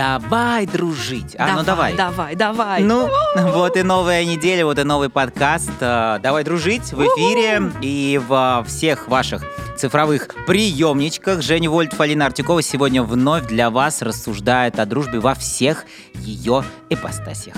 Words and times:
Давай 0.00 0.64
дружить. 0.66 1.36
А, 1.38 1.56
ну 1.56 1.62
давай. 1.62 1.94
Давай, 1.94 2.34
давай. 2.34 2.82
Ну, 2.82 3.10
вот 3.36 3.76
и 3.76 3.82
новая 3.82 4.24
неделя, 4.24 4.64
вот 4.64 4.78
и 4.78 4.82
новый 4.82 5.10
подкаст. 5.10 5.70
э, 5.78 6.18
Давай 6.22 6.42
дружить 6.42 6.90
в 6.94 7.02
эфире 7.02 7.70
и 7.82 8.18
во 8.26 8.64
всех 8.66 9.08
ваших 9.08 9.42
цифровых 9.76 10.28
приемничках. 10.46 11.42
Женя 11.42 11.68
Вольт, 11.68 12.00
Алина 12.00 12.24
Артюкова 12.24 12.62
сегодня 12.62 13.02
вновь 13.02 13.46
для 13.46 13.68
вас 13.68 14.00
рассуждает 14.00 14.78
о 14.80 14.86
дружбе 14.86 15.20
во 15.20 15.34
всех 15.34 15.84
ее 16.14 16.64
ипостасях. 16.88 17.52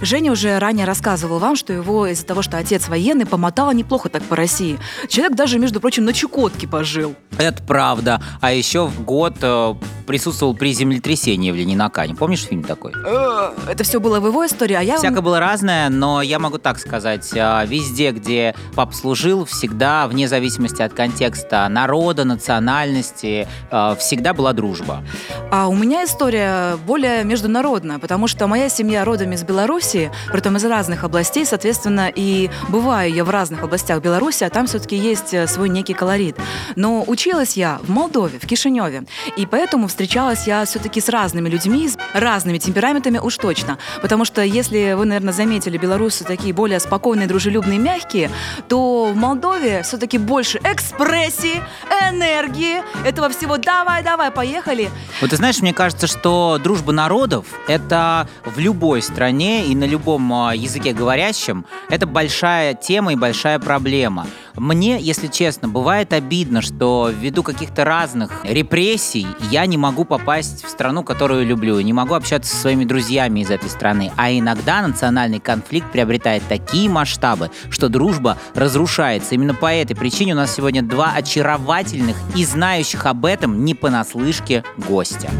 Женя 0.00 0.32
уже 0.32 0.58
ранее 0.58 0.86
рассказывал 0.86 1.38
вам, 1.38 1.56
что 1.56 1.72
его 1.72 2.06
из-за 2.06 2.26
того, 2.26 2.42
что 2.42 2.58
отец 2.58 2.88
военный, 2.88 3.26
помотало 3.26 3.70
неплохо 3.70 4.08
так 4.08 4.22
по 4.24 4.36
России. 4.36 4.78
Человек 5.08 5.36
даже, 5.36 5.58
между 5.58 5.80
прочим, 5.80 6.04
на 6.04 6.12
Чукотке 6.12 6.68
пожил. 6.68 7.14
Это 7.38 7.62
правда. 7.62 8.20
А 8.40 8.52
еще 8.52 8.86
в 8.86 9.02
год 9.04 9.36
э, 9.42 9.74
присутствовал 10.06 10.54
при 10.54 10.72
землетрясении 10.72 11.50
в 11.50 11.54
Ленинакане. 11.54 12.14
Помнишь 12.14 12.44
фильм 12.44 12.62
такой? 12.62 12.92
Э, 13.04 13.52
Это 13.68 13.84
все 13.84 14.00
было 14.00 14.20
в 14.20 14.26
его 14.26 14.44
истории, 14.46 14.74
а 14.74 14.80
я... 14.82 14.96
Всякое 14.98 15.20
было 15.20 15.40
разное, 15.40 15.88
но 15.88 16.22
я 16.22 16.38
могу 16.38 16.58
так 16.58 16.78
сказать, 16.78 17.30
а, 17.36 17.64
везде, 17.64 18.10
где 18.12 18.54
пап 18.74 18.94
служил, 18.94 19.44
всегда, 19.44 20.06
вне 20.08 20.28
зависимости 20.28 20.82
от 20.82 20.92
контекста 20.92 21.68
народа, 21.68 22.24
национальности, 22.24 23.46
а, 23.70 23.94
всегда 23.96 24.32
была 24.34 24.52
дружба. 24.52 25.02
А 25.50 25.68
у 25.68 25.74
меня 25.74 26.04
история 26.04 26.76
более 26.86 27.24
международная, 27.24 27.98
потому 27.98 28.26
что 28.28 28.46
моя 28.46 28.68
семья 28.68 29.04
родом 29.04 29.32
из 29.32 29.42
Беларуси, 29.42 29.85
притом 30.32 30.56
из 30.56 30.64
разных 30.64 31.04
областей, 31.04 31.46
соответственно, 31.46 32.10
и 32.14 32.50
бываю 32.68 33.12
я 33.12 33.24
в 33.24 33.30
разных 33.30 33.62
областях 33.62 34.00
Беларуси, 34.00 34.44
а 34.44 34.50
там 34.50 34.66
все-таки 34.66 34.96
есть 34.96 35.32
э, 35.34 35.46
свой 35.46 35.68
некий 35.68 35.94
колорит. 35.94 36.36
Но 36.76 37.04
училась 37.06 37.56
я 37.56 37.78
в 37.82 37.90
Молдове, 37.90 38.38
в 38.38 38.46
Кишиневе, 38.46 39.04
и 39.36 39.46
поэтому 39.46 39.88
встречалась 39.88 40.46
я 40.46 40.64
все-таки 40.64 41.00
с 41.00 41.08
разными 41.08 41.48
людьми, 41.48 41.88
с 41.88 41.96
разными 42.14 42.58
темпераментами 42.58 43.18
уж 43.18 43.36
точно. 43.36 43.78
Потому 44.02 44.24
что, 44.24 44.42
если 44.42 44.94
вы, 44.94 45.04
наверное, 45.04 45.32
заметили, 45.32 45.78
белорусы 45.78 46.24
такие 46.24 46.52
более 46.52 46.80
спокойные, 46.80 47.28
дружелюбные, 47.28 47.78
мягкие, 47.78 48.30
то 48.68 49.10
в 49.12 49.16
Молдове 49.16 49.82
все-таки 49.82 50.18
больше 50.18 50.58
экспрессии, 50.58 51.62
энергии, 52.10 52.82
этого 53.06 53.28
всего 53.28 53.56
«давай-давай, 53.56 54.30
поехали». 54.30 54.90
Вот 55.20 55.30
ты 55.30 55.36
знаешь, 55.36 55.60
мне 55.60 55.72
кажется, 55.72 56.06
что 56.06 56.58
дружба 56.62 56.92
народов— 56.92 57.46
это 57.68 58.28
в 58.44 58.58
любой 58.58 59.02
стране 59.02 59.66
и 59.66 59.74
на 59.76 59.84
любом 59.84 60.32
а, 60.32 60.54
языке 60.54 60.92
говорящем, 60.92 61.64
это 61.88 62.06
большая 62.06 62.74
тема 62.74 63.12
и 63.12 63.16
большая 63.16 63.58
проблема. 63.58 64.26
Мне, 64.56 64.98
если 64.98 65.26
честно, 65.26 65.68
бывает 65.68 66.12
обидно, 66.12 66.62
что 66.62 67.10
ввиду 67.10 67.42
каких-то 67.42 67.84
разных 67.84 68.44
репрессий 68.44 69.26
я 69.50 69.66
не 69.66 69.76
могу 69.76 70.04
попасть 70.04 70.64
в 70.64 70.70
страну, 70.70 71.04
которую 71.04 71.46
люблю, 71.46 71.78
не 71.80 71.92
могу 71.92 72.14
общаться 72.14 72.54
со 72.54 72.62
своими 72.62 72.84
друзьями 72.84 73.40
из 73.40 73.50
этой 73.50 73.68
страны. 73.68 74.12
А 74.16 74.32
иногда 74.32 74.80
национальный 74.86 75.40
конфликт 75.40 75.92
приобретает 75.92 76.42
такие 76.48 76.88
масштабы, 76.88 77.50
что 77.70 77.88
дружба 77.88 78.38
разрушается. 78.54 79.34
Именно 79.34 79.54
по 79.54 79.72
этой 79.72 79.94
причине 79.94 80.32
у 80.32 80.36
нас 80.36 80.54
сегодня 80.54 80.82
два 80.82 81.12
очаровательных 81.14 82.16
и 82.34 82.44
знающих 82.44 83.04
об 83.06 83.26
этом 83.26 83.64
не 83.64 83.74
понаслышке 83.74 84.64
гостя. 84.88 85.30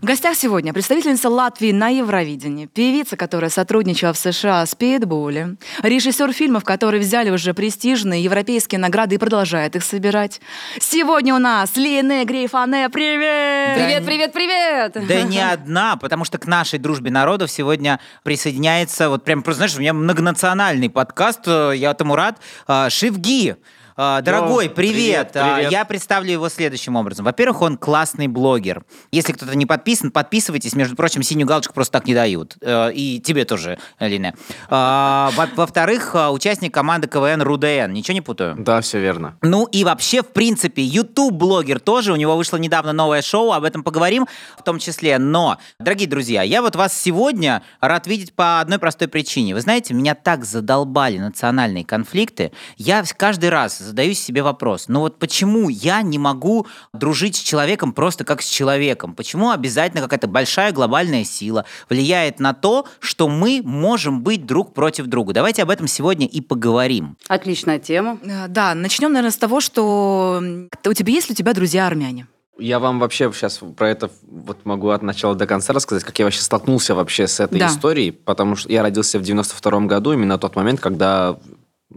В 0.00 0.06
гостях 0.06 0.34
сегодня 0.34 0.72
представительница 0.72 1.28
Латвии 1.28 1.72
на 1.72 1.88
Евровидении, 1.88 2.64
певица, 2.64 3.18
которая 3.18 3.50
сотрудничала 3.50 4.14
в 4.14 4.16
США 4.16 4.64
с 4.64 4.74
Питбулем, 4.74 5.58
режиссер 5.82 6.32
фильмов, 6.32 6.64
которые 6.64 7.02
взяли 7.02 7.28
уже 7.28 7.52
престижные 7.52 8.24
европейские 8.24 8.78
награды 8.78 9.16
и 9.16 9.18
продолжает 9.18 9.76
их 9.76 9.84
собирать. 9.84 10.40
Сегодня 10.78 11.34
у 11.34 11.38
нас 11.38 11.76
Лине 11.76 12.24
Грейфане, 12.24 12.88
привет! 12.88 13.76
Привет, 13.76 14.06
привет, 14.06 14.32
привет! 14.32 15.06
Да 15.06 15.20
не 15.20 15.38
одна, 15.52 15.96
потому 15.96 16.24
что 16.24 16.38
к 16.38 16.46
нашей 16.46 16.78
дружбе 16.78 17.10
народов 17.10 17.50
сегодня 17.50 18.00
присоединяется, 18.22 19.10
вот 19.10 19.22
прям, 19.24 19.42
просто, 19.42 19.58
знаешь, 19.58 19.76
у 19.76 19.80
меня 19.80 19.92
многонациональный 19.92 20.88
подкаст, 20.88 21.40
э, 21.44 21.74
я 21.76 21.90
этому 21.90 22.16
рад, 22.16 22.38
э, 22.68 22.88
Шивги. 22.88 23.54
Э, 24.02 24.22
Дорогой, 24.22 24.64
Йоу, 24.64 24.74
привет. 24.74 25.32
привет, 25.32 25.36
А, 25.36 25.54
привет. 25.56 25.72
Я 25.72 25.84
представлю 25.84 26.32
его 26.32 26.48
следующим 26.48 26.96
образом. 26.96 27.26
Во-первых, 27.26 27.60
он 27.60 27.76
классный 27.76 28.28
блогер. 28.28 28.82
Если 29.12 29.34
кто-то 29.34 29.54
не 29.54 29.66
подписан, 29.66 30.10
подписывайтесь. 30.10 30.74
Между 30.74 30.96
прочим, 30.96 31.22
синюю 31.22 31.46
галочку 31.46 31.74
просто 31.74 31.92
так 31.92 32.06
не 32.06 32.14
дают. 32.14 32.56
Э, 32.62 32.90
И 32.94 33.20
тебе 33.20 33.44
тоже, 33.44 33.78
Лина. 33.98 34.32
А, 34.70 35.30
во- 35.34 35.48
Во-вторых, 35.54 36.14
э, 36.14 36.28
участник 36.28 36.72
команды 36.72 37.08
КВН 37.08 37.42
РУДН. 37.42 37.92
Ничего 37.92 38.14
не 38.14 38.22
путаю? 38.22 38.56
Да, 38.58 38.80
все 38.80 38.98
верно. 39.00 39.36
Ну 39.42 39.66
и 39.66 39.84
вообще, 39.84 40.22
в 40.22 40.28
принципе, 40.28 40.82
YouTube-блогер 40.82 41.78
тоже. 41.78 42.14
У 42.14 42.16
него 42.16 42.36
вышло 42.38 42.56
недавно 42.56 42.94
новое 42.94 43.20
шоу, 43.20 43.52
об 43.52 43.64
этом 43.64 43.82
поговорим 43.82 44.26
в 44.58 44.62
том 44.62 44.78
числе. 44.78 45.18
Но, 45.18 45.58
дорогие 45.78 46.08
друзья, 46.08 46.42
я 46.42 46.62
вот 46.62 46.74
вас 46.74 46.98
сегодня 46.98 47.62
рад 47.82 48.06
видеть 48.06 48.32
по 48.32 48.60
одной 48.60 48.78
простой 48.78 49.08
причине. 49.08 49.52
Вы 49.54 49.60
знаете, 49.60 49.92
меня 49.92 50.14
так 50.14 50.46
задолбали 50.46 51.18
национальные 51.18 51.84
конфликты. 51.84 52.52
Я 52.78 53.04
каждый 53.18 53.50
раз 53.50 53.89
задаюсь 53.90 54.18
себе 54.20 54.42
вопрос. 54.42 54.84
Ну 54.88 55.00
вот 55.00 55.18
почему 55.18 55.68
я 55.68 56.02
не 56.02 56.18
могу 56.18 56.66
дружить 56.92 57.36
с 57.36 57.40
человеком 57.40 57.92
просто 57.92 58.24
как 58.24 58.40
с 58.42 58.48
человеком? 58.48 59.14
Почему 59.14 59.50
обязательно 59.50 60.00
какая-то 60.02 60.28
большая 60.28 60.72
глобальная 60.72 61.24
сила 61.24 61.64
влияет 61.88 62.40
на 62.40 62.54
то, 62.54 62.86
что 63.00 63.28
мы 63.28 63.60
можем 63.64 64.22
быть 64.22 64.46
друг 64.46 64.72
против 64.74 65.06
друга? 65.06 65.32
Давайте 65.32 65.62
об 65.62 65.70
этом 65.70 65.86
сегодня 65.88 66.26
и 66.26 66.40
поговорим. 66.40 67.16
Отличная 67.28 67.78
тема. 67.78 68.18
Э, 68.22 68.46
Да, 68.48 68.74
начнем, 68.74 69.12
наверное, 69.12 69.32
с 69.32 69.36
того, 69.36 69.60
что 69.60 70.42
у 70.86 70.92
тебя 70.94 71.12
есть 71.12 71.28
ли 71.28 71.32
у 71.32 71.36
тебя 71.36 71.52
друзья 71.52 71.86
армяне? 71.86 72.26
Я 72.58 72.78
вам 72.78 72.98
вообще 72.98 73.32
сейчас 73.32 73.58
про 73.76 73.88
это 73.88 74.10
вот 74.30 74.66
могу 74.66 74.90
от 74.90 75.02
начала 75.02 75.34
до 75.34 75.46
конца 75.46 75.72
рассказать, 75.72 76.04
как 76.04 76.18
я 76.18 76.26
вообще 76.26 76.42
столкнулся 76.42 76.94
вообще 76.94 77.26
с 77.26 77.40
этой 77.40 77.58
Да. 77.58 77.68
историей, 77.68 78.10
потому 78.10 78.54
что 78.54 78.70
я 78.70 78.82
родился 78.82 79.18
в 79.18 79.22
92 79.22 79.86
году, 79.86 80.12
именно 80.12 80.36
тот 80.38 80.56
момент, 80.56 80.78
когда 80.78 81.38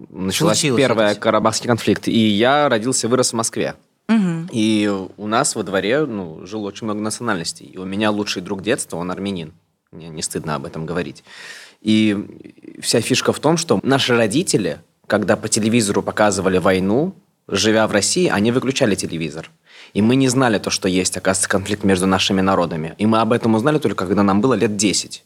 началась 0.09 0.59
Случилось 0.59 0.81
первая 0.81 1.12
это. 1.12 1.20
Карабахский 1.20 1.68
конфликт. 1.68 2.08
И 2.08 2.20
я 2.20 2.70
родился, 2.70 3.08
вырос 3.08 3.31
в 3.31 3.36
Москве. 3.36 3.76
Мгм. 4.08 4.50
И 4.52 4.92
у 5.18 5.28
нас 5.28 5.56
во 5.56 5.64
дворе 5.64 6.06
ну, 6.06 6.46
жило 6.46 6.68
очень 6.68 6.86
много 6.86 7.02
национальностей. 7.02 7.66
И 7.66 7.78
у 7.78 7.86
меня 7.86 8.12
лучший 8.12 8.42
друг 8.42 8.62
детства, 8.62 8.98
он 8.98 9.12
армянин. 9.12 9.54
Мне 9.92 10.09
не 10.09 10.22
стыдно 10.22 10.56
об 10.56 10.66
этом 10.66 10.86
говорить. 10.86 11.24
И 11.81 12.18
вся 12.81 13.02
фишка 13.02 13.34
в 13.34 13.40
том, 13.40 13.58
что 13.58 13.80
наши 13.84 14.16
родители, 14.16 14.80
когда 15.08 15.36
по 15.36 15.48
телевизору 15.48 16.02
показывали 16.02 16.58
войну, 16.58 17.14
живя 17.48 17.88
в 17.88 17.92
России, 17.92 18.28
они 18.28 18.52
выключали 18.52 18.96
телевизор. 18.96 19.52
И 19.94 20.02
мы 20.02 20.16
не 20.16 20.28
знали 20.30 20.58
то, 20.58 20.70
что 20.70 20.88
есть, 20.88 21.18
оказывается, 21.18 21.50
конфликт 21.50 21.84
между 21.84 22.08
нашими 22.08 22.42
народами. 22.42 22.96
И 22.98 23.06
мы 23.06 23.20
об 23.20 23.31
этом 23.31 23.54
узнали 23.56 23.78
только, 23.78 24.06
когда 24.06 24.24
нам 24.24 24.42
было 24.42 24.54
лет 24.54 24.75
10. 24.75 25.24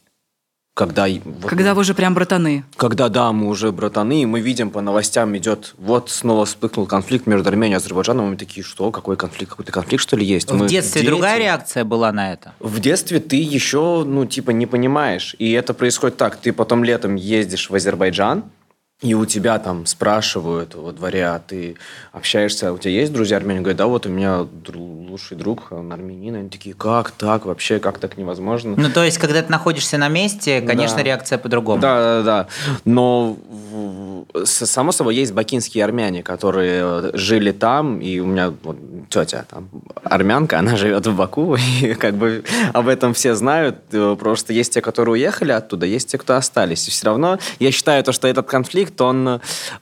Когда, 0.78 1.08
вот- 1.08 1.50
Когда 1.50 1.74
вы 1.74 1.80
уже 1.80 1.92
прям 1.92 2.14
братаны. 2.14 2.62
когда, 2.76 3.08
да, 3.08 3.32
мы 3.32 3.48
уже 3.48 3.72
братаны, 3.72 4.22
и 4.22 4.26
мы 4.26 4.38
видим 4.38 4.70
по 4.70 4.80
новостям 4.80 5.36
идет, 5.36 5.74
вот 5.76 6.08
снова 6.08 6.44
вспыхнул 6.44 6.86
конфликт 6.86 7.26
между 7.26 7.48
Арменией 7.48 7.74
и 7.74 7.78
Азербайджаном, 7.78 8.26
и 8.26 8.30
мы 8.30 8.36
такие, 8.36 8.62
что, 8.62 8.92
какой 8.92 9.16
конфликт, 9.16 9.50
какой-то 9.50 9.72
конфликт, 9.72 10.00
что 10.00 10.16
ли, 10.16 10.24
есть? 10.24 10.52
В 10.52 10.54
Мы 10.54 10.68
детстве 10.68 11.00
дети. 11.00 11.10
другая 11.10 11.38
реакция 11.40 11.84
была 11.84 12.12
на 12.12 12.32
это? 12.32 12.52
В 12.60 12.78
детстве 12.78 13.18
ты 13.18 13.34
еще, 13.34 14.04
ну, 14.06 14.24
типа, 14.24 14.52
не 14.52 14.66
понимаешь. 14.66 15.34
И 15.40 15.50
это 15.50 15.74
происходит 15.74 16.16
так. 16.16 16.36
Ты 16.36 16.52
потом 16.52 16.84
летом 16.84 17.16
ездишь 17.16 17.70
в 17.70 17.74
Азербайджан, 17.74 18.44
и 19.00 19.14
у 19.14 19.24
тебя 19.26 19.60
там 19.60 19.86
спрашивают 19.86 20.74
во 20.74 20.90
дворе, 20.92 21.26
а 21.28 21.38
ты 21.38 21.76
общаешься, 22.12 22.72
у 22.72 22.78
тебя 22.78 22.94
есть 22.94 23.12
друзья 23.12 23.36
армяне? 23.36 23.60
Говорят, 23.60 23.76
да, 23.78 23.86
вот 23.86 24.06
у 24.06 24.08
меня 24.08 24.40
дру- 24.40 25.08
лучший 25.08 25.36
друг, 25.36 25.70
он 25.70 25.92
армянин. 25.92 26.34
Они 26.34 26.48
такие, 26.48 26.74
как 26.74 27.12
так 27.12 27.46
вообще, 27.46 27.78
как 27.78 27.98
так 27.98 28.16
невозможно? 28.18 28.74
Ну, 28.76 28.90
то 28.90 29.04
есть, 29.04 29.18
когда 29.18 29.40
ты 29.40 29.52
находишься 29.52 29.98
на 29.98 30.08
месте, 30.08 30.60
конечно, 30.62 30.96
Да. 30.96 31.02
реакция 31.04 31.38
по-другому. 31.38 31.80
Да, 31.80 31.96
да, 32.00 32.22
да. 32.24 32.48
Но 32.84 33.36
само 34.44 34.92
собой 34.92 35.14
есть 35.16 35.32
бакинские 35.32 35.84
армяне, 35.84 36.22
которые 36.22 36.82
э, 36.82 37.10
жили 37.14 37.52
там, 37.52 38.00
и 38.00 38.18
у 38.20 38.26
меня 38.26 38.52
вот, 38.62 38.76
тетя 39.10 39.44
там 39.50 39.68
армянка, 40.04 40.58
она 40.58 40.76
живет 40.76 41.06
в 41.06 41.16
Баку, 41.16 41.56
и 41.82 41.94
как 41.94 42.14
бы 42.14 42.44
об 42.72 42.88
этом 42.88 43.14
все 43.14 43.34
знают. 43.34 43.76
Э, 43.92 44.16
Просто 44.18 44.52
есть 44.52 44.74
те, 44.74 44.80
которые 44.80 45.12
уехали 45.14 45.52
оттуда, 45.52 45.86
есть 45.86 46.10
те, 46.10 46.18
кто 46.18 46.36
остались. 46.36 46.88
И 46.88 46.90
все 46.90 47.06
равно 47.06 47.38
я 47.58 47.70
считаю 47.72 48.02
то, 48.04 48.12
что 48.12 48.28
этот 48.28 48.46
конфликт, 48.46 49.00
он 49.00 49.28
э, 49.28 49.40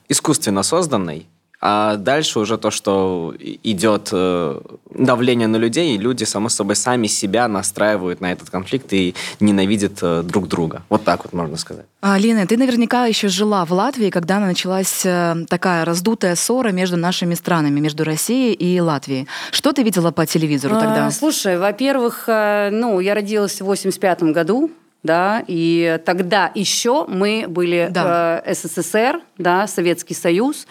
искусственно 0.09 0.63
созданный. 0.63 1.27
А 1.69 1.97
дальше 1.97 2.39
уже 2.39 2.57
то, 2.57 2.71
что 2.71 3.35
идет 3.39 4.07
э, 4.13 4.61
давление 4.89 5.49
на 5.49 5.57
людей, 5.57 5.95
и 5.95 5.97
люди, 5.97 6.23
само 6.23 6.47
собой, 6.47 6.77
сами 6.77 7.07
себя 7.07 7.49
настраивают 7.49 8.21
на 8.21 8.31
этот 8.31 8.49
конфликт 8.49 8.93
и 8.93 9.15
ненавидят 9.41 9.99
э, 10.01 10.21
друг 10.23 10.47
друга. 10.47 10.83
Вот 10.87 11.03
так 11.03 11.25
вот 11.25 11.33
можно 11.33 11.57
сказать. 11.57 11.85
А, 11.99 12.17
Лина, 12.17 12.47
ты 12.47 12.55
наверняка 12.55 13.05
еще 13.07 13.27
жила 13.27 13.65
в 13.65 13.73
Латвии, 13.73 14.09
когда 14.11 14.39
началась 14.39 15.05
э, 15.05 15.35
такая 15.49 15.83
раздутая 15.83 16.35
ссора 16.35 16.69
между 16.69 16.95
нашими 16.95 17.33
странами, 17.33 17.81
между 17.81 18.05
Россией 18.05 18.53
и 18.53 18.79
Латвией. 18.79 19.27
Что 19.51 19.73
ты 19.73 19.83
видела 19.83 20.11
по 20.11 20.25
телевизору 20.25 20.75
тогда? 20.75 21.07
А, 21.07 21.11
слушай, 21.11 21.59
во-первых, 21.59 22.23
ну, 22.27 23.01
я 23.01 23.13
родилась 23.13 23.59
в 23.59 23.65
85 23.65 24.23
году, 24.23 24.71
да, 25.03 25.43
и 25.47 25.99
тогда 26.05 26.51
еще 26.53 27.05
мы 27.07 27.45
были 27.47 27.87
Да. 27.91 28.41
э, 28.45 28.53
СССР, 28.53 29.21
да, 29.37 29.67
Советский 29.67 30.13
Союз, 30.13 30.67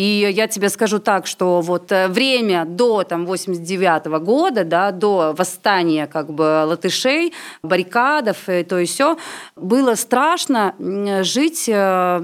И 0.00 0.32
я 0.32 0.46
тебе 0.46 0.70
скажу 0.70 0.98
так, 0.98 1.26
что 1.26 1.60
вот 1.60 1.92
э, 1.92 2.08
время 2.08 2.64
до 2.64 3.04
там 3.04 3.26
89 3.26 4.06
-го 4.06 4.18
года, 4.18 4.64
да, 4.64 4.92
до 4.92 5.34
восстания 5.36 6.06
как 6.06 6.32
бы 6.32 6.64
латышей, 6.64 7.34
баррикадов, 7.62 8.48
и 8.48 8.62
то 8.64 8.78
и 8.78 8.86
все, 8.86 9.18
было 9.56 9.96
страшно 9.96 10.74
жить 11.22 11.68
э, 11.68 12.18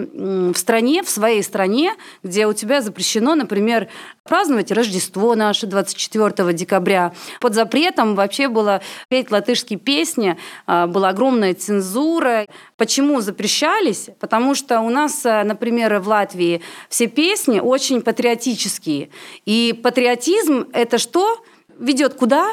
в 0.55 0.55
стране, 0.55 1.03
в 1.03 1.11
своей 1.11 1.43
стране, 1.43 1.93
где 2.23 2.47
у 2.47 2.55
тебя 2.55 2.81
запрещено, 2.81 3.35
например, 3.35 3.89
праздновать 4.27 4.73
Рождество 4.73 5.35
наше 5.35 5.67
24 5.67 6.53
декабря. 6.53 7.13
Под 7.41 7.55
запретом 7.55 8.15
вообще 8.15 8.49
было 8.49 8.81
петь 9.09 9.31
латышские 9.31 9.79
песни, 9.79 10.37
а, 10.67 10.87
была 10.87 11.11
огромная 11.11 11.55
цензура. 11.55 12.47
Почему 12.77 13.21
запрещались? 13.21 14.09
Потому 14.19 14.55
что 14.55 14.81
у 14.81 14.91
нас, 14.91 15.23
например, 15.25 16.01
в 16.01 16.09
Латвии 16.09 16.61
все 16.89 17.07
песни 17.07 17.61
очень 17.67 18.03
патриотические. 18.03 19.11
И 19.45 19.79
патриотизм– 19.83 20.69
это 20.73 20.99
что? 20.99 21.45
Ведет 21.79 22.15
куда? 22.15 22.53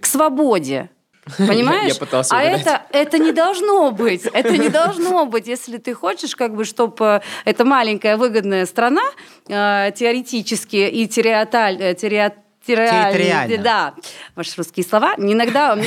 К 0.00 0.06
свободе. 0.06 0.90
Понимаешь? 1.38 1.82
Я, 1.82 1.88
я 1.88 1.94
пытался 1.94 2.36
а 2.36 2.42
это, 2.42 2.82
это 2.92 3.18
не 3.18 3.32
должно 3.32 3.90
быть. 3.90 4.26
Это 4.26 4.56
не 4.58 4.68
должно 4.68 5.24
быть. 5.24 5.46
Если 5.46 5.78
ты 5.78 5.94
хочешь, 5.94 6.36
как 6.36 6.54
бы, 6.54 6.64
чтобы 6.64 7.22
эта 7.46 7.64
маленькая 7.64 8.18
выгодная 8.18 8.66
страна 8.66 9.02
э, 9.48 9.90
теоретически 9.96 10.76
и 10.76 11.08
териоталь, 11.08 11.80
э, 11.80 11.94
териот, 11.94 12.34
Территориально. 12.66 13.58
Да, 13.58 13.94
ваши 14.34 14.52
русские 14.56 14.84
слова. 14.84 15.14
Иногда... 15.18 15.78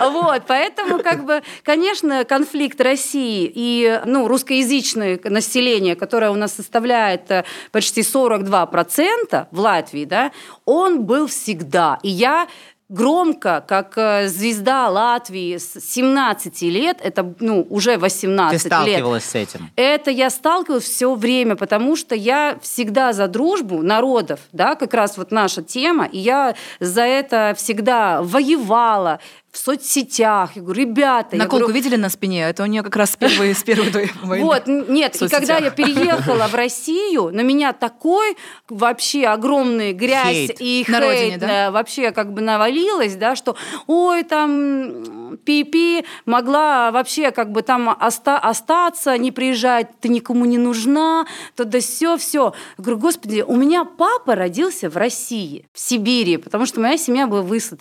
Вот, 0.00 0.42
поэтому, 0.46 0.98
как 0.98 1.24
бы, 1.24 1.42
конечно, 1.62 2.24
конфликт 2.24 2.80
России 2.80 3.50
и 3.52 4.00
ну, 4.04 4.28
русскоязычное 4.28 5.20
население, 5.24 5.96
которое 5.96 6.30
у 6.30 6.34
нас 6.34 6.54
составляет 6.54 7.30
э, 7.30 7.44
почти 7.72 8.02
42% 8.02 9.46
в 9.50 9.60
Латвии, 9.60 10.04
да, 10.04 10.32
он 10.64 11.04
был 11.04 11.26
всегда. 11.26 11.98
И 12.02 12.08
я 12.08 12.48
громко, 12.94 13.64
как 13.66 13.94
э, 13.96 14.28
звезда 14.28 14.88
Латвии 14.88 15.56
с 15.58 15.80
17 15.80 16.62
лет, 16.62 16.98
это 17.02 17.34
ну, 17.40 17.66
уже 17.68 17.98
18 17.98 18.62
Ты 18.62 18.68
лет. 18.68 18.72
сталкивалась 18.72 19.24
с 19.24 19.34
этим? 19.34 19.70
Это 19.76 20.10
я 20.10 20.30
сталкивалась 20.30 20.84
все 20.84 21.14
время, 21.14 21.56
потому 21.56 21.96
что 21.96 22.14
я 22.14 22.56
всегда 22.62 23.12
за 23.12 23.26
дружбу 23.26 23.82
народов, 23.82 24.40
да, 24.52 24.76
как 24.76 24.94
раз 24.94 25.18
вот 25.18 25.32
наша 25.32 25.62
тема, 25.62 26.06
и 26.06 26.18
я 26.18 26.54
за 26.80 27.02
это 27.02 27.54
всегда 27.56 28.22
воевала, 28.22 29.18
в 29.54 29.58
соцсетях. 29.58 30.50
Я 30.56 30.62
говорю, 30.62 30.80
ребята... 30.80 31.36
Наколку 31.36 31.66
говорю, 31.66 31.74
видели 31.74 31.94
на 31.94 32.08
спине? 32.08 32.42
Это 32.42 32.64
у 32.64 32.66
нее 32.66 32.82
как 32.82 32.96
раз 32.96 33.12
с 33.12 33.16
первой, 33.16 33.54
с 33.54 33.62
первой 33.62 34.10
войны. 34.22 34.44
вот, 34.44 34.66
нет, 34.66 35.14
и 35.22 35.28
когда 35.28 35.58
я 35.58 35.70
переехала 35.70 36.48
в 36.48 36.54
Россию, 36.54 37.30
на 37.32 37.42
меня 37.42 37.72
такой 37.72 38.36
вообще 38.68 39.26
огромный 39.26 39.92
грязь 39.92 40.48
Хейт. 40.48 40.56
и 40.58 40.84
На 40.88 40.98
хейт 40.98 41.08
родине, 41.08 41.38
да? 41.38 41.68
э, 41.68 41.70
вообще 41.70 42.10
как 42.10 42.32
бы 42.32 42.40
навалилась, 42.84 43.16
да, 43.16 43.36
что 43.36 43.56
ой, 43.86 44.22
там 44.22 45.36
пи-пи 45.44 46.04
могла 46.26 46.90
вообще 46.90 47.30
как 47.30 47.52
бы 47.52 47.62
там 47.62 47.88
оста- 47.88 48.38
остаться, 48.38 49.16
не 49.18 49.32
приезжать, 49.32 49.88
ты 50.00 50.08
никому 50.08 50.44
не 50.44 50.58
нужна, 50.58 51.26
то 51.56 51.64
да 51.64 51.80
все, 51.80 52.16
все. 52.16 52.54
говорю, 52.78 52.98
господи, 52.98 53.44
у 53.46 53.56
меня 53.56 53.84
папа 53.84 54.34
родился 54.34 54.88
в 54.88 54.96
России, 54.96 55.66
в 55.72 55.80
Сибири, 55.80 56.36
потому 56.36 56.66
что 56.66 56.80
моя 56.80 56.96
семья 56.96 57.26
была 57.26 57.42
высад. 57.42 57.80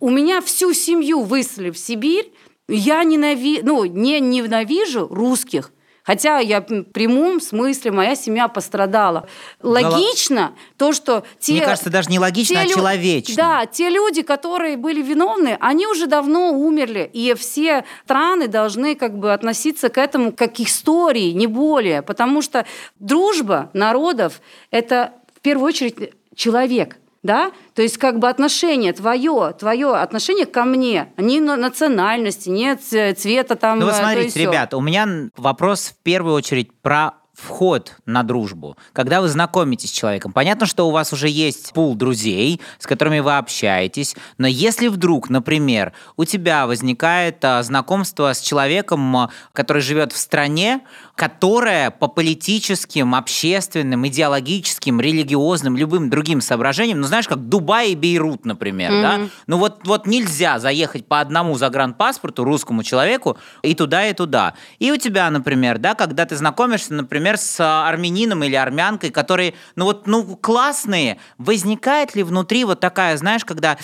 У 0.00 0.10
меня 0.10 0.40
всю 0.40 0.72
семью 0.72 1.22
выслали 1.22 1.70
в 1.70 1.78
Сибирь, 1.78 2.32
я 2.68 3.04
ненави... 3.04 3.60
ну, 3.62 3.84
не 3.84 4.20
ненавижу 4.20 5.06
русских, 5.08 5.72
Хотя 6.04 6.38
я 6.38 6.60
в 6.60 6.82
прямом 6.84 7.40
смысле, 7.40 7.92
моя 7.92 8.16
семья 8.16 8.48
пострадала. 8.48 9.28
Логично 9.62 10.52
то, 10.76 10.92
что 10.92 11.24
те... 11.38 11.52
Мне 11.52 11.64
кажется, 11.64 11.90
даже 11.90 12.10
не 12.10 12.18
логично, 12.18 12.60
а 12.60 12.64
лю- 12.64 12.74
человечно. 12.74 13.34
Да, 13.36 13.66
те 13.66 13.88
люди, 13.88 14.22
которые 14.22 14.76
были 14.76 15.00
виновны, 15.00 15.56
они 15.60 15.86
уже 15.86 16.06
давно 16.06 16.50
умерли. 16.50 17.08
И 17.12 17.34
все 17.34 17.84
страны 18.04 18.48
должны 18.48 18.94
как 18.96 19.16
бы 19.16 19.32
относиться 19.32 19.88
к 19.88 19.98
этому 19.98 20.32
как 20.32 20.54
к 20.54 20.60
истории, 20.60 21.30
не 21.30 21.46
более. 21.46 22.02
Потому 22.02 22.42
что 22.42 22.66
дружба 22.98 23.70
народов– 23.72 24.40
это 24.70 25.12
в 25.36 25.40
первую 25.40 25.68
очередь 25.68 26.14
человек. 26.34 26.96
Да? 27.22 27.52
То 27.74 27.82
есть 27.82 27.98
как 27.98 28.18
бы 28.18 28.28
отношение 28.28 28.92
твое, 28.92 29.54
твое 29.58 29.94
отношение 29.94 30.46
ко 30.46 30.64
мне, 30.64 31.12
не 31.16 31.40
на 31.40 31.56
национальности, 31.56 32.48
не 32.48 32.74
цвета 32.76 33.54
там. 33.54 33.78
Ну 33.78 33.86
вот 33.86 33.94
э, 33.94 33.98
и 33.98 34.00
смотрите, 34.00 34.30
сё. 34.30 34.50
ребята, 34.50 34.76
у 34.76 34.80
меня 34.80 35.06
вопрос 35.36 35.94
в 35.96 36.02
первую 36.02 36.34
очередь 36.34 36.72
про 36.82 37.14
вход 37.34 37.96
на 38.04 38.22
дружбу. 38.22 38.76
Когда 38.92 39.20
вы 39.20 39.28
знакомитесь 39.28 39.90
с 39.90 39.92
человеком, 39.92 40.32
понятно, 40.32 40.66
что 40.66 40.86
у 40.86 40.90
вас 40.90 41.12
уже 41.12 41.28
есть 41.28 41.72
пул 41.72 41.94
друзей, 41.94 42.60
с 42.78 42.86
которыми 42.86 43.20
вы 43.20 43.36
общаетесь, 43.36 44.16
но 44.38 44.46
если 44.46 44.88
вдруг, 44.88 45.30
например, 45.30 45.92
у 46.16 46.24
тебя 46.24 46.66
возникает 46.66 47.44
а, 47.44 47.62
знакомство 47.62 48.32
с 48.32 48.40
человеком, 48.40 49.16
а, 49.16 49.30
который 49.52 49.82
живет 49.82 50.12
в 50.12 50.18
стране, 50.18 50.82
которая 51.14 51.90
по 51.90 52.08
политическим, 52.08 53.14
общественным, 53.14 54.06
идеологическим, 54.06 55.00
религиозным, 55.00 55.76
любым 55.76 56.10
другим 56.10 56.40
соображениям, 56.40 57.00
ну 57.00 57.06
знаешь, 57.06 57.28
как 57.28 57.48
Дубай 57.48 57.90
и 57.90 57.94
Бейрут, 57.94 58.44
например, 58.44 58.90
да? 58.90 59.20
Ну 59.46 59.58
вот, 59.58 59.86
вот 59.86 60.06
нельзя 60.06 60.58
заехать 60.58 61.06
по 61.06 61.20
одному 61.20 61.54
загранпаспорту 61.56 62.44
русскому 62.44 62.82
человеку 62.82 63.36
и 63.62 63.74
туда, 63.74 64.06
и 64.06 64.14
туда. 64.14 64.54
И 64.78 64.90
у 64.90 64.96
тебя, 64.96 65.30
например, 65.30 65.78
да, 65.78 65.94
когда 65.94 66.24
ты 66.24 66.36
знакомишься, 66.36 66.94
например, 66.94 67.36
с 67.36 67.60
армянином 67.60 68.42
или 68.44 68.54
армянкой, 68.54 69.10
которые, 69.10 69.54
ну 69.76 69.84
вот, 69.84 70.06
ну 70.06 70.24
классные, 70.36 71.18
возникает 71.38 72.14
ли 72.14 72.22
внутри 72.22 72.64
вот 72.64 72.80
такая, 72.80 73.16
знаешь, 73.16 73.44
когда 73.44 73.76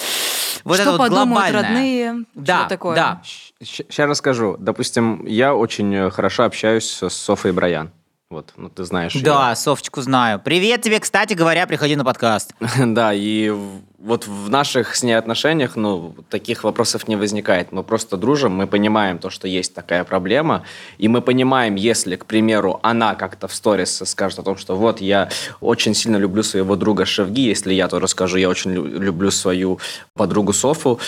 вот 0.64 0.74
Что 0.74 0.82
это 0.82 0.90
вот 0.92 0.98
подумают 0.98 1.52
глобальное? 1.52 1.62
родные? 1.62 2.24
Да, 2.34 2.60
Что 2.60 2.68
такое? 2.68 2.96
да. 2.96 3.22
Сейчас 3.60 4.08
расскажу. 4.08 4.56
Допустим, 4.58 5.24
я 5.26 5.54
очень 5.54 5.94
э, 5.94 6.10
хорошо 6.10 6.44
общаюсь 6.44 6.88
с 7.02 7.08
Софой 7.10 7.52
Брайан. 7.52 7.90
Вот, 8.30 8.52
ну 8.56 8.68
ты 8.68 8.84
знаешь. 8.84 9.14
Да, 9.14 9.54
Софочку 9.54 10.02
знаю. 10.02 10.38
Привет 10.38 10.82
тебе, 10.82 11.00
кстати 11.00 11.32
говоря, 11.32 11.66
приходи 11.66 11.96
на 11.96 12.04
подкаст. 12.04 12.54
Да, 12.78 13.12
и 13.14 13.54
вот 13.98 14.26
в 14.28 14.48
наших 14.48 14.94
с 14.94 15.02
ней 15.02 15.14
отношениях, 15.14 15.74
ну, 15.74 16.14
таких 16.30 16.62
вопросов 16.62 17.08
не 17.08 17.16
возникает. 17.16 17.72
Мы 17.72 17.82
просто 17.82 18.16
дружим, 18.16 18.52
мы 18.52 18.66
понимаем 18.68 19.18
то, 19.18 19.28
что 19.28 19.48
есть 19.48 19.74
такая 19.74 20.04
проблема, 20.04 20.62
и 20.98 21.08
мы 21.08 21.20
понимаем, 21.20 21.74
если, 21.74 22.14
к 22.16 22.24
примеру, 22.24 22.78
она 22.82 23.14
как-то 23.16 23.48
в 23.48 23.54
сторис 23.54 24.00
скажет 24.04 24.38
о 24.38 24.42
том, 24.42 24.56
что 24.56 24.76
вот 24.76 25.00
я 25.00 25.30
очень 25.60 25.94
сильно 25.94 26.16
люблю 26.16 26.44
своего 26.44 26.76
друга 26.76 27.04
Шевги, 27.04 27.42
если 27.42 27.74
я 27.74 27.88
то 27.88 27.98
расскажу, 27.98 28.36
я 28.38 28.48
очень 28.48 28.72
лю- 28.72 28.86
люблю 29.00 29.30
свою 29.32 29.80
подругу 30.14 30.52
Софу, 30.52 31.00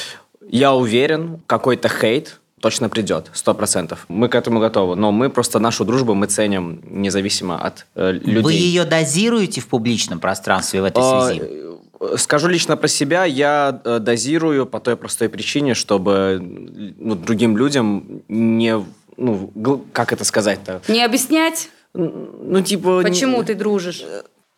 я 0.49 0.75
уверен, 0.75 1.41
какой-то 1.47 1.89
хейт 1.89 2.41
точно 2.61 2.89
придет, 2.89 3.31
сто 3.33 3.55
процентов. 3.55 4.05
Мы 4.09 4.29
к 4.29 4.35
этому 4.35 4.59
готовы, 4.59 4.97
но 4.97 5.13
мы 5.13 5.31
просто 5.31 5.61
нашу 5.61 5.85
дружбу 5.85 6.15
мы 6.15 6.27
ценим 6.27 6.83
независимо 6.85 7.57
от 7.59 7.87
э, 7.95 8.13
людей. 8.13 8.43
Вы 8.43 8.53
ее 8.53 8.85
дозируете 8.85 9.61
в 9.61 9.69
публичном 9.69 10.19
пространстве 10.19 10.83
в 10.83 10.85
этой 10.85 11.03
А, 11.03 11.27
связи? 11.27 11.71
Э, 12.01 12.17
Скажу 12.17 12.49
лично 12.49 12.77
про 12.77 12.89
себя, 12.89 13.25
я 13.25 13.81
э, 13.85 13.99
дозирую 13.99 14.67
по 14.67 14.81
той 14.81 14.97
простой 14.97 15.29
причине, 15.29 15.75
чтобы 15.75 16.39
ну, 16.99 17.15
другим 17.15 17.57
людям 17.57 18.23
не, 18.29 18.85
ну, 19.17 19.85
как 19.93 20.13
это 20.13 20.25
сказать-то? 20.25 20.81
Не 20.89 21.05
объяснять, 21.05 21.71
Ну, 21.95 22.63
типа... 22.63 23.03
почему 23.03 23.39
не- 23.39 23.45
ты 23.45 23.55
дружишь. 23.55 24.05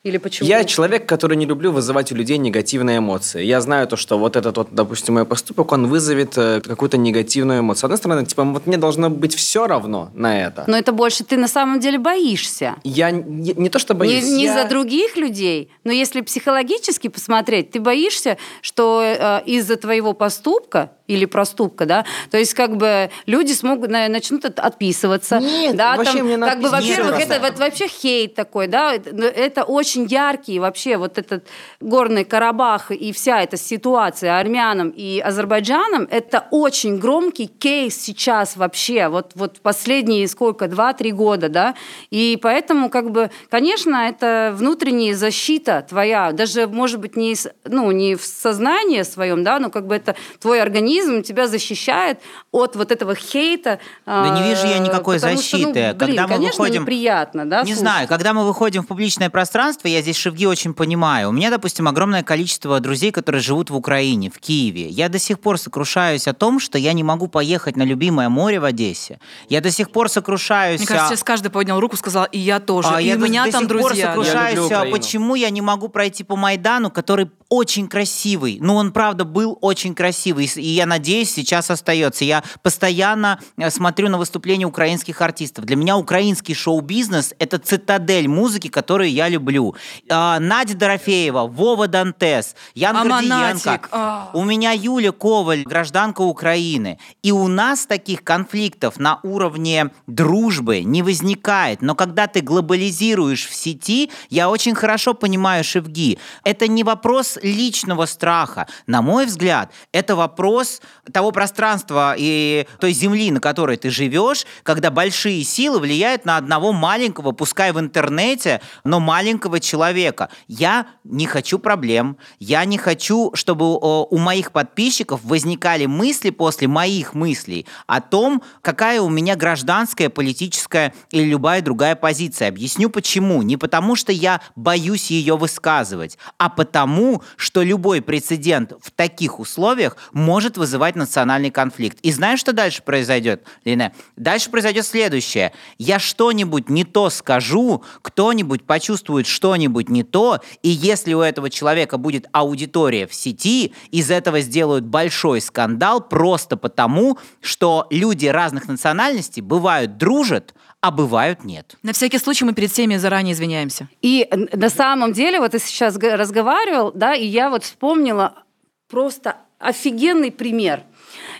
Или 0.04 0.18
почему? 0.18 0.48
Я 0.48 0.64
человек, 0.64 1.06
который 1.06 1.36
не 1.36 1.46
люблю 1.46 1.70
вызывать 1.70 2.10
у 2.10 2.16
людей 2.16 2.36
негативные 2.36 2.98
эмоции. 2.98 3.44
Я 3.44 3.60
знаю 3.60 3.86
то, 3.86 3.96
что 3.96 4.18
вот 4.18 4.34
этот 4.34 4.56
вот, 4.56 4.68
допустим, 4.72 5.14
мой 5.14 5.24
поступок, 5.24 5.70
он 5.70 5.86
вызовет 5.86 6.36
э, 6.36 6.60
какую-то 6.60 6.96
негативную 6.96 7.60
эмоцию. 7.60 7.82
С 7.82 7.84
одной 7.84 7.98
стороны, 7.98 8.26
типа, 8.26 8.42
вот 8.42 8.66
мне 8.66 8.78
должно 8.78 9.10
быть 9.10 9.32
все 9.36 9.68
равно 9.68 10.10
на 10.14 10.44
это. 10.44 10.64
Но 10.66 10.76
это 10.76 10.90
больше 10.90 11.22
ты 11.22 11.36
на 11.36 11.46
самом 11.46 11.78
деле 11.78 11.98
боишься. 11.98 12.74
Я 12.82 13.12
не, 13.12 13.52
не 13.54 13.68
то 13.70 13.78
что 13.78 13.94
Не, 13.94 14.00
боюсь, 14.00 14.24
не 14.24 14.44
я- 14.46 14.62
за 14.62 14.68
других 14.68 15.16
людей, 15.16 15.70
но 15.84 15.92
если 15.92 16.20
психологически 16.20 17.06
посмотреть, 17.06 17.70
ты 17.70 17.78
боишься, 17.78 18.38
что 18.60 19.02
э, 19.04 19.42
из-за 19.46 19.76
твоего 19.76 20.14
поступка 20.14 20.90
или 21.12 21.26
проступка, 21.26 21.86
да, 21.86 22.04
то 22.30 22.38
есть 22.38 22.54
как 22.54 22.76
бы 22.76 23.10
люди 23.26 23.52
смогут 23.52 23.90
на- 23.90 24.08
начнут 24.08 24.44
от- 24.44 24.58
отписываться, 24.58 25.38
Нет, 25.38 25.76
да, 25.76 25.96
вообще 25.96 26.18
там, 26.18 26.26
мне 26.26 26.38
как 26.38 26.60
бы, 26.60 26.68
во-первых, 26.68 27.20
это 27.20 27.40
вот 27.40 27.58
вообще 27.58 27.88
хейт 27.88 28.34
такой, 28.34 28.66
да, 28.66 28.94
это, 28.94 29.64
очень 29.64 30.06
яркий 30.06 30.58
вообще 30.58 30.96
вот 30.96 31.18
этот 31.18 31.46
горный 31.80 32.24
Карабах 32.24 32.90
и 32.90 33.12
вся 33.12 33.42
эта 33.42 33.56
ситуация 33.56 34.38
армянам 34.40 34.88
и 34.90 35.20
Азербайджаном, 35.20 36.08
это 36.10 36.46
очень 36.50 36.98
громкий 36.98 37.46
кейс 37.46 38.00
сейчас 38.00 38.56
вообще, 38.56 39.08
вот 39.08 39.32
вот 39.34 39.60
последние 39.60 40.26
сколько, 40.28 40.68
два-три 40.68 41.12
года, 41.12 41.48
да, 41.48 41.74
и 42.10 42.38
поэтому 42.40 42.88
как 42.90 43.10
бы, 43.10 43.30
конечно, 43.50 43.96
это 44.08 44.52
внутренняя 44.56 45.14
защита 45.14 45.84
твоя, 45.88 46.32
даже 46.32 46.66
может 46.66 47.00
быть 47.00 47.16
не, 47.16 47.34
ну 47.64 47.90
не 47.90 48.14
в 48.14 48.24
сознании 48.24 49.02
своем, 49.02 49.44
да, 49.44 49.58
но 49.58 49.70
как 49.70 49.86
бы 49.86 49.94
это 49.94 50.14
твой 50.40 50.60
организм 50.62 51.01
феминизм 51.02 51.22
тебя 51.22 51.48
защищает 51.48 52.18
от 52.50 52.76
вот 52.76 52.90
этого 52.90 53.14
хейта. 53.14 53.78
Да 54.06 54.28
не 54.30 54.48
вижу 54.48 54.66
я 54.66 54.78
никакой 54.78 55.18
защиты. 55.18 55.46
Что, 55.46 55.66
ну, 55.66 55.72
блин, 55.72 55.98
когда 55.98 56.22
мы 56.22 56.28
конечно, 56.28 56.62
выходим... 56.62 56.82
неприятно, 56.82 57.48
да? 57.48 57.60
Не 57.60 57.66
слушать. 57.66 57.80
знаю, 57.80 58.08
когда 58.08 58.32
мы 58.32 58.44
выходим 58.44 58.82
в 58.82 58.86
публичное 58.86 59.30
пространство, 59.30 59.88
я 59.88 60.02
здесь 60.02 60.16
Шевги 60.16 60.46
очень 60.46 60.74
понимаю. 60.74 61.28
У 61.28 61.32
меня, 61.32 61.50
допустим, 61.50 61.88
огромное 61.88 62.22
количество 62.22 62.80
друзей, 62.80 63.10
которые 63.10 63.40
живут 63.40 63.70
в 63.70 63.76
Украине, 63.76 64.30
в 64.30 64.38
Киеве. 64.38 64.88
Я 64.88 65.08
до 65.08 65.18
сих 65.18 65.40
пор 65.40 65.58
сокрушаюсь 65.58 66.28
о 66.28 66.32
том, 66.32 66.60
что 66.60 66.78
я 66.78 66.92
не 66.92 67.02
могу 67.02 67.28
поехать 67.28 67.76
на 67.76 67.82
любимое 67.82 68.28
море 68.28 68.60
в 68.60 68.64
Одессе. 68.64 69.18
Я 69.48 69.60
до 69.60 69.70
сих 69.70 69.90
пор 69.90 70.08
сокрушаюсь... 70.08 70.80
Мне 70.80 70.86
кажется, 70.86 71.10
сейчас 71.10 71.24
каждый 71.24 71.50
поднял 71.50 71.78
руку 71.80 71.96
и 71.96 71.98
сказал, 71.98 72.26
и 72.30 72.38
я 72.38 72.60
тоже, 72.60 72.88
а 72.90 73.00
и 73.00 73.06
я 73.06 73.16
у 73.16 73.18
до- 73.18 73.26
меня 73.26 73.46
до 73.46 73.52
там 73.52 73.68
сих 73.68 73.78
пор 73.78 73.94
сокрушаюсь, 73.96 74.58
а 74.58 74.64
Украину. 74.64 74.96
почему 74.96 75.34
я 75.34 75.50
не 75.50 75.60
могу 75.60 75.88
пройти 75.88 76.24
по 76.24 76.36
Майдану, 76.36 76.90
который 76.90 77.30
очень 77.48 77.86
красивый. 77.86 78.58
Ну, 78.60 78.76
он, 78.76 78.92
правда, 78.92 79.24
был 79.24 79.58
очень 79.60 79.94
красивый, 79.94 80.46
и 80.56 80.72
и 80.72 80.80
я 80.82 80.86
надеюсь, 80.86 81.32
сейчас 81.32 81.70
остается. 81.70 82.24
Я 82.24 82.42
постоянно 82.62 83.38
э, 83.56 83.70
смотрю 83.70 84.08
на 84.08 84.18
выступления 84.18 84.66
украинских 84.66 85.20
артистов. 85.20 85.64
Для 85.64 85.76
меня 85.76 85.96
украинский 85.96 86.54
шоу-бизнес— 86.54 87.34
это 87.38 87.58
цитадель 87.58 88.26
музыки, 88.28 88.68
которую 88.68 89.10
я 89.10 89.28
люблю. 89.28 89.76
А, 90.10 90.40
Надя 90.40 90.74
Дорофеева, 90.74 91.46
Вова 91.46 91.86
Дантес, 91.86 92.56
Ян 92.74 93.08
Гордиенко. 93.08 93.80
А. 93.92 94.30
У 94.34 94.44
меня 94.44 94.72
Юля 94.72 95.12
Коваль, 95.12 95.62
гражданка 95.62 96.22
Украины. 96.22 96.98
И 97.22 97.30
у 97.30 97.46
нас 97.46 97.86
таких 97.86 98.24
конфликтов 98.24 98.98
на 98.98 99.20
уровне 99.22 99.90
дружбы 100.08 100.80
не 100.82 101.02
возникает. 101.02 101.80
Но 101.80 101.94
когда 101.94 102.26
ты 102.26 102.40
глобализируешь 102.40 103.46
в 103.46 103.54
сети, 103.54 104.10
я 104.30 104.50
очень 104.50 104.74
хорошо 104.74 105.14
понимаю 105.14 105.62
Шевги. 105.62 106.18
Это 106.42 106.66
не 106.66 106.82
вопрос 106.82 107.38
личного 107.42 108.06
страха. 108.06 108.66
На 108.86 109.00
мой 109.00 109.26
взгляд, 109.26 109.72
это 109.92 110.16
вопрос 110.16 110.71
того 111.12 111.32
пространства 111.32 112.14
и 112.16 112.66
той 112.80 112.92
земли, 112.92 113.30
на 113.30 113.40
которой 113.40 113.76
ты 113.76 113.90
живешь, 113.90 114.46
когда 114.62 114.90
большие 114.90 115.42
силы 115.44 115.80
влияют 115.80 116.24
на 116.24 116.36
одного 116.36 116.72
маленького, 116.72 117.32
пускай 117.32 117.72
в 117.72 117.80
интернете, 117.80 118.60
но 118.84 119.00
маленького 119.00 119.60
человека. 119.60 120.28
Я 120.48 120.86
не 121.04 121.26
хочу 121.26 121.58
проблем. 121.58 122.16
Я 122.38 122.64
не 122.64 122.78
хочу, 122.78 123.32
чтобы 123.34 123.64
о, 123.64 124.06
у 124.10 124.18
моих 124.18 124.52
подписчиков 124.52 125.20
возникали 125.24 125.86
мысли 125.86 126.30
после 126.30 126.68
моих 126.68 127.14
мыслей 127.14 127.66
о 127.86 128.00
том, 128.00 128.42
какая 128.60 129.00
у 129.00 129.08
меня 129.08 129.36
гражданская, 129.36 130.08
политическая 130.08 130.94
или 131.10 131.24
любая 131.24 131.62
другая 131.62 131.96
позиция. 131.96 132.48
Объясню 132.48 132.90
почему. 132.90 133.42
Не 133.42 133.56
потому, 133.56 133.96
что 133.96 134.12
я 134.12 134.40
боюсь 134.56 135.10
ее 135.10 135.36
высказывать, 135.36 136.18
а 136.38 136.48
потому, 136.48 137.22
что 137.36 137.62
любой 137.62 138.02
прецедент 138.02 138.72
в 138.80 138.90
таких 138.90 139.40
условиях 139.40 139.96
может 140.12 140.56
вызывать 140.62 140.94
национальный 140.94 141.50
конфликт. 141.50 141.98
И 142.02 142.12
знаешь, 142.12 142.38
что 142.38 142.52
дальше 142.52 142.84
произойдет, 142.84 143.42
Лина? 143.64 143.92
Дальше 144.16 144.48
произойдет 144.48 144.86
следующее. 144.86 145.52
Я 145.76 145.98
что-нибудь 145.98 146.68
не 146.68 146.84
то 146.84 147.10
скажу, 147.10 147.82
кто-нибудь 148.00 148.62
почувствует 148.64 149.26
что-нибудь 149.26 149.88
не 149.88 150.04
то, 150.04 150.40
и 150.62 150.68
если 150.68 151.14
у 151.14 151.20
этого 151.20 151.50
человека 151.50 151.98
будет 151.98 152.28
аудитория 152.30 153.08
в 153.08 153.14
сети, 153.14 153.74
из 153.90 154.12
этого 154.12 154.40
сделают 154.40 154.84
большой 154.84 155.40
скандал 155.40 156.00
просто 156.00 156.56
потому, 156.56 157.18
что 157.40 157.88
люди 157.90 158.26
разных 158.26 158.68
национальностей 158.68 159.42
бывают 159.42 159.96
дружат, 159.96 160.54
а 160.80 160.92
бывают 160.92 161.42
нет. 161.42 161.74
На 161.82 161.92
всякий 161.92 162.18
случай 162.18 162.44
мы 162.44 162.52
перед 162.52 162.70
всеми 162.70 162.98
заранее 162.98 163.32
извиняемся. 163.32 163.88
И 164.00 164.28
на 164.52 164.70
самом 164.70 165.12
деле, 165.12 165.40
вот 165.40 165.50
ты 165.50 165.58
сейчас 165.58 165.96
разговаривал, 165.96 166.92
да, 166.94 167.16
и 167.16 167.26
я 167.26 167.50
вот 167.50 167.64
вспомнила 167.64 168.44
просто 168.88 169.38
офигенный 169.62 170.30
пример. 170.30 170.82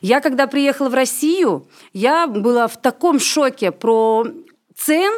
Я 0.00 0.20
когда 0.20 0.46
приехала 0.46 0.88
в 0.88 0.94
Россию, 0.94 1.68
я 1.92 2.26
была 2.26 2.66
в 2.66 2.80
таком 2.80 3.20
шоке 3.20 3.70
про 3.70 4.26
цен, 4.76 5.12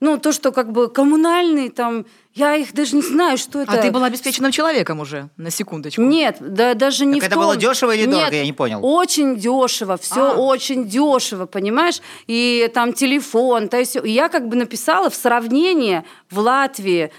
ну, 0.00 0.18
то, 0.18 0.32
что 0.32 0.52
как 0.52 0.72
бы 0.72 0.88
коммунальные 0.88 1.70
там, 1.70 2.04
я 2.34 2.54
их 2.56 2.74
даже 2.74 2.96
не 2.96 3.02
знаю, 3.02 3.38
что 3.38 3.62
это. 3.62 3.72
А 3.72 3.76
ты 3.78 3.90
была 3.90 4.06
обеспеченным 4.06 4.52
человеком 4.52 5.00
уже, 5.00 5.30
на 5.38 5.50
секундочку. 5.50 6.02
Нет, 6.02 6.36
да, 6.40 6.74
даже 6.74 7.06
не 7.06 7.14
Так 7.14 7.22
в 7.22 7.26
это 7.26 7.34
том. 7.36 7.44
было 7.44 7.56
дешево 7.56 7.92
или 7.94 8.02
Нет, 8.04 8.10
дорого? 8.10 8.36
Я 8.36 8.44
не 8.44 8.52
понял. 8.52 8.80
Очень 8.84 9.36
дешево, 9.36 9.96
все 9.96 10.32
А. 10.32 10.34
очень 10.34 10.86
дешево, 10.86 11.46
понимаешь? 11.46 12.02
И 12.26 12.70
там 12.74 12.92
телефон, 12.92 13.68
то 13.68 13.78
есть 13.78 13.96
я 14.04 14.28
как 14.28 14.48
бы 14.48 14.56
написала 14.56 15.08
в 15.08 15.14
сравнение 15.14 16.04
в 16.30 16.38
Латвии, 16.38 17.10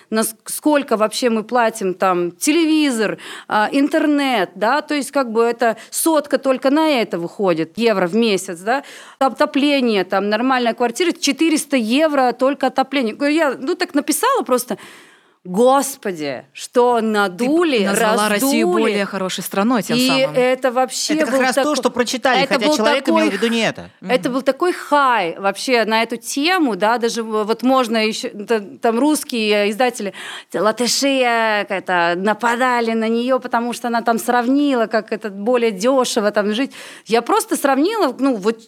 сколько 0.45 0.97
вообще 0.97 1.29
мы 1.29 1.43
платим 1.43 1.93
там 1.93 2.31
телевизор, 2.31 3.17
а, 3.47 3.69
интернет, 3.71 4.51
да, 4.55 4.81
то 4.81 4.93
есть 4.93 5.11
как 5.11 5.31
бы 5.31 5.43
это 5.43 5.77
сотка 5.89 6.37
только 6.37 6.69
на 6.69 6.89
это 6.89 7.17
выходит, 7.17 7.77
евро 7.77 8.07
в 8.07 8.15
месяц, 8.15 8.59
да, 8.59 8.83
отопление, 9.19 10.03
там 10.03 10.29
нормальная 10.29 10.73
квартира, 10.73 11.11
400 11.11 11.77
евро 11.77 12.33
только 12.33 12.67
отопление. 12.67 13.15
Я, 13.33 13.55
ну 13.57 13.75
так 13.75 13.93
написала 13.93 14.43
просто, 14.43 14.77
Господи, 15.47 16.43
что 16.53 16.99
надули, 17.01 17.79
Ты 17.79 17.85
назвала 17.85 18.29
раздули. 18.29 18.49
Россию 18.51 18.67
более 18.67 19.05
хорошей 19.05 19.43
страной 19.43 19.81
тем 19.81 19.97
и 19.97 20.07
самым. 20.07 20.35
это 20.35 20.71
вообще 20.71 21.13
Это 21.15 21.31
как 21.31 21.39
раз 21.41 21.55
то, 21.55 21.61
такой- 21.63 21.75
что 21.77 21.89
прочитали, 21.89 22.43
Это 22.43 22.53
хотя 22.55 22.75
человек 22.75 23.05
такой 23.05 23.21
имел 23.21 23.31
в 23.31 23.33
виду 23.33 23.47
не 23.47 23.61
это. 23.61 23.89
Это 24.01 24.29
был 24.29 24.41
такой 24.41 24.73
хай 24.73 25.37
вообще 25.39 25.85
на 25.85 26.03
эту 26.03 26.17
тему, 26.17 26.75
да, 26.75 26.97
даже 26.97 27.23
вот 27.23 27.63
можно 27.63 27.97
еще, 28.05 28.29
та- 28.29 28.59
там 28.81 28.99
русские 28.99 29.71
издатели, 29.71 30.13
латыши 30.53 31.07
э, 31.23 31.65
это, 31.69 32.13
нападали 32.17 32.91
на 32.91 33.07
нее, 33.07 33.39
потому 33.39 33.73
что 33.73 33.87
она 33.87 34.01
там 34.01 34.19
сравнила, 34.19 34.87
как 34.87 35.11
это 35.13 35.29
более 35.29 35.71
дешево 35.71 36.31
там 36.31 36.53
жить. 36.53 36.71
Я 37.05 37.21
просто 37.21 37.55
сравнила, 37.55 38.13
ну, 38.19 38.35
вот 38.35 38.59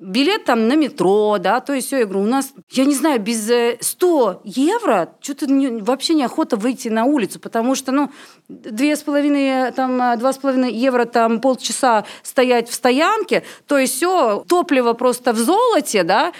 билет 0.00 0.44
там 0.46 0.66
на 0.66 0.76
метро, 0.76 1.36
да, 1.38 1.60
то 1.60 1.74
есть 1.74 1.86
все, 1.88 1.98
я 1.98 2.04
говорю, 2.06 2.22
у 2.22 2.26
нас, 2.28 2.52
я 2.70 2.86
не 2.86 2.94
знаю, 2.94 3.20
без 3.20 3.48
э, 3.50 3.76
100 3.80 4.40
евро 4.44 5.14
что-то 5.20 5.46
не- 5.46 5.82
вообще 5.82 6.14
неохота 6.14 6.56
выйти 6.56 6.88
на 6.88 7.04
улицу, 7.04 7.38
потому 7.38 7.74
что, 7.74 7.92
ну, 7.92 8.10
две 8.48 8.96
с 8.96 9.02
половиной, 9.02 9.70
там, 9.72 10.00
э, 10.00 10.16
два 10.16 10.32
с 10.32 10.38
половиной 10.38 10.72
евро, 10.72 11.04
там, 11.04 11.40
полчаса 11.40 12.06
стоять 12.22 12.68
в 12.70 12.74
стоянке, 12.74 13.44
то 13.66 13.76
есть 13.76 13.94
все, 13.96 14.42
топливо 14.48 14.94
просто 14.94 15.32
в 15.34 15.38
золоте, 15.38 16.02
да, 16.02 16.32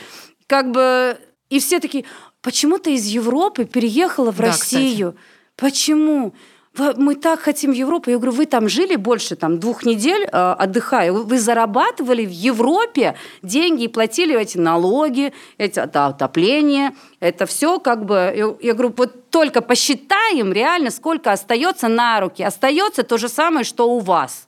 как 0.46 0.70
бы, 0.70 1.18
и 1.50 1.60
все 1.60 1.80
такие, 1.80 2.06
почему 2.40 2.78
ты 2.78 2.94
из 2.94 3.04
Европы 3.06 3.66
переехала 3.66 4.32
в 4.32 4.38
Да, 4.38 4.46
Россию? 4.46 5.16
Почему? 5.56 6.32
Мы 6.76 7.16
так 7.16 7.40
хотим 7.40 7.72
в 7.72 7.74
Европу. 7.74 8.10
Я 8.10 8.16
говорю, 8.16 8.32
вы 8.32 8.46
там 8.46 8.68
жили 8.68 8.94
больше 8.96 9.34
там, 9.34 9.58
двух 9.58 9.84
недель, 9.84 10.22
э, 10.24 10.28
отдыхая. 10.58 11.10
Вы- 11.12 11.24
Вы 11.24 11.38
зарабатывали 11.38 12.24
в 12.24 12.30
Европе 12.30 13.16
деньги 13.42 13.84
и 13.84 13.88
платили 13.88 14.38
эти 14.40 14.56
налоги, 14.56 15.32
эти 15.58 15.84
да, 15.92 16.06
отопление. 16.06 16.92
Это 17.18 17.46
все 17.46 17.80
как 17.80 18.04
бы... 18.04 18.32
Я, 18.36 18.54
я 18.68 18.74
говорю, 18.74 18.94
вот 18.96 19.30
только 19.30 19.62
посчитаем 19.62 20.52
реально, 20.52 20.90
сколько 20.90 21.32
остается 21.32 21.88
на 21.88 22.20
руки. 22.20 22.42
Остается 22.44 23.02
то 23.02 23.18
же 23.18 23.28
самое, 23.28 23.64
что 23.64 23.90
у 23.90 23.98
вас. 23.98 24.46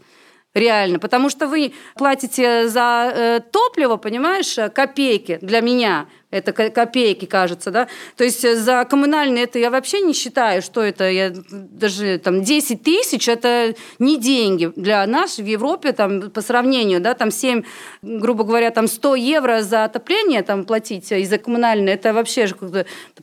Реально, 0.55 0.99
потому 0.99 1.29
что 1.31 1.49
вы 1.49 1.73
платите 1.97 2.69
за 2.69 3.11
э, 3.15 3.41
топливо, 3.51 3.97
понимаешь, 3.97 4.59
э, 4.59 4.69
копейки 4.69 5.39
для 5.43 5.61
меня. 5.61 6.07
Это 6.33 6.53
ко- 6.53 6.71
копейки, 6.71 7.27
кажется, 7.27 7.71
да. 7.71 7.89
То 8.17 8.25
есть 8.25 8.43
э, 8.43 8.57
за 8.57 8.87
коммунальные 8.87 9.45
это 9.45 9.59
я 9.59 9.71
вообще 9.71 10.01
не 10.01 10.15
считаю, 10.15 10.63
что 10.63 10.81
это 10.81 11.11
я 11.11 11.31
даже 11.51 12.19
там 12.19 12.43
10 12.43 12.83
тысяч 12.83 13.29
это 13.29 13.75
не 13.99 14.19
деньги 14.19 14.73
для 14.75 15.07
нас 15.07 15.37
в 15.37 15.45
Европе 15.45 15.93
там 15.93 16.31
по 16.31 16.41
сравнению, 16.41 17.01
да, 17.01 17.13
там 17.13 17.31
7, 17.31 17.63
грубо 18.01 18.45
говоря, 18.45 18.71
там 18.71 18.89
100 18.89 19.15
евро 19.17 19.63
за 19.63 19.85
отопление 19.85 20.43
там 20.43 20.65
платить 20.65 21.13
и 21.13 21.25
за 21.27 21.37
коммунальное, 21.37 21.95
это 21.95 22.15
вообще 22.15 22.47
же 22.47 22.57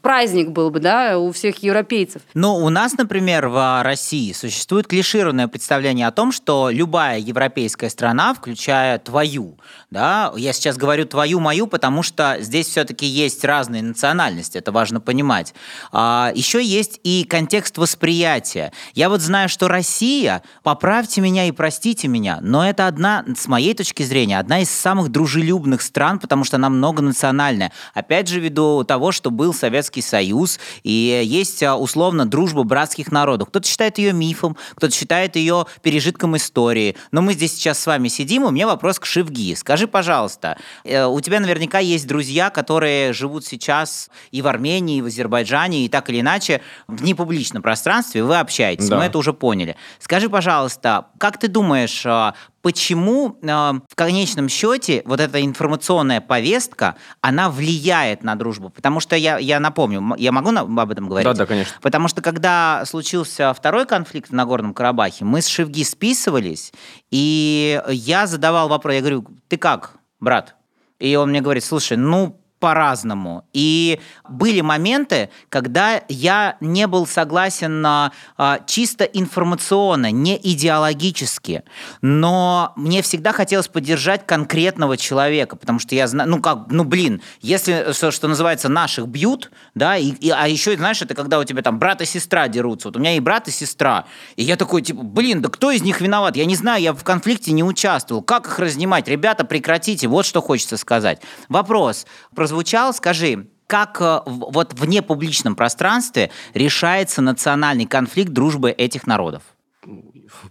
праздник 0.01 0.49
был 0.49 0.69
бы, 0.69 0.79
да, 0.79 1.17
у 1.17 1.31
всех 1.31 1.63
европейцев. 1.63 2.21
Но 2.35 2.57
у 2.57 2.69
нас, 2.69 2.93
например, 2.93 3.47
в 3.47 3.81
России 3.83 4.33
существует 4.33 4.85
клишированное 4.85 5.47
представление 5.47 6.05
о 6.05 6.11
том, 6.11 6.31
что 6.31 6.69
любая 6.69 7.17
европейская 7.17 7.89
страна, 7.89 8.35
включая 8.35 8.99
твою, 8.99 9.57
да, 9.89 10.31
я 10.37 10.53
сейчас 10.53 10.77
говорю 10.77 11.05
твою, 11.05 11.39
мою, 11.39 11.65
потому 11.65 12.03
что 12.03 12.37
здесь 12.39 12.67
все-таки 12.67 12.98
есть 13.05 13.43
разные 13.43 13.81
национальности, 13.81 14.57
это 14.57 14.71
важно 14.71 15.01
понимать. 15.01 15.53
А, 15.91 16.31
еще 16.35 16.63
есть 16.63 16.99
и 17.03 17.23
контекст 17.23 17.77
восприятия. 17.77 18.71
Я 18.93 19.09
вот 19.09 19.21
знаю, 19.21 19.49
что 19.49 19.67
Россия, 19.67 20.43
поправьте 20.63 21.21
меня 21.21 21.45
и 21.45 21.51
простите 21.51 22.07
меня, 22.07 22.39
но 22.41 22.67
это 22.67 22.87
одна, 22.87 23.25
с 23.37 23.47
моей 23.47 23.73
точки 23.73 24.03
зрения, 24.03 24.39
одна 24.39 24.61
из 24.61 24.69
самых 24.69 25.09
дружелюбных 25.09 25.81
стран, 25.81 26.19
потому 26.19 26.43
что 26.43 26.57
она 26.57 26.69
многонациональная. 26.69 27.71
Опять 27.93 28.27
же, 28.27 28.39
ввиду 28.39 28.83
того, 28.83 29.11
что 29.11 29.31
был 29.31 29.53
Советский 29.53 30.01
Союз, 30.01 30.59
и 30.83 31.21
есть 31.25 31.63
а, 31.63 31.75
условно 31.75 32.25
дружба 32.25 32.63
братских 32.63 33.11
народов. 33.11 33.49
Кто-то 33.49 33.67
считает 33.67 33.97
ее 33.97 34.13
мифом, 34.13 34.57
кто-то 34.75 34.93
считает 34.93 35.35
ее 35.35 35.65
пережитком 35.81 36.37
истории. 36.37 36.95
Но 37.11 37.21
мы 37.21 37.33
здесь 37.33 37.53
сейчас 37.53 37.79
с 37.79 37.85
вами 37.85 38.07
сидим, 38.07 38.43
и 38.43 38.47
у 38.47 38.51
меня 38.51 38.67
вопрос 38.67 38.99
к 38.99 39.05
Шивги. 39.05 39.55
Скажи, 39.55 39.87
пожалуйста, 39.87 40.57
э, 40.83 41.05
у 41.05 41.19
тебя 41.21 41.39
наверняка 41.39 41.79
есть 41.79 42.07
друзья, 42.07 42.49
которые 42.49 42.88
которые 42.89 43.13
живут 43.13 43.45
сейчас 43.45 44.09
и 44.31 44.41
в 44.41 44.47
Армении, 44.47 44.97
и 44.97 45.01
в 45.01 45.05
Азербайджане, 45.05 45.85
и 45.85 45.89
так 45.89 46.09
или 46.09 46.21
иначе 46.21 46.61
в 46.87 47.03
непубличном 47.03 47.61
пространстве 47.61 48.23
вы 48.23 48.37
общаетесь. 48.39 48.89
Да. 48.89 48.97
Мы 48.97 49.03
это 49.05 49.17
уже 49.17 49.31
поняли. 49.33 49.75
Скажи, 49.99 50.27
пожалуйста, 50.29 51.05
как 51.19 51.37
ты 51.37 51.47
думаешь, 51.47 52.03
а, 52.05 52.33
почему 52.63 53.37
э, 53.41 53.47
в 53.47 53.95
конечном 53.95 54.49
счете 54.49 55.03
вот 55.05 55.19
эта 55.19 55.45
информационная 55.45 56.19
повестка, 56.19 56.95
она 57.21 57.49
влияет 57.49 58.23
на 58.23 58.35
дружбу? 58.35 58.69
Потому 58.69 58.99
что 58.99 59.15
я, 59.15 59.37
я 59.37 59.59
напомню, 59.59 60.15
я 60.17 60.31
могу 60.31 60.49
на- 60.51 60.61
об 60.61 60.91
этом 60.91 61.07
говорить? 61.07 61.25
Да, 61.25 61.33
да, 61.33 61.45
конечно. 61.45 61.75
Потому 61.81 62.07
что 62.07 62.21
когда 62.21 62.83
случился 62.85 63.53
второй 63.53 63.85
конфликт 63.85 64.31
в 64.31 64.33
Нагорном 64.33 64.73
Карабахе, 64.73 65.25
мы 65.25 65.41
с 65.41 65.47
Шевги 65.47 65.83
списывались, 65.83 66.73
и 67.11 67.81
я 67.87 68.25
задавал 68.25 68.67
вопрос, 68.67 68.95
я 68.95 69.01
говорю, 69.01 69.25
ты 69.47 69.57
как, 69.57 69.91
брат? 70.19 70.55
И 70.99 71.15
он 71.15 71.29
мне 71.29 71.39
говорит, 71.41 71.63
слушай, 71.63 71.95
ну, 71.95 72.41
по-разному. 72.59 73.45
И 73.53 73.99
были 74.27 74.61
моменты, 74.61 75.29
когда 75.49 76.01
я 76.09 76.57
не 76.59 76.87
был 76.87 77.07
согласен 77.07 77.81
на 77.81 78.11
а, 78.37 78.59
чисто 78.65 79.03
информационно, 79.05 80.11
не 80.11 80.37
идеологически, 80.41 81.63
но 82.01 82.73
мне 82.75 83.01
всегда 83.01 83.31
хотелось 83.31 83.67
поддержать 83.67 84.25
конкретного 84.25 84.97
человека, 84.97 85.55
потому 85.55 85.79
что 85.79 85.95
я 85.95 86.07
знаю, 86.07 86.29
ну 86.29 86.41
как, 86.41 86.67
ну 86.69 86.83
блин, 86.83 87.21
если, 87.41 87.93
что, 87.93 88.11
что 88.11 88.27
называется, 88.27 88.69
наших 88.69 89.07
бьют, 89.07 89.51
да, 89.75 89.97
и, 89.97 90.09
и- 90.09 90.29
а 90.29 90.47
еще, 90.47 90.75
знаешь, 90.75 91.01
это 91.01 91.15
когда 91.15 91.39
у 91.39 91.43
тебя 91.43 91.61
там 91.61 91.79
брат 91.79 92.01
и 92.01 92.05
сестра 92.05 92.47
дерутся, 92.47 92.89
вот 92.89 92.97
у 92.97 92.99
меня 92.99 93.15
и 93.15 93.19
брат, 93.19 93.47
и 93.47 93.51
сестра, 93.51 94.05
и 94.35 94.43
я 94.43 94.55
такой, 94.55 94.81
типа, 94.81 95.03
блин, 95.03 95.41
да 95.41 95.49
кто 95.49 95.71
из 95.71 95.81
них 95.81 96.01
виноват? 96.01 96.35
Я 96.35 96.45
не 96.45 96.55
знаю, 96.55 96.81
я 96.81 96.93
в 96.93 97.03
конфликте 97.03 97.51
не 97.51 97.63
участвовал, 97.63 98.21
как 98.21 98.47
их 98.47 98.59
разнимать? 98.59 99.07
Ребята, 99.07 99.45
прекратите, 99.45 100.07
вот 100.07 100.25
что 100.25 100.41
хочется 100.41 100.77
сказать. 100.77 101.21
Вопрос 101.47 102.05
прозвучал, 102.49 102.93
скажи, 102.93 103.45
как 103.67 104.01
э, 104.01 104.21
вот 104.25 104.73
в 104.73 104.85
непубличном 104.87 105.55
пространстве 105.55 106.31
решается 106.55 107.21
национальный 107.21 107.85
конфликт 107.85 108.31
дружбы 108.31 108.71
этих 108.71 109.05
народов? 109.05 109.43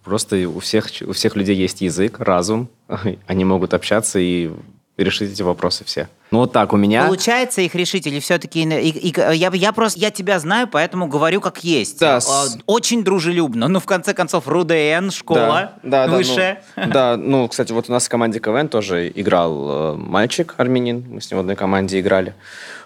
Просто 0.04 0.48
у 0.48 0.60
всех, 0.60 0.86
у 1.06 1.12
всех 1.12 1.34
людей 1.34 1.56
есть 1.56 1.80
язык, 1.80 2.20
разум. 2.20 2.68
Они 3.26 3.44
могут 3.44 3.74
общаться 3.74 4.20
и 4.20 4.52
решить 4.98 5.32
эти 5.32 5.42
вопросы 5.42 5.84
все. 5.84 6.08
Ну 6.30 6.40
вот 6.40 6.52
так 6.52 6.72
у 6.72 6.76
меня... 6.76 7.06
Получается 7.06 7.62
их 7.62 7.74
решить 7.74 8.06
или 8.06 8.20
все-таки... 8.20 8.60
я, 8.60 9.50
я 9.54 9.72
просто... 9.72 9.98
Я 9.98 10.10
тебя 10.10 10.38
знаю, 10.38 10.68
поэтому 10.68 11.06
говорю 11.06 11.40
как 11.40 11.64
есть. 11.64 11.98
Да, 12.00 12.16
Э, 12.18 12.20
с- 12.20 12.58
Очень 12.66 13.04
дружелюбно. 13.04 13.68
Ну, 13.68 13.80
в 13.80 13.86
конце 13.86 14.12
концов, 14.12 14.46
РУДН, 14.48 15.10
школа 15.10 15.72
да, 15.82 16.06
да, 16.06 16.14
высшая. 16.16 16.62
ну, 16.76 16.90
да, 16.92 17.16
ну, 17.16 17.48
кстати, 17.48 17.72
вот 17.72 17.88
у 17.88 17.92
нас 17.92 18.06
в 18.06 18.08
команде 18.08 18.40
КВН 18.40 18.68
тоже 18.68 19.10
играл 19.14 19.94
э, 19.94 19.96
мальчик 19.96 20.54
армянин, 20.58 21.04
мы 21.08 21.20
с 21.20 21.30
ним 21.30 21.38
в 21.38 21.40
одной 21.40 21.56
команде 21.56 22.00
играли. 22.00 22.34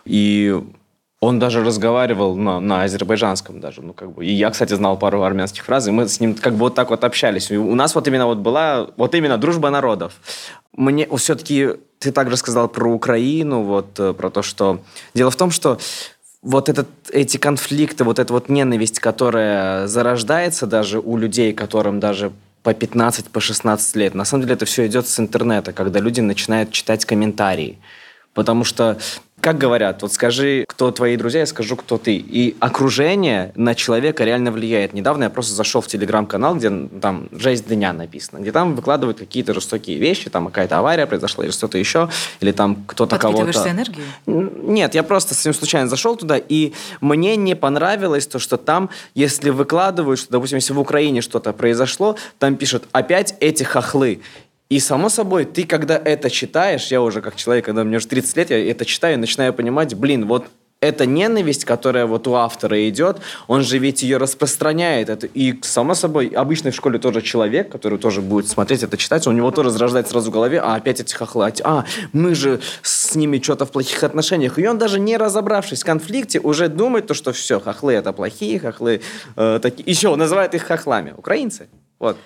И 0.04 0.61
он 1.23 1.38
даже 1.38 1.62
разговаривал 1.62 2.35
на, 2.35 2.59
на 2.59 2.83
азербайджанском 2.83 3.61
даже, 3.61 3.81
ну, 3.81 3.93
как 3.93 4.11
бы. 4.11 4.26
И 4.26 4.33
я, 4.33 4.50
кстати, 4.50 4.75
знал 4.75 4.99
пару 4.99 5.23
армянских 5.23 5.64
фраз, 5.64 5.87
и 5.87 5.93
мы 5.93 6.09
с 6.09 6.19
ним 6.19 6.35
как 6.35 6.55
бы 6.55 6.59
вот 6.59 6.75
так 6.75 6.91
вот 6.91 7.05
общались. 7.05 7.52
И 7.52 7.57
у 7.57 7.76
нас 7.76 7.95
вот 7.95 8.09
именно 8.09 8.26
вот 8.26 8.38
была, 8.38 8.88
вот 8.97 9.14
именно 9.14 9.38
дружба 9.38 9.71
народов. 9.71 10.14
Мне 10.73 11.09
все-таки, 11.17 11.76
ты 12.00 12.11
также 12.11 12.37
сказал 12.37 12.69
про 12.69 12.93
Украину, 12.93 13.62
вот, 13.62 14.00
э, 14.00 14.14
про 14.14 14.31
то, 14.31 14.43
что... 14.43 14.81
Дело 15.14 15.31
в 15.31 15.37
том, 15.37 15.52
что 15.52 15.79
вот 16.43 16.69
этот, 16.69 16.88
эти 17.12 17.37
конфликты, 17.37 18.02
вот 18.02 18.19
эта 18.19 18.33
вот 18.33 18.49
ненависть, 18.49 18.99
которая 18.99 19.87
зарождается 19.87 20.67
даже 20.67 20.99
у 20.99 21.17
людей, 21.17 21.52
которым 21.52 22.00
даже 22.00 22.33
по 22.64 22.75
15, 22.75 23.29
по 23.29 23.38
16 23.38 23.95
лет, 23.95 24.14
на 24.14 24.25
самом 24.25 24.43
деле 24.43 24.55
это 24.55 24.64
все 24.64 24.88
идет 24.88 25.07
с 25.07 25.21
интернета, 25.21 25.73
когда 25.73 26.00
люди 26.00 26.21
начинают 26.21 26.73
читать 26.73 27.05
комментарии. 27.05 27.79
Потому 28.35 28.64
что, 28.64 28.99
как 29.42 29.58
говорят, 29.58 30.02
вот 30.02 30.12
скажи, 30.12 30.64
кто 30.68 30.92
твои 30.92 31.16
друзья, 31.16 31.40
я 31.40 31.46
скажу, 31.46 31.75
кто 31.75 31.99
ты. 31.99 32.14
И 32.14 32.54
окружение 32.61 33.50
на 33.56 33.75
человека 33.75 34.22
реально 34.22 34.52
влияет. 34.52 34.92
Недавно 34.92 35.25
я 35.25 35.30
просто 35.30 35.52
зашел 35.54 35.80
в 35.80 35.88
телеграм-канал, 35.88 36.54
где 36.54 36.70
там 37.00 37.28
«Жесть 37.32 37.66
дня» 37.66 37.92
написано, 37.92 38.38
где 38.38 38.52
там 38.52 38.76
выкладывают 38.76 39.18
какие-то 39.18 39.52
жестокие 39.52 39.99
вещи, 39.99 40.30
там 40.30 40.46
какая-то 40.46 40.78
авария 40.78 41.06
произошла 41.06 41.44
или 41.44 41.50
что-то 41.50 41.76
еще, 41.76 42.08
или 42.38 42.52
там 42.52 42.84
кто-то 42.87 43.16
кого-то... 43.18 43.52
Н- 44.26 44.52
Нет, 44.75 44.94
я 44.94 45.02
просто 45.02 45.34
с 45.34 45.44
ним 45.44 45.54
случайно 45.54 45.88
зашел 45.88 46.14
туда, 46.14 46.38
и 46.38 46.72
мне 47.00 47.34
не 47.34 47.56
понравилось 47.56 48.28
то, 48.28 48.38
что 48.38 48.56
там, 48.56 48.90
если 49.16 49.50
выкладывают, 49.50 50.20
что, 50.20 50.30
допустим, 50.30 50.58
если 50.58 50.72
в 50.72 50.78
Украине 50.78 51.20
что-то 51.20 51.52
произошло, 51.52 52.16
там 52.38 52.54
пишут 52.54 52.84
«опять 52.92 53.34
эти 53.40 53.64
хохлы». 53.64 54.20
И, 54.73 54.80
само 54.80 55.11
собой, 55.11 55.45
ты, 55.45 55.65
когда 55.65 56.00
это 56.02 56.30
читаешь, 56.30 56.87
я 56.87 57.02
уже 57.02 57.21
как 57.21 57.37
человек, 57.37 57.67
когда 57.67 57.85
мне 57.85 57.99
уже 57.99 58.06
30 58.06 58.37
лет, 58.39 58.50
я 58.50 58.71
это 58.71 58.87
читаю 58.87 59.15
и 59.15 59.17
начинаю 59.19 59.52
понимать, 59.52 59.95
блин, 59.95 60.26
вот 60.26 60.47
эта 60.80 61.04
ненависть, 61.04 61.67
которая 61.67 62.06
вот 62.06 62.26
у 62.26 62.32
автора 62.37 62.89
идет, 62.89 63.19
он 63.49 63.65
же 63.65 63.76
ведь 63.76 64.02
ее 64.02 64.17
распространяет. 64.17 65.11
Это, 65.11 65.26
и, 65.26 65.58
само 65.61 65.93
собой, 65.93 66.28
обычный 66.28 66.71
в 66.71 66.75
школе 66.75 66.99
тоже 66.99 67.21
человек, 67.21 67.71
который 67.71 67.99
тоже 67.99 68.23
будет 68.23 68.49
смотреть 68.49 68.82
это, 68.82 68.97
читать, 68.97 69.26
у 69.26 69.32
него 69.32 69.50
тоже 69.50 69.69
зарождается 69.69 70.13
сразу 70.13 70.30
в 70.30 70.32
голове, 70.32 70.58
а 70.58 70.76
опять 70.76 71.00
эти 71.00 71.13
хохлы, 71.13 71.52
а, 71.65 71.85
мы 72.15 72.35
же 72.35 72.63
с 72.80 73.15
ними 73.15 73.41
что-то 73.43 73.67
в 73.67 73.73
плохих 73.73 74.02
отношениях. 74.02 74.58
И 74.58 74.67
он 74.67 74.78
даже 74.78 74.99
не 74.99 75.19
разобравшись 75.19 75.82
в 75.82 75.85
конфликте, 75.85 76.41
уже 76.41 76.69
думает, 76.69 77.06
то, 77.08 77.13
что 77.13 77.32
все, 77.32 77.61
хохлы 77.61 77.93
это 77.93 78.15
плохие, 78.15 78.58
хохлы 78.58 79.02
э, 79.37 79.58
такие. 79.61 79.85
Еще 79.87 80.08
он 80.08 80.19
называет 80.19 80.54
их 80.54 80.63
хохлами. 80.63 81.13
Украинцы. 81.15 81.69
Вот. 82.02 82.17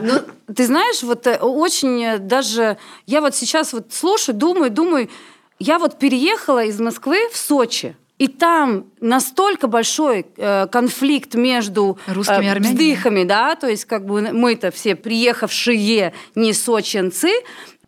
Ну, 0.00 0.20
ты 0.54 0.64
знаешь, 0.66 1.02
вот 1.02 1.26
э, 1.26 1.36
очень 1.36 2.02
э, 2.02 2.18
даже... 2.18 2.78
Я 3.06 3.20
вот 3.20 3.34
сейчас 3.34 3.74
вот 3.74 3.92
слушаю, 3.92 4.34
думаю, 4.34 4.70
думаю, 4.70 5.10
я 5.58 5.78
вот 5.78 5.98
переехала 5.98 6.64
из 6.64 6.80
Москвы 6.80 7.28
в 7.30 7.36
Сочи, 7.36 7.94
и 8.18 8.26
там 8.26 8.86
настолько 9.00 9.66
большой 9.66 10.24
э, 10.38 10.66
конфликт 10.68 11.34
между 11.34 11.98
Русскими 12.06 12.46
э, 12.46 12.52
армянами? 12.52 12.72
вздыхами, 12.72 13.24
да, 13.24 13.54
то 13.54 13.68
есть 13.68 13.84
как 13.84 14.06
бы 14.06 14.22
мы-то 14.32 14.70
все 14.70 14.96
приехавшие 14.96 16.14
не 16.34 16.54
сочинцы, 16.54 17.32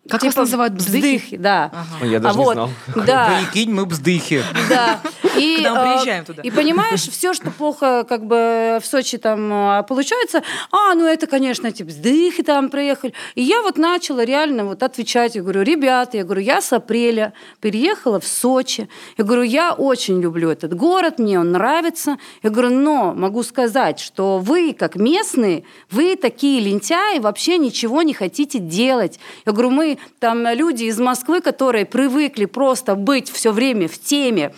Как 0.07 0.21
вас 0.21 0.35
называют, 0.35 0.75
бздыхи? 0.75 1.15
Бздыхи, 1.15 1.37
да. 1.37 1.71
Ага. 1.73 2.05
Я 2.05 2.19
даже 2.19 2.35
а 2.35 2.37
не 2.37 2.45
вот, 2.45 2.53
знал. 2.53 2.69
Да. 3.07 3.39
Прикинь, 3.39 3.73
мы 3.73 3.87
бздыхи. 3.87 4.43
Да. 4.69 5.01
И, 5.37 5.55
Когда 5.63 5.73
мы 5.73 5.79
э, 5.79 5.93
приезжаем 5.95 6.25
туда. 6.25 6.41
И 6.41 6.51
понимаешь, 6.51 7.01
все, 7.11 7.33
что 7.33 7.51
плохо 7.51 8.05
как 8.07 8.25
бы 8.25 8.79
в 8.81 8.85
Сочи 8.85 9.17
там 9.17 9.79
э, 9.79 9.83
получается, 9.83 10.43
а, 10.71 10.93
ну 10.95 11.05
это, 11.05 11.27
конечно, 11.27 11.71
типа, 11.71 11.89
вздыхи 11.89 12.43
там 12.43 12.69
приехали. 12.69 13.13
И 13.35 13.41
я 13.41 13.61
вот 13.61 13.77
начала 13.77 14.23
реально 14.23 14.65
вот 14.65 14.83
отвечать, 14.83 15.35
я 15.35 15.41
говорю, 15.41 15.61
ребята, 15.61 16.17
я 16.17 16.23
говорю, 16.23 16.41
я 16.41 16.61
с 16.61 16.73
апреля 16.73 17.33
переехала 17.61 18.19
в 18.19 18.27
Сочи. 18.27 18.89
Я 19.17 19.23
говорю, 19.23 19.43
я 19.43 19.73
очень 19.73 20.21
люблю 20.21 20.49
этот 20.49 20.75
город, 20.75 21.19
мне 21.19 21.39
он 21.39 21.51
нравится. 21.51 22.17
Я 22.43 22.49
говорю, 22.49 22.71
но 22.71 23.13
могу 23.13 23.43
сказать, 23.43 23.99
что 23.99 24.39
вы, 24.39 24.73
как 24.73 24.95
местные, 24.95 25.63
вы 25.91 26.15
такие 26.15 26.59
лентяи, 26.59 27.19
вообще 27.19 27.57
ничего 27.57 28.01
не 28.01 28.13
хотите 28.13 28.59
делать. 28.59 29.19
Я 29.45 29.51
говорю, 29.51 29.71
мы 29.71 29.97
там 30.19 30.47
люди 30.47 30.85
из 30.85 30.99
Москвы, 30.99 31.41
которые 31.41 31.85
привыкли 31.85 32.45
просто 32.45 32.95
быть 32.95 33.31
все 33.31 33.51
время 33.51 33.87
в 33.87 33.97
теме, 33.99 34.53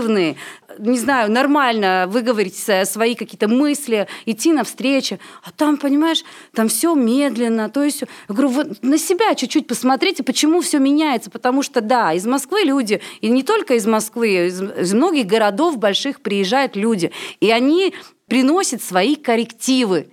активные, 0.00 0.36
не 0.78 0.98
знаю, 0.98 1.30
нормально 1.30 2.06
выговорить 2.08 2.56
свои 2.56 3.14
какие-то 3.14 3.48
мысли, 3.48 4.06
идти 4.26 4.52
навстречу. 4.52 5.18
А 5.42 5.50
там, 5.52 5.76
понимаешь, 5.76 6.24
там 6.54 6.68
все 6.68 6.94
медленно. 6.94 7.68
То 7.68 7.82
есть, 7.82 8.02
я 8.02 8.06
говорю, 8.34 8.48
вот 8.48 8.82
на 8.82 8.98
себя 8.98 9.34
чуть-чуть 9.34 9.66
посмотрите, 9.66 10.22
почему 10.22 10.60
все 10.60 10.78
меняется. 10.78 11.30
Потому 11.30 11.62
что, 11.62 11.80
да, 11.80 12.12
из 12.12 12.26
Москвы 12.26 12.62
люди, 12.62 13.00
и 13.20 13.28
не 13.28 13.42
только 13.42 13.74
из 13.74 13.86
Москвы, 13.86 14.46
из, 14.46 14.62
из 14.62 14.94
многих 14.94 15.26
городов 15.26 15.78
больших 15.78 16.20
приезжают 16.20 16.76
люди. 16.76 17.12
И 17.40 17.50
они 17.50 17.94
приносят 18.26 18.82
свои 18.82 19.16
коррективы. 19.16 20.10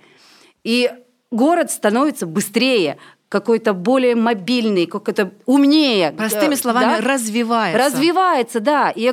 И 0.64 0.90
город 1.30 1.70
становится 1.70 2.26
быстрее, 2.26 2.98
какой-то 3.28 3.74
более 3.74 4.14
мобильный, 4.14 4.86
какой-то 4.86 5.32
умнее. 5.44 6.12
Простыми 6.12 6.54
Да, 6.54 6.56
словами, 6.56 7.02
да? 7.02 7.12
развивается. 7.14 7.78
Развивается, 7.78 8.60
да. 8.60 8.90
И, 8.90 9.12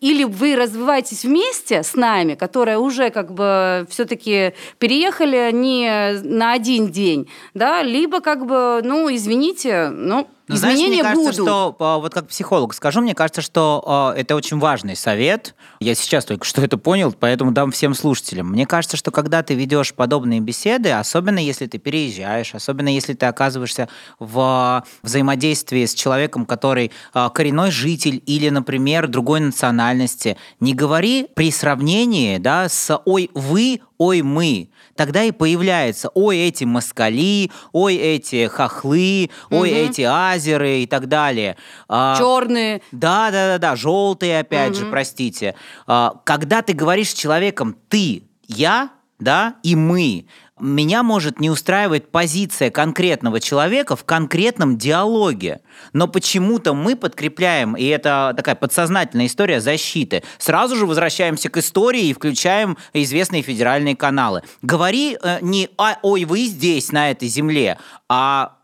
или 0.00 0.24
вы 0.24 0.54
развиваетесь 0.54 1.24
вместе 1.24 1.82
с 1.82 1.94
нами, 1.94 2.34
которые 2.34 2.78
уже 2.78 3.10
как 3.10 3.32
бы 3.32 3.86
все-таки 3.88 4.52
переехали 4.78 5.50
не 5.52 6.20
на 6.22 6.52
один 6.52 6.90
день, 6.90 7.28
да, 7.54 7.82
либо 7.82 8.20
как 8.20 8.44
бы, 8.46 8.82
ну, 8.84 9.12
извините, 9.14 9.88
ну, 9.88 10.28
Ну, 10.46 10.56
знаешь, 10.56 10.76
изменения 10.76 11.02
мне 11.02 11.02
кажется, 11.02 11.42
будут. 11.42 11.48
что, 11.48 11.76
а, 11.78 11.98
вот 11.98 12.12
как 12.12 12.28
психолог 12.28 12.74
скажу, 12.74 13.00
мне 13.00 13.14
кажется, 13.14 13.40
что 13.40 13.82
а, 13.86 14.14
это 14.14 14.36
очень 14.36 14.58
важный 14.58 14.94
совет. 14.94 15.54
Я 15.80 15.94
сейчас 15.94 16.26
только 16.26 16.44
что 16.44 16.60
это 16.60 16.76
понял, 16.76 17.14
поэтому 17.18 17.50
дам 17.50 17.70
всем 17.70 17.94
слушателям. 17.94 18.48
Мне 18.50 18.66
кажется, 18.66 18.98
что 18.98 19.10
когда 19.10 19.42
ты 19.42 19.54
ведешь 19.54 19.94
подобные 19.94 20.40
беседы, 20.40 20.90
особенно 20.90 21.38
если 21.38 21.66
ты 21.66 21.78
переезжаешь, 21.78 22.54
особенно 22.54 22.88
если 22.88 23.14
ты 23.14 23.24
оказываешься 23.24 23.88
в 24.18 24.38
а, 24.38 24.84
взаимодействии 25.02 25.86
с 25.86 25.94
человеком, 25.94 26.44
который 26.44 26.92
а, 27.14 27.30
коренной 27.30 27.70
житель 27.70 28.22
или, 28.26 28.50
например, 28.50 29.08
другой 29.08 29.40
национальности, 29.40 30.36
не 30.60 30.74
говори 30.74 31.26
при 31.34 31.50
сравнении 31.50 32.36
да, 32.36 32.68
с 32.68 33.00
«ой, 33.06 33.30
вы 33.32 33.80
ой, 33.98 34.22
мы, 34.22 34.70
тогда 34.96 35.22
и 35.22 35.30
появляется 35.30 36.08
ой, 36.14 36.38
эти 36.38 36.64
москали, 36.64 37.50
ой, 37.72 37.94
эти 37.96 38.46
хохлы, 38.46 39.30
ой, 39.50 39.70
Мгм. 39.70 39.78
эти 39.78 40.02
азеры 40.02 40.80
и 40.82 40.86
так 40.86 41.08
далее. 41.08 41.56
А, 41.88 42.16
Черные. 42.18 42.82
да, 42.92 43.30
да, 43.30 43.46
да, 43.52 43.58
да, 43.58 43.76
желтые, 43.76 44.40
опять 44.40 44.74
же, 44.74 44.82
Мгм. 44.82 44.90
простите. 44.90 45.54
А, 45.86 46.14
Когда 46.24 46.62
ты 46.62 46.72
говоришь 46.72 47.10
с 47.10 47.14
человеком 47.14 47.76
ты, 47.88 48.24
я, 48.46 48.90
да, 49.18 49.54
и 49.62 49.76
мы, 49.76 50.26
меня 50.60 51.02
может 51.02 51.40
не 51.40 51.50
устраивать 51.50 52.10
позиция 52.10 52.70
конкретного 52.70 53.40
человека 53.40 53.96
в 53.96 54.04
конкретном 54.04 54.78
диалоге. 54.78 55.60
Но 55.92 56.06
почему-то 56.06 56.74
мы 56.74 56.94
подкрепляем, 56.94 57.74
и 57.74 57.84
это 57.86 58.34
такая 58.36 58.54
подсознательная 58.54 59.26
история 59.26 59.60
защиты, 59.60 60.22
сразу 60.38 60.76
же 60.76 60.86
возвращаемся 60.86 61.48
к 61.48 61.56
истории 61.56 62.06
и 62.06 62.14
включаем 62.14 62.78
известные 62.92 63.42
федеральные 63.42 63.96
каналы. 63.96 64.42
Говори 64.62 65.18
э, 65.20 65.38
не 65.40 65.70
«А, 65.76 65.98
«Ой, 66.02 66.24
вы 66.24 66.44
здесь, 66.46 66.92
на 66.92 67.10
этой 67.10 67.28
земле», 67.28 67.78
а 68.08 68.24
«А 68.24 68.63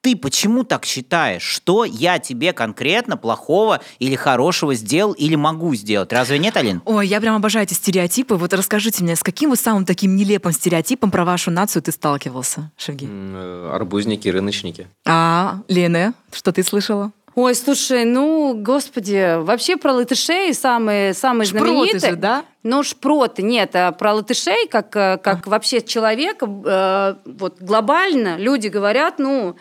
ты 0.00 0.16
почему 0.16 0.64
так 0.64 0.84
считаешь? 0.84 1.42
Что 1.42 1.84
я 1.84 2.18
тебе 2.18 2.52
конкретно 2.52 3.16
плохого 3.16 3.80
или 3.98 4.14
хорошего 4.14 4.74
сделал 4.74 5.12
или 5.12 5.34
могу 5.34 5.74
сделать? 5.74 6.12
Разве 6.12 6.38
нет, 6.38 6.56
Алин? 6.56 6.82
Ой, 6.84 7.06
я 7.06 7.20
прям 7.20 7.34
обожаю 7.36 7.64
эти 7.64 7.74
стереотипы. 7.74 8.36
Вот 8.36 8.52
расскажите 8.52 9.02
мне, 9.02 9.16
с 9.16 9.22
каким 9.22 9.50
вот 9.50 9.58
самым 9.58 9.84
таким 9.84 10.16
нелепым 10.16 10.52
стереотипом 10.52 11.10
про 11.10 11.24
вашу 11.24 11.50
нацию 11.50 11.82
ты 11.82 11.92
сталкивался, 11.92 12.70
Шевги? 12.76 13.06
М, 13.06 13.32
э, 13.34 13.70
Арбузники, 13.74 14.28
рыночники. 14.28 14.86
А, 15.06 15.58
Лена, 15.68 16.14
что 16.32 16.52
ты 16.52 16.62
слышала? 16.62 17.12
Ой, 17.34 17.54
слушай, 17.54 18.04
ну, 18.04 18.52
господи, 18.60 19.40
вообще 19.40 19.76
про 19.76 19.92
латышей 19.92 20.52
самые, 20.54 21.14
самые 21.14 21.46
Шпроты 21.46 21.64
знаменитые. 21.66 22.10
же, 22.10 22.16
да? 22.16 22.44
Ну, 22.64 22.82
шпроты, 22.82 23.42
нет, 23.42 23.76
а 23.76 23.92
про 23.92 24.14
латышей, 24.14 24.66
как, 24.66 24.96
э, 24.96 25.18
как 25.22 25.46
вообще 25.46 25.80
человека, 25.80 26.46
э, 26.46 27.14
вот 27.26 27.60
глобально 27.60 28.36
люди 28.38 28.66
говорят, 28.66 29.20
ну, 29.20 29.54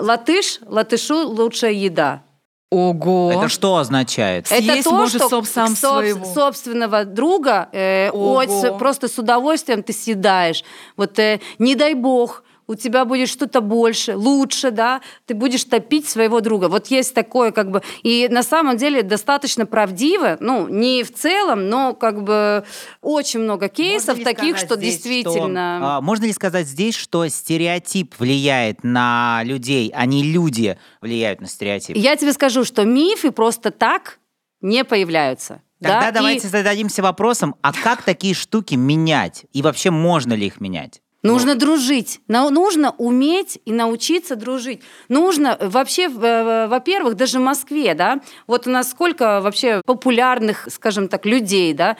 латыш, 0.00 0.60
латышу 0.66 1.28
лучшая 1.28 1.72
еда. 1.72 2.22
Ого. 2.70 3.30
Это 3.32 3.48
что 3.48 3.76
означает? 3.76 4.48
Съесть 4.48 4.68
это 4.68 4.82
то, 4.84 4.90
может 4.96 5.22
что 5.22 5.36
соб- 5.38 5.44
сам 5.46 5.72
соб- 5.74 5.76
своего. 6.00 6.24
собственного 6.34 7.04
друга 7.04 7.68
э, 7.72 8.10
от- 8.10 8.78
просто 8.78 9.06
с 9.08 9.16
удовольствием 9.18 9.82
ты 9.82 9.92
съедаешь. 9.92 10.64
Вот 10.96 11.18
э, 11.18 11.40
не 11.58 11.74
дай 11.76 11.94
бог, 11.94 12.42
у 12.66 12.74
тебя 12.74 13.04
будет 13.04 13.28
что-то 13.28 13.60
больше, 13.60 14.16
лучше, 14.16 14.70
да, 14.70 15.00
ты 15.26 15.34
будешь 15.34 15.64
топить 15.64 16.08
своего 16.08 16.40
друга. 16.40 16.68
Вот 16.68 16.88
есть 16.88 17.14
такое 17.14 17.52
как 17.52 17.70
бы, 17.70 17.82
и 18.02 18.28
на 18.30 18.42
самом 18.42 18.76
деле 18.76 19.02
достаточно 19.02 19.66
правдиво, 19.66 20.36
ну, 20.40 20.68
не 20.68 21.02
в 21.02 21.12
целом, 21.12 21.68
но 21.68 21.94
как 21.94 22.22
бы 22.22 22.64
очень 23.00 23.40
много 23.40 23.68
кейсов 23.68 24.22
таких, 24.22 24.58
что 24.58 24.76
действительно... 24.76 25.78
что, 25.78 25.88
а, 25.88 26.00
можно 26.00 26.24
ли 26.24 26.32
сказать 26.32 26.66
здесь, 26.66 26.94
что 26.94 27.26
стереотип 27.28 28.14
влияет 28.18 28.84
на 28.84 29.42
людей, 29.44 29.92
а 29.94 30.06
не 30.06 30.22
люди 30.22 30.78
влияют 31.00 31.40
на 31.40 31.46
стереотип? 31.46 31.96
Я 31.96 32.16
тебе 32.16 32.32
скажу, 32.32 32.64
что 32.64 32.84
мифы 32.84 33.30
просто 33.30 33.70
так 33.70 34.18
не 34.60 34.84
появляются. 34.84 35.60
Тогда 35.80 36.00
да, 36.00 36.08
и- 36.08 36.12
давайте 36.12 36.48
зададимся 36.48 37.02
вопросом, 37.02 37.56
а 37.60 37.72
как 37.72 38.02
такие 38.02 38.34
штуки 38.34 38.74
менять? 38.74 39.44
И 39.52 39.62
вообще 39.62 39.90
можно 39.90 40.32
ли 40.32 40.46
их 40.46 40.60
менять? 40.60 41.02
Нужно 41.24 41.54
дружить. 41.54 42.20
На- 42.28 42.50
Нужно 42.50 42.94
уметь 42.98 43.58
и 43.64 43.72
научиться 43.72 44.36
дружить. 44.36 44.82
Нужно 45.08 45.56
э, 45.58 45.68
вообще, 45.68 46.04
э, 46.04 46.66
во-первых, 46.68 47.14
даже 47.16 47.38
в 47.38 47.42
Москве, 47.42 47.94
да, 47.94 48.20
вот 48.46 48.66
у 48.66 48.70
нас 48.70 48.90
сколько 48.90 49.40
вообще 49.40 49.80
популярных, 49.86 50.68
скажем 50.70 51.08
так, 51.08 51.26
людей, 51.26 51.72
да, 51.72 51.96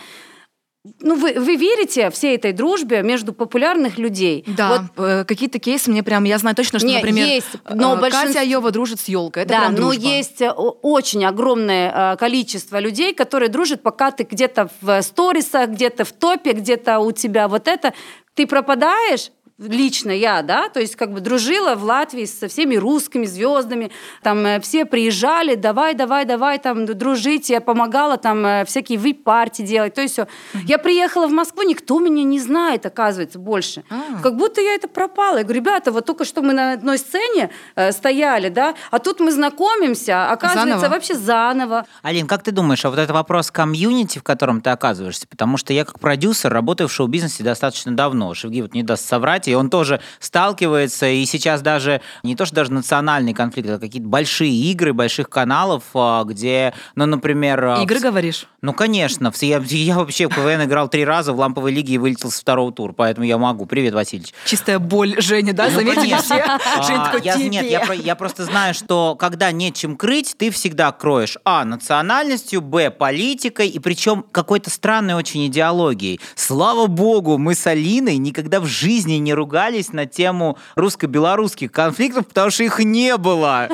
ну, 1.01 1.17
вы, 1.17 1.33
вы 1.41 1.57
верите 1.57 2.11
всей 2.11 2.37
этой 2.37 2.53
дружбе 2.53 3.03
между 3.03 3.33
популярных 3.33 3.97
людей? 3.97 4.45
Да, 4.47 4.69
Вот 4.97 5.05
э, 5.05 5.25
какие-то 5.25 5.59
кейсы 5.59 5.91
мне 5.91 6.03
прям, 6.03 6.25
я 6.25 6.37
знаю 6.37 6.55
точно, 6.55 6.79
что, 6.79 6.87
Не, 6.87 6.97
например, 6.97 7.27
есть, 7.27 7.49
но 7.71 7.95
э, 7.97 8.01
большинство- 8.01 8.29
Катя 8.29 8.41
Айова 8.41 8.71
дружит 8.71 9.01
с 9.01 9.09
елкой. 9.09 9.45
Это 9.45 9.55
да, 9.55 9.61
прям 9.61 9.73
но 9.73 9.79
дружба. 9.79 10.03
есть 10.03 10.43
э, 10.43 10.51
очень 10.51 11.25
огромное 11.25 12.17
количество 12.17 12.79
людей, 12.79 13.15
которые 13.15 13.49
дружат, 13.49 13.83
пока 13.83 14.11
ты 14.11 14.25
где-то 14.25 14.69
в 14.83 15.01
сторисах, 15.01 15.71
где-то 15.71 16.05
в 16.05 16.13
топе, 16.13 16.53
где-то 16.53 16.99
у 16.99 17.13
тебя 17.13 17.49
вот 17.49 17.67
это, 17.67 17.95
ты 18.35 18.47
пропадаешь, 18.47 19.31
лично 19.59 20.11
я, 20.11 20.43
да, 20.43 20.69
то 20.69 20.81
есть 20.81 20.97
как 20.97 21.13
бы 21.13 21.21
дружила 21.21 21.75
в 21.75 21.85
Латвии 21.85 22.25
со 22.25 22.49
всеми 22.49 22.77
русскими 22.77 23.27
звездами, 23.27 23.91
там 24.23 24.45
э, 24.47 24.61
все 24.61 24.85
приезжали, 24.85 25.55
давай, 25.55 25.95
давай, 25.95 26.25
давай, 26.25 26.59
там 26.59 26.87
дружить, 26.87 27.51
я 27.51 27.61
помогала 27.61 28.17
там 28.17 28.45
э, 28.45 28.65
всякие 28.65 28.99
вип-парти 28.99 29.63
делать, 29.63 29.95
то 29.95 30.01
есть 30.01 30.15
все. 30.15 30.29
Я 30.65 30.79
приехала 30.79 31.27
в 31.27 31.33
Москву, 31.33 31.63
никто 31.63 31.99
меня 31.99 32.23
не 32.25 32.41
знает, 32.41 32.87
оказывается, 32.87 33.39
больше. 33.39 33.85
А. 33.91 34.21
Как 34.23 34.37
будто 34.37 34.61
я 34.61 34.75
это 34.75 34.89
пропала. 34.89 35.39
Я 35.39 35.45
говорю, 35.45 35.61
ребята, 35.61 35.93
вот 35.93 36.07
только 36.07 36.25
что 36.25 36.43
мы 36.43 36.53
на 36.53 36.73
одной 36.73 36.99
сцене 36.99 37.51
э, 37.75 37.93
стояли, 37.93 38.49
да, 38.49 38.75
а 38.91 38.99
тут 38.99 39.21
мы 39.21 39.33
знакомимся, 39.33 40.31
оказывается, 40.31 40.79
Заново? 40.79 40.95
вообще 40.95 41.15
заново. 41.15 41.87
Алин, 42.03 42.27
как 42.27 42.43
ты 42.43 42.53
думаешь, 42.53 42.85
а 42.85 42.91
вот 42.91 42.99
это 42.99 43.13
вопрос 43.13 43.51
комьюнити, 43.51 44.19
в 44.19 44.23
котором 44.23 44.61
ты 44.61 44.71
оказываешься? 44.71 45.27
Потому 45.29 45.57
что 45.57 45.73
я 45.73 45.85
как 45.85 45.99
продюсер 45.99 46.53
работаю 46.53 46.89
в 46.89 46.93
шоу-бизнесе 46.93 47.43
достаточно 47.43 47.95
давно. 47.95 48.35
Шевги 48.35 48.63
вот 48.63 48.75
не 48.75 48.83
даст 48.83 49.07
соврать, 49.07 49.44
и 49.51 49.55
он 49.55 49.71
тоже 49.71 50.01
сталкивается, 50.21 51.07
и 51.07 51.25
сейчас 51.27 51.63
даже, 51.63 52.01
не 52.23 52.37
то 52.37 52.45
что 52.47 52.57
даже 52.57 52.73
национальный 52.73 53.33
конфликт, 53.35 53.69
а 53.71 53.79
какие-то 53.79 54.09
большие 54.09 54.53
игры 54.71 54.93
больших 54.93 55.29
каналов, 55.31 55.85
а, 55.95 56.25
где, 56.25 56.75
ну, 56.95 57.07
например... 57.07 57.65
а, 57.65 57.83
Игры 57.83 57.99
в- 57.99 58.03
говоришь? 58.03 58.47
Ну, 58.65 58.73
конечно. 58.73 59.31
Я, 59.43 59.63
я 59.63 59.99
вообще 59.99 60.27
в 60.27 60.35
КВН 60.35 60.65
играл 60.65 60.89
три 60.89 61.05
раза 61.05 61.35
в 61.35 61.39
ламповой 61.39 61.71
лиге 61.71 61.95
и 61.95 61.99
вылетел 61.99 62.31
с 62.31 62.41
второго 62.41 62.73
тура, 62.73 62.95
поэтому 62.95 63.27
я 63.27 63.37
могу. 63.37 63.67
Привет, 63.67 63.93
Васильевич. 63.93 64.33
Чистая 64.47 64.79
боль 64.79 65.21
Женя, 65.21 65.53
да? 65.53 65.67
Ну, 65.67 65.73
Заметили 65.73 66.17
все? 66.17 66.37
А, 66.37 67.05
такой, 67.05 67.21
я, 67.23 67.37
нет, 67.37 67.67
я, 67.67 67.93
я 67.93 68.15
просто 68.15 68.45
знаю, 68.45 68.73
что 68.73 69.17
когда 69.17 69.53
нечем 69.53 69.99
крыть, 69.99 70.35
ты 70.39 70.51
всегда 70.51 70.93
кроешь 70.93 71.37
а. 71.45 71.67
национальностью, 71.67 72.63
б. 72.63 72.91
политикой, 72.91 73.69
и 73.69 73.79
причем 73.79 74.25
какой-то 74.33 74.71
странной 74.71 75.13
очень 75.13 75.47
идеологией. 75.47 76.19
Слава 76.35 76.87
богу, 76.87 77.37
мы 77.37 77.55
с 77.55 77.67
Алиной 77.67 78.17
никогда 78.17 78.61
в 78.61 78.67
жизни 78.67 79.17
не 79.17 79.35
ругались 79.35 79.93
на 79.93 80.07
тему 80.07 80.57
русско-белорусских 80.75 81.71
конфликтов, 81.71 82.29
потому 82.29 82.51
что 82.51 82.65
их 82.65 82.79
не 82.79 83.19
было. 83.19 83.69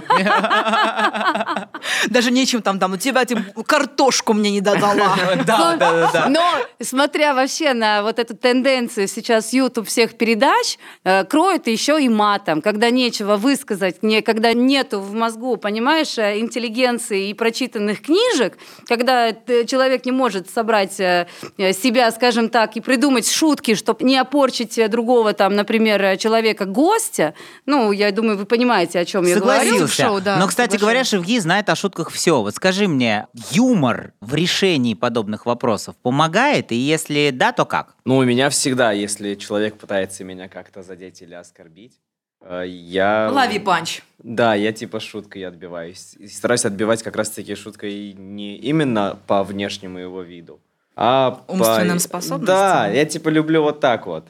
Даже 2.08 2.32
нечем 2.32 2.60
там, 2.60 2.80
там, 2.80 2.94
у 2.94 2.96
тебя 2.96 3.24
картошку 3.64 4.32
мне 4.32 4.50
не 4.50 4.60
додала. 4.60 4.79
Да, 5.46 5.76
да, 5.76 5.76
да, 5.76 6.10
да. 6.12 6.28
Но, 6.28 6.42
смотря 6.82 7.34
вообще 7.34 7.72
на 7.74 8.02
вот 8.02 8.18
эту 8.18 8.36
тенденцию 8.36 9.08
сейчас 9.08 9.52
YouTube 9.52 9.86
всех 9.88 10.16
передач, 10.16 10.78
э, 11.04 11.24
кроет 11.24 11.66
еще 11.66 12.02
и 12.02 12.08
матом, 12.08 12.62
когда 12.62 12.90
нечего 12.90 13.36
высказать, 13.36 14.02
не, 14.02 14.22
когда 14.22 14.52
нету 14.52 15.00
в 15.00 15.12
мозгу, 15.14 15.56
понимаешь, 15.56 16.18
э, 16.18 16.38
интеллигенции 16.38 17.28
и 17.30 17.34
прочитанных 17.34 18.02
книжек, 18.02 18.56
когда 18.86 19.32
т- 19.32 19.64
человек 19.66 20.04
не 20.04 20.12
может 20.12 20.50
собрать 20.50 20.98
э, 21.00 21.26
э, 21.58 21.72
себя, 21.72 22.10
скажем 22.10 22.48
так, 22.48 22.76
и 22.76 22.80
придумать 22.80 23.30
шутки, 23.30 23.74
чтобы 23.74 24.04
не 24.04 24.16
опорчить 24.16 24.78
э, 24.78 24.88
другого, 24.88 25.32
там, 25.32 25.54
например, 25.54 26.02
э, 26.02 26.16
человека 26.16 26.64
гостя. 26.64 27.34
Ну, 27.66 27.92
я 27.92 28.10
думаю, 28.12 28.38
вы 28.38 28.46
понимаете, 28.46 28.98
о 29.00 29.04
чем 29.04 29.26
я 29.26 29.36
говорю. 29.36 29.60
Согласился. 29.62 30.02
Но, 30.38 30.46
кстати 30.48 30.76
говоря, 30.76 31.04
Шевги 31.04 31.38
знает 31.38 31.68
о 31.68 31.76
шутках 31.76 32.10
все. 32.10 32.40
Вот 32.40 32.54
скажи 32.54 32.88
мне, 32.88 33.26
юмор 33.50 34.12
в 34.20 34.34
решении 34.34 34.69
подобных 34.94 35.46
вопросов 35.46 35.96
помогает? 36.02 36.72
И 36.72 36.76
если 36.76 37.30
да, 37.30 37.52
то 37.52 37.64
как? 37.64 37.94
Ну, 38.04 38.18
у 38.18 38.24
меня 38.24 38.48
всегда, 38.50 38.92
если 38.92 39.34
человек 39.34 39.76
пытается 39.78 40.24
меня 40.24 40.48
как-то 40.48 40.82
задеть 40.82 41.22
или 41.22 41.34
оскорбить, 41.34 41.98
э, 42.42 42.64
я... 42.66 43.30
Лови 43.32 43.58
панч. 43.58 44.02
Да, 44.18 44.54
я 44.54 44.72
типа 44.72 45.00
шуткой 45.00 45.44
отбиваюсь. 45.46 46.14
И 46.18 46.26
стараюсь 46.28 46.64
отбивать 46.64 47.02
как 47.02 47.16
раз-таки 47.16 47.54
шуткой 47.54 48.12
не 48.12 48.56
именно 48.56 49.18
по 49.26 49.42
внешнему 49.42 49.98
его 49.98 50.22
виду, 50.22 50.60
а 50.96 51.42
по- 51.46 51.52
Умственным 51.52 51.98
способностям? 51.98 52.46
Да, 52.46 52.88
я 52.88 53.04
типа 53.04 53.28
люблю 53.30 53.62
вот 53.62 53.80
так 53.80 54.06
вот. 54.06 54.26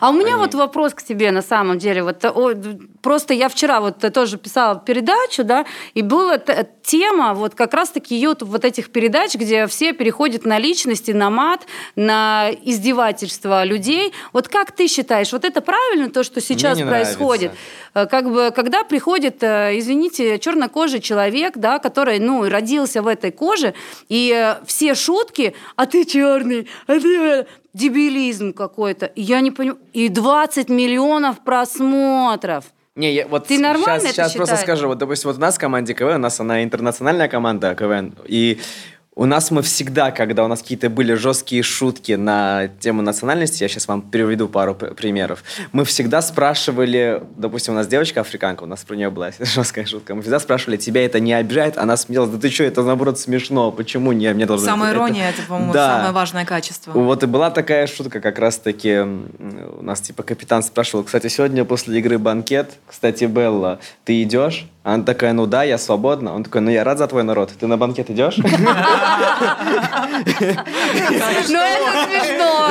А 0.00 0.10
у 0.10 0.12
меня 0.12 0.34
Они- 0.34 0.36
вот 0.36 0.54
вопрос 0.54 0.94
к 0.94 1.02
тебе 1.02 1.32
на 1.32 1.42
самом 1.42 1.78
деле. 1.78 2.02
Вот, 2.04 2.24
о, 2.24 2.52
просто 3.02 3.34
я 3.34 3.48
вчера 3.48 3.80
вот 3.80 3.98
тоже 4.12 4.38
писала 4.38 4.78
передачу, 4.78 5.42
да, 5.42 5.64
и 5.94 6.02
была 6.02 6.38
т- 6.38 6.68
тема 6.84 7.34
вот 7.34 7.54
как 7.56 7.74
раз-таки 7.74 8.14
YouTube 8.14 8.48
вот 8.50 8.64
этих 8.64 8.92
передач, 8.92 9.34
где 9.34 9.66
все 9.66 9.92
переходят 9.92 10.44
на 10.44 10.58
личности, 10.60 11.10
на 11.10 11.28
мат, 11.28 11.62
на 11.96 12.50
издевательство 12.62 13.64
людей. 13.64 14.12
Вот 14.32 14.48
как 14.48 14.70
ты 14.72 14.86
считаешь, 14.86 15.32
вот 15.32 15.44
это 15.44 15.60
правильно 15.60 16.08
то, 16.10 16.22
что 16.22 16.40
сейчас 16.40 16.78
происходит? 16.90 17.52
Э, 17.94 18.06
Как 18.06 18.30
бы, 18.30 18.52
когда 18.54 18.84
приходит, 18.84 19.42
э, 19.42 19.78
извините, 19.78 20.38
чернокожий 20.38 21.00
человек, 21.00 21.54
да, 21.56 21.78
который, 21.78 22.18
ну, 22.20 22.48
родился 22.48 23.02
в 23.02 23.06
этой 23.08 23.32
коже, 23.32 23.74
и 24.08 24.32
э, 24.34 24.64
все 24.66 24.94
шутки, 24.94 25.54
а 25.76 25.86
ты 25.86 26.04
черный, 26.04 26.68
а 26.86 27.00
ты... 27.00 27.46
Дебилизм 27.74 28.52
какой-то. 28.52 29.06
И 29.06 29.20
Я 29.20 29.40
не 29.40 29.50
понимаю. 29.50 29.78
И 29.92 30.08
20 30.08 30.68
миллионов 30.68 31.44
просмотров. 31.44 32.64
Не, 32.96 33.12
я, 33.12 33.26
вот 33.26 33.48
Ты 33.48 33.58
нормально 33.58 34.00
сейчас, 34.00 34.12
это 34.12 34.28
сейчас 34.28 34.32
просто 34.34 34.56
скажу, 34.56 34.86
вот, 34.86 34.98
допустим, 34.98 35.30
вот 35.30 35.38
у 35.38 35.40
нас 35.40 35.56
в 35.56 35.58
команде 35.58 35.94
КВН, 35.94 36.14
у 36.14 36.18
нас 36.18 36.38
она 36.38 36.62
интернациональная 36.62 37.26
команда 37.26 37.74
КВН, 37.74 38.14
и 38.24 38.60
У 39.16 39.26
нас 39.26 39.52
мы 39.52 39.62
всегда, 39.62 40.10
когда 40.10 40.44
у 40.44 40.48
нас 40.48 40.60
какие-то 40.60 40.90
были 40.90 41.14
жесткие 41.14 41.62
шутки 41.62 42.12
на 42.12 42.66
тему 42.80 43.00
национальности, 43.00 43.62
я 43.62 43.68
сейчас 43.68 43.86
вам 43.86 44.02
приведу 44.02 44.48
пару 44.48 44.74
примеров, 44.74 45.44
мы 45.70 45.84
всегда 45.84 46.20
спрашивали, 46.20 47.22
допустим, 47.36 47.74
у 47.74 47.76
нас 47.76 47.86
девочка 47.86 48.22
африканка, 48.22 48.64
у 48.64 48.66
нас 48.66 48.82
про 48.82 48.96
нее 48.96 49.10
была 49.10 49.30
жесткая 49.38 49.86
шутка, 49.86 50.16
мы 50.16 50.22
всегда 50.22 50.40
спрашивали, 50.40 50.78
тебя 50.78 51.04
это 51.04 51.20
не 51.20 51.32
обижает? 51.32 51.78
Она 51.78 51.96
смеялась, 51.96 52.30
да 52.30 52.38
ты 52.38 52.50
что, 52.50 52.64
это 52.64 52.82
наоборот 52.82 53.20
смешно, 53.20 53.70
почему 53.70 54.10
не, 54.10 54.32
мне 54.34 54.46
должно 54.46 54.66
Самая 54.66 54.90
это- 54.90 54.98
ирония 54.98 55.30
это, 55.30 55.42
по-моему, 55.46 55.72
Да. 55.72 55.96
самое 55.98 56.12
важное 56.12 56.44
качество. 56.44 56.90
Вот 56.90 57.22
и 57.22 57.26
была 57.26 57.50
такая 57.52 57.86
шутка, 57.86 58.20
как 58.20 58.40
раз-таки 58.40 58.98
у 58.98 59.82
нас 59.82 60.00
типа 60.00 60.24
капитан 60.24 60.64
спрашивал, 60.64 61.04
кстати, 61.04 61.28
сегодня 61.28 61.64
после 61.64 62.00
игры 62.00 62.18
банкет, 62.18 62.72
кстати, 62.88 63.24
Белла, 63.26 63.78
ты 64.04 64.20
идешь? 64.24 64.66
Она 64.84 65.02
такая, 65.02 65.32
ну 65.32 65.46
да, 65.46 65.62
я 65.62 65.78
свободна. 65.78 66.34
Он 66.34 66.44
такой, 66.44 66.60
ну 66.60 66.70
я 66.70 66.84
рад 66.84 66.98
за 66.98 67.06
твой 67.06 67.22
народ. 67.22 67.50
Ты 67.58 67.66
на 67.66 67.78
банкет 67.78 68.10
идешь? 68.10 68.36
Ну, 71.48 71.58
это 71.58 72.06
смешно. 72.06 72.70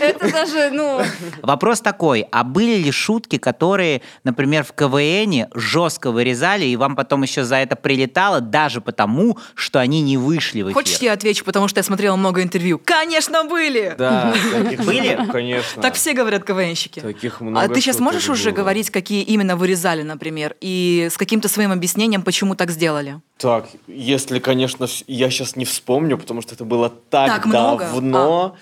Это 0.00 0.32
даже, 0.32 0.70
ну... 0.70 1.00
Вопрос 1.42 1.80
такой, 1.80 2.26
а 2.30 2.44
были 2.44 2.76
ли 2.76 2.90
шутки, 2.90 3.38
которые, 3.38 4.02
например, 4.24 4.64
в 4.64 4.72
КВН 4.72 5.46
жестко 5.54 6.10
вырезали, 6.10 6.64
и 6.64 6.76
вам 6.76 6.96
потом 6.96 7.22
еще 7.22 7.44
за 7.44 7.56
это 7.56 7.76
прилетало, 7.76 8.40
даже 8.40 8.80
потому, 8.80 9.38
что 9.54 9.78
они 9.80 10.02
не 10.02 10.16
вышли 10.16 10.62
в 10.62 10.66
эфир? 10.66 10.74
Хочешь, 10.74 10.98
я 10.98 11.12
отвечу, 11.12 11.44
потому 11.44 11.68
что 11.68 11.78
я 11.78 11.84
смотрела 11.84 12.16
много 12.16 12.42
интервью? 12.42 12.80
Конечно, 12.84 13.44
были! 13.44 13.94
Да. 13.96 14.34
таких 14.52 14.84
Были? 14.84 15.18
Конечно. 15.30 15.82
Так 15.82 15.94
все 15.94 16.12
говорят 16.12 16.44
КВНщики. 16.44 17.00
Таких 17.00 17.40
А 17.40 17.44
много 17.44 17.74
ты 17.74 17.80
сейчас 17.80 18.00
можешь 18.00 18.28
уже 18.28 18.50
говорить, 18.50 18.90
какие 18.90 19.22
именно 19.22 19.56
вырезали, 19.56 20.02
например, 20.02 20.56
и 20.60 21.08
с 21.10 21.16
каким-то 21.16 21.48
своим 21.50 21.72
объяснением, 21.72 22.22
почему 22.22 22.54
так 22.54 22.70
сделали? 22.70 23.20
Так, 23.38 23.66
если, 23.86 24.38
конечно, 24.38 24.86
я 25.06 25.30
сейчас 25.30 25.56
не 25.56 25.64
вспомню, 25.64 26.16
потому 26.18 26.40
что 26.42 26.54
это 26.54 26.64
было 26.64 26.88
так, 27.10 27.28
Так 27.28 27.46
много? 27.46 27.84
давно. 27.84 28.56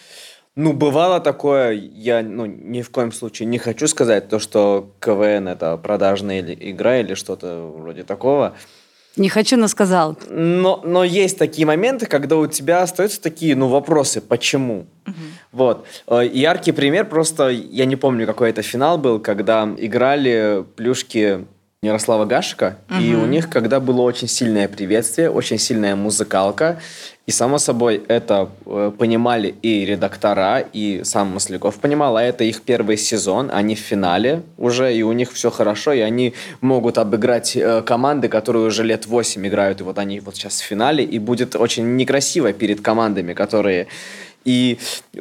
Ну, 0.56 0.72
бывало 0.72 1.20
такое, 1.20 1.72
я 1.72 2.20
ну, 2.22 2.46
ни 2.46 2.82
в 2.82 2.90
коем 2.90 3.12
случае 3.12 3.46
не 3.46 3.58
хочу 3.58 3.86
сказать 3.86 4.28
то, 4.28 4.40
что 4.40 4.90
КВН 5.00 5.46
это 5.46 5.76
продажная 5.76 6.40
или- 6.40 6.70
игра 6.72 6.98
или 6.98 7.14
что-то 7.14 7.72
вроде 7.76 8.02
такого. 8.02 8.54
Не 9.16 9.28
хочу, 9.28 9.56
но 9.56 9.68
сказал. 9.68 10.16
Но, 10.30 10.80
но 10.84 11.02
есть 11.04 11.38
такие 11.38 11.66
моменты, 11.66 12.06
когда 12.06 12.36
у 12.36 12.46
тебя 12.46 12.82
остаются 12.82 13.20
такие, 13.20 13.56
ну, 13.56 13.66
вопросы, 13.68 14.20
почему? 14.20 14.86
Вот. 15.52 15.86
Э, 16.06 16.28
Яркий 16.32 16.72
пример, 16.72 17.04
просто 17.08 17.48
я 17.48 17.84
не 17.84 17.96
помню, 17.96 18.26
какой 18.26 18.50
это 18.50 18.62
финал 18.62 18.98
был, 18.98 19.18
когда 19.20 19.68
играли 19.78 20.64
плюшки 20.76 21.46
Ярослава 21.80 22.24
Гашика, 22.24 22.76
и 23.00 23.14
у 23.14 23.24
них, 23.24 23.48
когда 23.48 23.78
было 23.78 24.02
очень 24.02 24.26
сильное 24.26 24.66
приветствие, 24.66 25.30
очень 25.30 25.58
сильная 25.58 25.94
музыкалка, 25.94 26.80
и, 27.24 27.30
само 27.30 27.58
собой, 27.58 28.02
это 28.08 28.48
э, 28.66 28.90
понимали 28.98 29.54
и 29.62 29.84
редактора, 29.84 30.58
и 30.58 31.02
сам 31.04 31.28
Масляков 31.34 31.76
понимал, 31.76 32.16
а 32.16 32.22
это 32.24 32.42
их 32.42 32.62
первый 32.62 32.96
сезон, 32.96 33.48
они 33.52 33.76
в 33.76 33.78
финале 33.78 34.42
уже, 34.56 34.92
и 34.92 35.04
у 35.04 35.12
них 35.12 35.32
все 35.32 35.52
хорошо, 35.52 35.92
и 35.92 36.00
они 36.00 36.34
могут 36.60 36.98
обыграть 36.98 37.54
э, 37.54 37.82
команды, 37.82 38.26
которые 38.28 38.66
уже 38.66 38.82
лет 38.82 39.06
8 39.06 39.46
играют, 39.46 39.80
и 39.80 39.84
вот 39.84 39.98
они 40.00 40.18
вот 40.18 40.34
сейчас 40.34 40.60
в 40.60 40.64
финале, 40.64 41.04
и 41.04 41.20
будет 41.20 41.54
очень 41.54 41.94
некрасиво 41.94 42.52
перед 42.52 42.80
командами, 42.80 43.34
которые... 43.34 43.86
И 44.44 44.78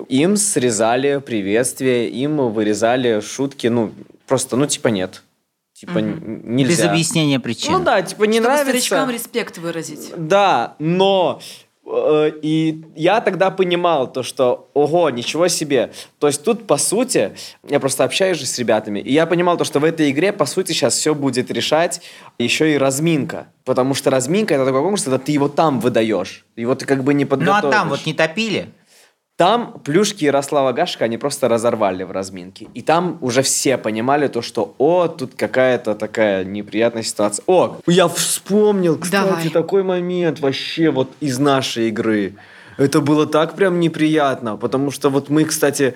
им 0.09 0.37
срезали 0.37 1.21
приветствие, 1.23 2.09
им 2.09 2.37
вырезали 2.51 3.19
шутки, 3.19 3.67
ну, 3.67 3.91
просто, 4.25 4.55
ну, 4.55 4.65
типа 4.65 4.87
нет. 4.87 5.21
Типа 5.79 5.99
н- 5.99 6.41
нельзя. 6.55 6.71
Без 6.85 6.89
объяснения 6.89 7.39
причин. 7.39 7.71
Ну 7.73 7.79
да, 7.83 8.01
типа 8.01 8.23
не 8.23 8.39
Чтобы 8.39 8.47
нравится. 8.47 8.69
старичкам 8.71 9.09
респект 9.11 9.57
выразить. 9.59 10.11
Да, 10.17 10.73
но 10.79 11.39
э, 11.85 12.31
и 12.41 12.83
я 12.95 13.21
тогда 13.21 13.51
понимал 13.51 14.11
то, 14.11 14.23
что 14.23 14.69
ого, 14.73 15.11
ничего 15.11 15.47
себе. 15.49 15.91
То 16.17 16.25
есть 16.25 16.43
тут, 16.43 16.65
по 16.65 16.77
сути, 16.77 17.35
я 17.69 17.79
просто 17.79 18.03
общаюсь 18.05 18.39
же 18.39 18.47
с 18.47 18.57
ребятами, 18.57 18.99
и 18.99 19.13
я 19.13 19.27
понимал 19.27 19.55
то, 19.55 19.65
что 19.65 19.79
в 19.79 19.83
этой 19.83 20.09
игре, 20.09 20.33
по 20.33 20.45
сути, 20.47 20.71
сейчас 20.71 20.95
все 20.95 21.13
будет 21.13 21.51
решать 21.51 22.01
еще 22.39 22.73
и 22.73 22.77
разминка. 22.79 23.45
Потому 23.63 23.93
что 23.93 24.09
разминка 24.09 24.55
это 24.55 24.65
такой 24.65 24.81
конкурс, 24.81 25.03
когда 25.03 25.19
ты 25.19 25.31
его 25.31 25.47
там 25.47 25.79
выдаешь. 25.79 26.43
Его 26.55 26.73
ты 26.73 26.87
как 26.87 27.03
бы 27.03 27.13
не 27.13 27.23
Ну 27.25 27.29
подготовишь. 27.29 27.75
а 27.75 27.77
там 27.77 27.89
вот 27.89 28.03
не 28.07 28.13
топили? 28.15 28.71
Там 29.37 29.79
плюшки 29.83 30.25
Ярослава 30.25 30.73
Гашика 30.73 31.05
они 31.05 31.19
просто 31.19 31.47
разорвали 31.47 32.01
в 32.01 32.11
разминке. 32.11 32.67
И 32.73 32.81
там 32.81 33.19
уже 33.21 33.43
все 33.43 33.77
понимали 33.77 34.27
то, 34.27 34.41
что 34.41 34.73
о, 34.79 35.07
тут 35.07 35.35
какая-то 35.35 35.93
такая 35.93 36.43
неприятная 36.43 37.03
ситуация. 37.03 37.43
О, 37.45 37.77
я 37.85 38.07
вспомнил, 38.07 38.97
кстати, 38.97 39.27
Давай. 39.27 39.49
такой 39.49 39.83
момент 39.83 40.39
вообще 40.39 40.89
вот 40.89 41.11
из 41.19 41.37
нашей 41.37 41.89
игры. 41.89 42.33
Это 42.77 42.99
было 42.99 43.27
так 43.27 43.55
прям 43.55 43.79
неприятно, 43.79 44.57
потому 44.57 44.89
что 44.89 45.11
вот 45.11 45.29
мы, 45.29 45.45
кстати, 45.45 45.93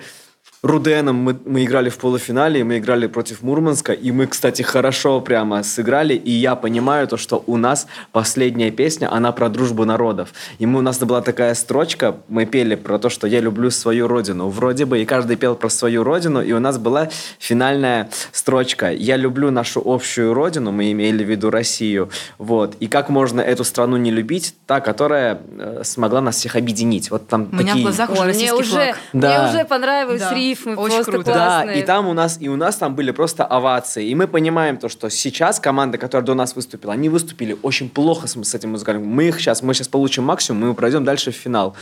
Руденом 0.62 1.16
мы, 1.16 1.36
мы 1.44 1.64
играли 1.64 1.88
в 1.88 1.98
полуфинале, 1.98 2.62
мы 2.62 2.78
играли 2.78 3.08
против 3.08 3.42
Мурманска, 3.42 3.92
и 3.92 4.12
мы, 4.12 4.28
кстати, 4.28 4.62
хорошо 4.62 5.20
прямо 5.20 5.64
сыграли, 5.64 6.14
и 6.14 6.30
я 6.30 6.54
понимаю 6.54 7.08
то, 7.08 7.16
что 7.16 7.42
у 7.48 7.56
нас 7.56 7.88
последняя 8.12 8.70
песня, 8.70 9.12
она 9.12 9.32
про 9.32 9.48
дружбу 9.48 9.84
народов. 9.84 10.28
И 10.60 10.66
мы, 10.66 10.78
у 10.78 10.82
нас 10.82 11.00
была 11.00 11.20
такая 11.20 11.54
строчка, 11.54 12.18
мы 12.28 12.46
пели 12.46 12.76
про 12.76 13.00
то, 13.00 13.08
что 13.08 13.26
я 13.26 13.40
люблю 13.40 13.72
свою 13.72 14.06
родину, 14.06 14.50
вроде 14.50 14.84
бы, 14.84 15.02
и 15.02 15.04
каждый 15.04 15.34
пел 15.34 15.56
про 15.56 15.68
свою 15.68 16.04
родину, 16.04 16.40
и 16.40 16.52
у 16.52 16.60
нас 16.60 16.78
была 16.78 17.08
финальная 17.40 18.08
строчка 18.30 18.92
«Я 18.92 19.16
люблю 19.16 19.50
нашу 19.50 19.82
общую 19.84 20.32
родину», 20.32 20.70
мы 20.70 20.92
имели 20.92 21.24
в 21.24 21.28
виду 21.28 21.50
Россию, 21.50 22.08
вот, 22.38 22.76
и 22.78 22.86
как 22.86 23.08
можно 23.08 23.40
эту 23.40 23.64
страну 23.64 23.96
не 23.96 24.12
любить, 24.12 24.54
та, 24.66 24.78
которая 24.78 25.40
э, 25.58 25.80
смогла 25.82 26.20
нас 26.20 26.36
всех 26.36 26.54
объединить. 26.54 27.10
Вот 27.10 27.26
там 27.26 27.48
У 27.50 27.56
меня 27.56 27.64
в 27.64 27.66
такие... 27.66 27.82
глазах 27.82 28.10
уже 28.10 28.20
мне 28.20 28.28
российский 28.28 28.60
уже, 28.60 28.70
флаг. 28.70 28.96
Да. 29.12 29.42
мне 29.42 29.50
уже 29.50 29.64
понравились 29.64 30.20
Да. 30.20 30.30
Рифмы, 30.52 30.76
Очень 30.76 30.96
просто 30.96 31.12
круто. 31.12 31.32
Да, 31.32 31.62
классные. 31.62 31.80
и 31.80 31.82
там 31.82 32.08
у 32.08 32.12
нас, 32.12 32.38
и 32.40 32.48
у 32.48 32.56
нас 32.56 32.76
там 32.76 32.94
были 32.94 33.10
просто 33.10 33.44
овации. 33.44 34.06
И 34.06 34.14
мы 34.14 34.26
понимаем 34.26 34.76
то, 34.76 34.88
что 34.88 35.10
сейчас 35.10 35.60
команда, 35.60 35.98
которая 35.98 36.26
до 36.26 36.34
нас 36.34 36.56
выступила, 36.56 36.92
они 36.92 37.08
выступили 37.08 37.56
очень 37.62 37.88
плохо 37.88 38.26
с, 38.26 38.32
с 38.32 38.54
этим 38.54 38.70
музыкальным. 38.70 39.06
Мы 39.06 39.28
их 39.28 39.40
сейчас, 39.40 39.62
мы 39.62 39.74
сейчас 39.74 39.88
получим 39.88 40.24
максимум, 40.24 40.68
мы 40.68 40.74
пройдем 40.74 41.04
дальше 41.04 41.30
в 41.30 41.34
финал. 41.34 41.76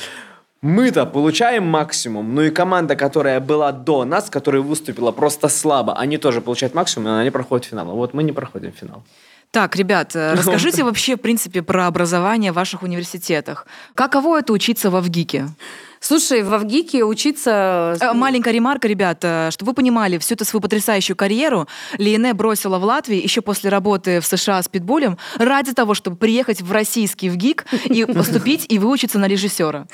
Мы-то 0.63 1.07
получаем 1.07 1.65
максимум, 1.65 2.35
но 2.35 2.43
и 2.43 2.51
команда, 2.51 2.95
которая 2.95 3.41
была 3.41 3.73
до 3.73 4.05
нас, 4.05 4.29
которая 4.29 4.61
выступила 4.61 5.11
просто 5.11 5.49
слабо, 5.49 5.95
они 5.95 6.19
тоже 6.19 6.43
получают 6.43 6.75
максимум, 6.75 7.09
и 7.09 7.21
они 7.21 7.31
проходят 7.31 7.65
финал. 7.65 7.91
А 7.91 7.95
вот 7.95 8.13
мы 8.13 8.23
не 8.23 8.33
проходим 8.33 8.73
финал. 8.73 9.03
Так, 9.51 9.75
ребят, 9.77 10.15
э, 10.15 10.35
расскажите 10.37 10.85
вообще, 10.85 11.17
в 11.17 11.21
принципе, 11.21 11.63
про 11.63 11.87
образование 11.87 12.53
в 12.53 12.57
ваших 12.57 12.83
университетах. 12.83 13.67
Каково 13.95 14.41
это 14.41 14.53
учиться 14.53 14.91
во 14.91 15.01
ВГИКе? 15.01 15.49
Слушай, 16.01 16.43
в 16.43 16.53
Авгике 16.55 17.05
учиться... 17.05 17.95
Э, 18.01 18.13
Маленькая 18.15 18.55
ремарка, 18.55 18.89
ребята, 18.89 19.51
чтобы 19.53 19.71
вы 19.71 19.75
понимали, 19.75 20.17
всю 20.17 20.35
эту 20.35 20.47
свою 20.47 20.63
потрясающую 20.63 21.15
карьеру 21.15 21.69
Лиене 21.99 22.33
бросила 22.33 22.79
в 22.79 22.85
Латвии 22.85 23.23
еще 23.23 23.43
после 23.43 23.69
работы 23.69 24.21
в 24.21 24.27
США 24.27 24.63
с 24.63 24.69
питбулем 24.69 25.19
ради 25.37 25.75
того, 25.75 25.93
чтобы 25.93 26.17
приехать 26.17 26.63
в 26.63 26.73
российский 26.73 27.29
ВГИК 27.29 27.67
и 27.85 28.05
поступить 28.15 28.65
и 28.71 28.79
выучиться 28.79 29.19
на 29.19 29.27
режиссера. 29.27 29.87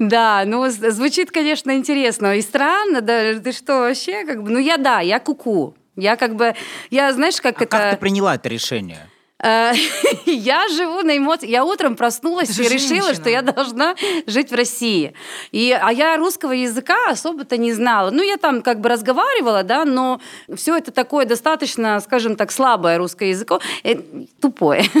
Да, 0.00 0.42
ну 0.44 0.68
звучит, 0.68 1.30
конечно, 1.30 1.76
интересно 1.76 2.36
и 2.36 2.42
странно, 2.42 3.00
да, 3.00 3.38
ты 3.38 3.52
что 3.52 3.78
вообще, 3.80 4.24
как 4.24 4.42
бы, 4.42 4.50
ну 4.50 4.58
я 4.58 4.76
да, 4.76 5.00
я 5.00 5.20
куку. 5.20 5.76
Я 5.96 6.16
как 6.16 6.34
бы, 6.34 6.54
я, 6.90 7.12
знаешь, 7.12 7.40
как 7.40 7.60
А 7.60 7.64
это... 7.64 7.66
как 7.66 7.90
ты 7.92 7.96
приняла 7.98 8.34
это 8.34 8.48
решение? 8.48 9.08
Э, 9.42 9.72
Я 10.26 10.68
живу 10.68 11.02
на 11.02 11.16
эмоциях. 11.16 11.50
Я 11.50 11.64
утром 11.64 11.96
проснулась 11.96 12.48
Ты 12.56 12.64
и 12.64 12.68
решила, 12.68 13.14
что 13.14 13.28
я 13.28 13.42
должна 13.42 13.94
жить 14.26 14.50
в 14.50 14.54
России. 14.54 15.14
И, 15.52 15.72
а 15.72 15.92
я 15.92 16.16
русского 16.16 16.52
языка 16.52 17.10
особо-то 17.10 17.56
не 17.56 17.72
знала. 17.72 18.10
Ну, 18.10 18.22
я 18.22 18.36
там 18.36 18.62
как 18.62 18.80
бы 18.80 18.88
разговаривала, 18.88 19.62
да, 19.62 19.84
но 19.84 20.20
все 20.54 20.76
это 20.76 20.90
такое 20.92 21.26
достаточно, 21.26 22.00
скажем 22.00 22.36
так, 22.36 22.52
слабое 22.52 22.98
русское 22.98 23.30
языко, 23.30 23.60
э, 23.82 23.96
тупое. 24.40 24.84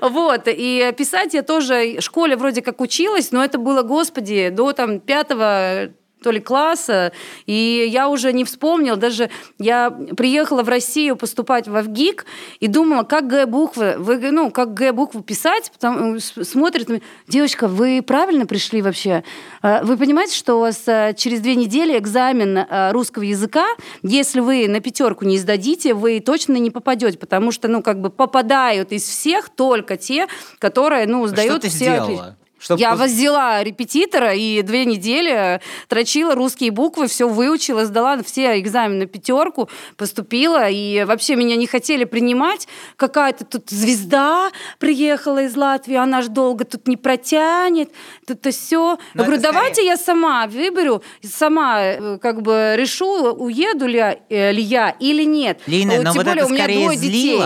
Вот. 0.00 0.42
И 0.46 0.92
писать 0.96 1.34
я 1.34 1.42
тоже 1.42 1.96
в 1.98 2.00
школе 2.00 2.36
вроде 2.36 2.62
как 2.62 2.80
училась, 2.80 3.32
но 3.32 3.44
это 3.44 3.58
было, 3.58 3.82
господи, 3.82 4.48
до 4.50 4.72
там 4.72 5.00
пятого 5.00 5.90
то 6.22 6.30
ли 6.30 6.40
класса, 6.40 7.12
и 7.46 7.88
я 7.90 8.08
уже 8.08 8.32
не 8.32 8.44
вспомнила, 8.44 8.96
даже 8.96 9.30
я 9.58 9.90
приехала 10.16 10.62
в 10.62 10.68
Россию 10.68 11.16
поступать 11.16 11.66
в 11.68 11.80
ВГИК 11.82 12.26
и 12.60 12.66
думала, 12.66 13.02
как 13.04 13.26
Г 13.26 13.46
буквы, 13.46 13.96
вы, 13.98 14.18
ну, 14.30 14.50
как 14.50 14.74
Г 14.74 14.92
букву 14.92 15.22
писать, 15.22 15.70
потом 15.72 16.18
с- 16.18 16.44
смотрит, 16.44 16.88
на 16.88 16.92
меня, 16.94 17.02
девочка, 17.28 17.68
вы 17.68 18.02
правильно 18.02 18.46
пришли 18.46 18.82
вообще? 18.82 19.24
Э, 19.62 19.82
Вы 19.84 19.96
понимаете, 19.96 20.34
что 20.36 20.56
у 20.56 20.60
вас 20.60 20.82
э, 20.86 21.14
через 21.16 21.40
две 21.40 21.54
недели 21.54 21.96
экзамен 21.98 22.58
э, 22.58 22.92
русского 22.92 23.22
языка, 23.22 23.66
если 24.02 24.40
вы 24.40 24.68
на 24.68 24.80
пятерку 24.80 25.24
не 25.24 25.38
сдадите, 25.38 25.94
вы 25.94 26.20
точно 26.20 26.54
не 26.56 26.70
попадете, 26.70 27.18
потому 27.18 27.52
что, 27.52 27.68
ну, 27.68 27.82
как 27.82 28.00
бы 28.00 28.10
попадают 28.10 28.92
из 28.92 29.04
всех 29.04 29.48
только 29.48 29.96
те, 29.96 30.26
которые, 30.58 31.06
ну, 31.06 31.26
сдают 31.26 31.52
Что 31.52 31.60
ты 31.62 31.68
все 31.68 31.78
сделала? 31.78 32.36
Чтоб 32.60 32.78
Я 32.78 32.92
пос- 32.92 33.06
взяла 33.06 33.64
репетитора 33.64 34.34
и 34.34 34.60
две 34.60 34.84
недели 34.84 35.60
трочила 35.88 36.34
русские 36.34 36.70
буквы, 36.70 37.06
все 37.08 37.26
выучила, 37.26 37.86
сдала 37.86 38.22
все 38.22 38.60
экзамены 38.60 39.06
пятерку, 39.06 39.70
поступила, 39.96 40.68
и 40.68 41.04
вообще 41.04 41.36
меня 41.36 41.56
не 41.56 41.66
хотели 41.66 42.04
принимать. 42.04 42.68
Какая-то 42.96 43.46
тут 43.46 43.70
звезда 43.70 44.50
приехала 44.78 45.42
из 45.44 45.56
Латвии, 45.56 45.96
она 45.96 46.20
же 46.20 46.28
долго 46.28 46.64
тут 46.66 46.86
не 46.86 46.98
протянет, 46.98 47.90
тут-то 48.26 48.50
все. 48.50 48.98
Но 49.14 49.22
Я 49.22 49.24
говорю, 49.24 49.40
скорее- 49.40 49.52
давайте 49.54 49.86
я 49.86 49.96
сама 49.96 50.46
выберу, 50.46 51.02
сама 51.22 51.80
э, 51.82 52.18
как 52.18 52.42
бы 52.42 52.74
решу, 52.76 53.32
уеду 53.32 53.86
ли, 53.86 53.96
я- 53.96 54.18
э, 54.28 54.52
ли 54.52 54.62
я 54.62 54.90
или 55.00 55.24
нет. 55.24 55.60
Лина, 55.66 55.94
но 55.96 56.12
Тем 56.12 56.12
вот 56.12 56.26
более 56.26 56.42
это 56.42 56.46
у 56.46 56.48
меня 56.50 56.64
скорее 56.64 56.82
двое 56.84 56.98
детей. 56.98 57.38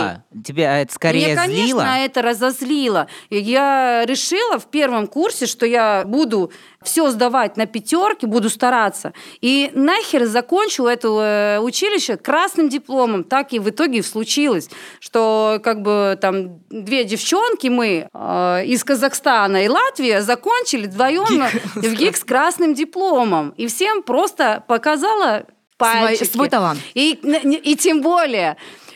Тебя 0.43 0.81
это 0.81 0.93
скорее 0.93 1.27
Меня, 1.27 1.35
конечно, 1.35 1.65
злило. 1.65 1.81
это 1.97 2.21
разозлило. 2.21 3.07
Я 3.29 4.03
решила 4.05 4.59
в 4.59 4.65
первом 4.65 5.07
курсе, 5.07 5.45
что 5.45 5.65
я 5.65 6.03
буду 6.05 6.51
все 6.83 7.09
сдавать 7.11 7.57
на 7.57 7.65
пятерки, 7.65 8.25
буду 8.25 8.49
стараться. 8.49 9.13
И 9.41 9.71
нахер 9.73 10.25
закончу 10.25 10.85
это 10.85 11.07
э, 11.07 11.59
училище 11.59 12.17
красным 12.17 12.69
дипломом. 12.69 13.23
Так 13.23 13.53
и 13.53 13.59
в 13.59 13.69
итоге 13.69 14.03
случилось, 14.03 14.69
что 14.99 15.59
как 15.63 15.81
бы 15.81 16.17
там 16.19 16.59
две 16.69 17.03
девчонки 17.05 17.67
мы 17.67 18.09
э, 18.13 18.65
из 18.65 18.83
Казахстана 18.83 19.63
и 19.63 19.69
Латвии 19.69 20.19
закончили 20.19 20.87
вдвоем 20.87 21.43
в 21.75 21.93
ГИК 21.95 22.17
с 22.17 22.23
красным 22.23 22.73
дипломом. 22.73 23.51
И 23.57 23.67
всем 23.67 24.03
просто 24.03 24.63
показала 24.67 25.45
Свой, 25.77 25.91
пальчики. 26.01 26.23
свой 26.31 26.49
талант. 26.49 26.79
И, 26.93 27.11
и 27.11 27.75
тем 27.75 28.01
более, 28.01 28.55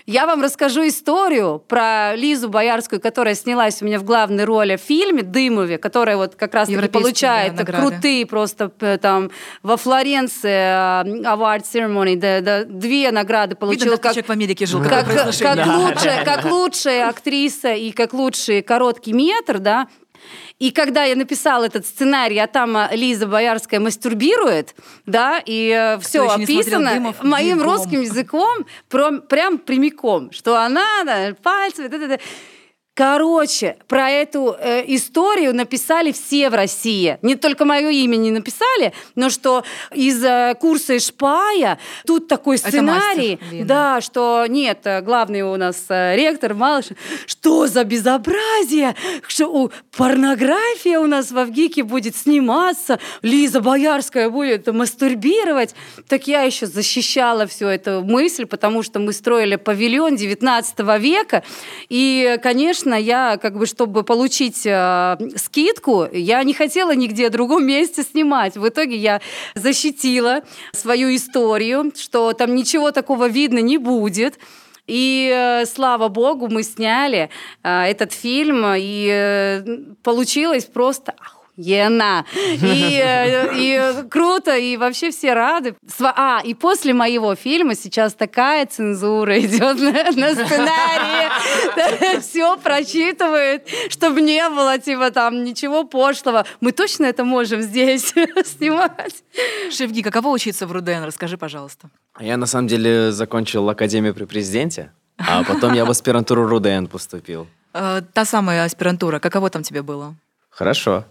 я 0.10 0.26
вам 0.26 0.42
расскажу 0.42 0.88
историю 0.88 1.64
про 1.68 2.16
Лизу 2.16 2.50
Боярскую, 2.50 3.00
которая 3.00 3.36
снялась 3.36 3.80
у 3.84 3.86
меня 3.86 4.00
в 4.00 4.04
главной 4.04 4.44
роли 4.44 4.76
в 4.76 4.80
фильме 4.82 5.22
«Дымове», 5.22 5.78
которая 5.78 6.18
вот 6.18 6.34
как 6.36 6.56
раз 6.56 6.68
таки 6.68 6.88
получает 6.88 7.54
да, 7.54 7.60
награды. 7.60 7.88
крутые 7.88 8.26
просто 8.26 8.70
п- 8.70 8.98
там 8.98 9.30
во 9.62 9.78
Флоренции 9.78 10.50
э, 10.50 11.22
award 11.26 11.64
ceremony, 11.72 12.16
да, 12.16 12.42
да, 12.42 12.64
две 12.66 13.12
награды 13.12 13.52
Видно, 13.52 13.68
получила 13.68 13.92
как 13.92 14.02
как, 14.02 14.12
человек 14.14 14.28
в 14.30 14.32
Америке 14.32 14.66
жил. 14.66 14.82
как, 14.82 15.06
произношение. 15.06 15.56
как 15.64 15.68
лучшая, 15.78 16.26
как 16.26 16.46
лучшая 16.46 17.10
актриса 17.10 17.74
и 17.74 17.92
как 17.92 18.14
лучший 18.14 18.64
короткий 18.64 19.14
метр, 19.14 19.60
да. 19.60 19.88
И 20.60 20.72
когда 20.72 21.04
я 21.04 21.16
написала 21.16 21.66
этот 21.66 21.86
сценарий, 21.86 22.38
а 22.40 22.48
там 22.48 22.76
а, 22.76 22.90
Лиза 22.92 23.28
Боярская 23.28 23.80
мастурбирует, 23.80 24.76
да, 25.06 25.42
и 25.46 25.98
все 26.02 26.24
не 26.24 26.46
смотрел 26.46 26.60
описано 26.60 26.94
«Дымов» 26.94 27.24
моим 27.24 27.60
бегом. 27.60 27.72
русским 27.72 28.02
языком, 28.02 28.66
прям, 28.90 29.22
прям 29.22 29.58
прямиком, 29.58 30.32
что 30.32 30.58
она 30.58 31.04
да, 31.06 31.36
пальцами, 31.42 31.88
да-да-да. 31.88 32.20
Короче, 33.00 33.78
про 33.88 34.10
эту 34.10 34.54
э, 34.60 34.84
историю 34.88 35.56
написали 35.56 36.12
все 36.12 36.50
в 36.50 36.54
России. 36.54 37.18
Не 37.22 37.36
только 37.36 37.64
мое 37.64 37.92
имя 37.92 38.18
не 38.18 38.30
написали, 38.30 38.92
но 39.16 39.30
что 39.30 39.64
из 39.96 40.22
э, 40.22 40.54
курса 40.60 40.98
Ишпая 40.98 41.80
тут 42.06 42.28
такой 42.28 42.58
сценарий, 42.58 43.40
мастер, 43.42 43.66
да, 43.66 44.02
что 44.02 44.46
нет, 44.50 44.80
э, 44.84 45.00
главный 45.00 45.44
у 45.44 45.56
нас 45.56 45.86
э, 45.88 46.18
ректор 46.18 46.54
Малыш, 46.54 46.88
что 47.26 47.68
за 47.68 47.86
безобразие, 47.86 48.98
что 49.30 49.48
у- 49.48 49.72
порнография 49.96 51.00
у 51.00 51.08
нас 51.08 51.32
в 51.32 51.38
Авгике 51.38 51.84
будет 51.84 52.18
сниматься, 52.18 53.00
Лиза 53.22 53.62
Боярская 53.62 54.30
будет 54.30 54.68
мастурбировать. 54.68 55.74
Так 56.10 56.28
я 56.28 56.42
еще 56.42 56.66
защищала 56.66 57.48
всю 57.48 57.68
эту 57.68 58.02
мысль, 58.04 58.46
потому 58.46 58.84
что 58.84 59.00
мы 59.00 59.14
строили 59.14 59.56
павильон 59.56 60.18
19 60.18 60.80
века, 61.00 61.44
и, 61.88 62.38
конечно, 62.44 62.89
я, 62.98 63.38
как 63.38 63.58
бы, 63.58 63.66
чтобы 63.66 64.04
получить 64.04 64.66
э, 64.66 65.18
скидку, 65.36 66.08
я 66.12 66.44
не 66.44 66.54
хотела 66.54 66.96
нигде 66.96 67.30
в 67.30 67.32
другом 67.32 67.66
месте 67.68 68.04
снимать. 68.04 68.58
В 68.58 68.68
итоге 68.68 68.96
я 68.96 69.22
защитила 69.56 70.42
свою 70.74 71.16
историю, 71.16 71.92
что 71.96 72.34
там 72.34 72.56
ничего 72.56 72.92
такого 72.92 73.28
видно 73.28 73.60
не 73.60 73.78
будет. 73.78 74.40
И 74.88 75.32
э, 75.32 75.66
слава 75.66 76.08
богу, 76.08 76.48
мы 76.48 76.64
сняли 76.64 77.30
э, 77.64 77.84
этот 77.84 78.12
фильм, 78.12 78.66
и 78.76 79.08
э, 79.12 79.64
получилось 80.02 80.66
просто 80.66 81.14
охуенно. 81.60 82.26
И, 82.36 83.02
э, 83.04 83.56
и 83.56 84.10
круто, 84.10 84.58
и 84.58 84.78
вообще 84.78 85.12
все 85.12 85.34
рады. 85.34 85.76
А, 86.02 86.42
и 86.44 86.54
после 86.54 86.94
моего 86.94 87.36
фильма 87.36 87.76
сейчас 87.76 88.14
такая 88.14 88.66
цензура 88.66 89.40
идет 89.40 89.80
на, 89.80 89.92
на 90.12 90.34
сценарии. 90.34 91.30
Все 92.22 92.58
прочитывают, 92.58 93.64
чтобы 93.90 94.22
не 94.22 94.48
было 94.50 94.78
типа 94.80 95.12
там 95.12 95.44
ничего 95.44 95.84
пошлого. 95.84 96.46
Мы 96.62 96.72
точно 96.72 97.06
это 97.06 97.24
можем 97.24 97.62
здесь 97.62 98.14
снимать. 98.46 99.24
Шевги, 99.72 100.02
каково 100.02 100.30
учиться 100.30 100.68
в 100.68 100.72
Руден? 100.72 101.04
Расскажи, 101.04 101.38
пожалуйста. 101.38 101.90
Я 102.20 102.38
на 102.38 102.46
самом 102.46 102.68
деле 102.68 103.12
закончил 103.12 103.70
академию 103.70 104.14
при 104.14 104.26
президенте, 104.26 104.92
а 105.18 105.44
потом 105.44 105.74
я 105.74 105.86
в 105.86 105.90
аспирантуру 105.90 106.48
РУДН 106.48 106.86
поступил. 106.86 107.48
Э, 107.74 108.02
та 108.14 108.26
самая 108.26 108.66
аспирантура, 108.66 109.20
каково 109.20 109.50
там 109.50 109.64
тебе 109.64 109.82
было? 109.82 110.16
Хорошо. 110.50 111.06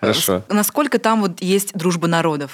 Хорошо. 0.00 0.42
Насколько 0.48 0.98
там 0.98 1.20
вот 1.22 1.40
есть 1.40 1.72
дружба 1.74 2.08
народов? 2.08 2.50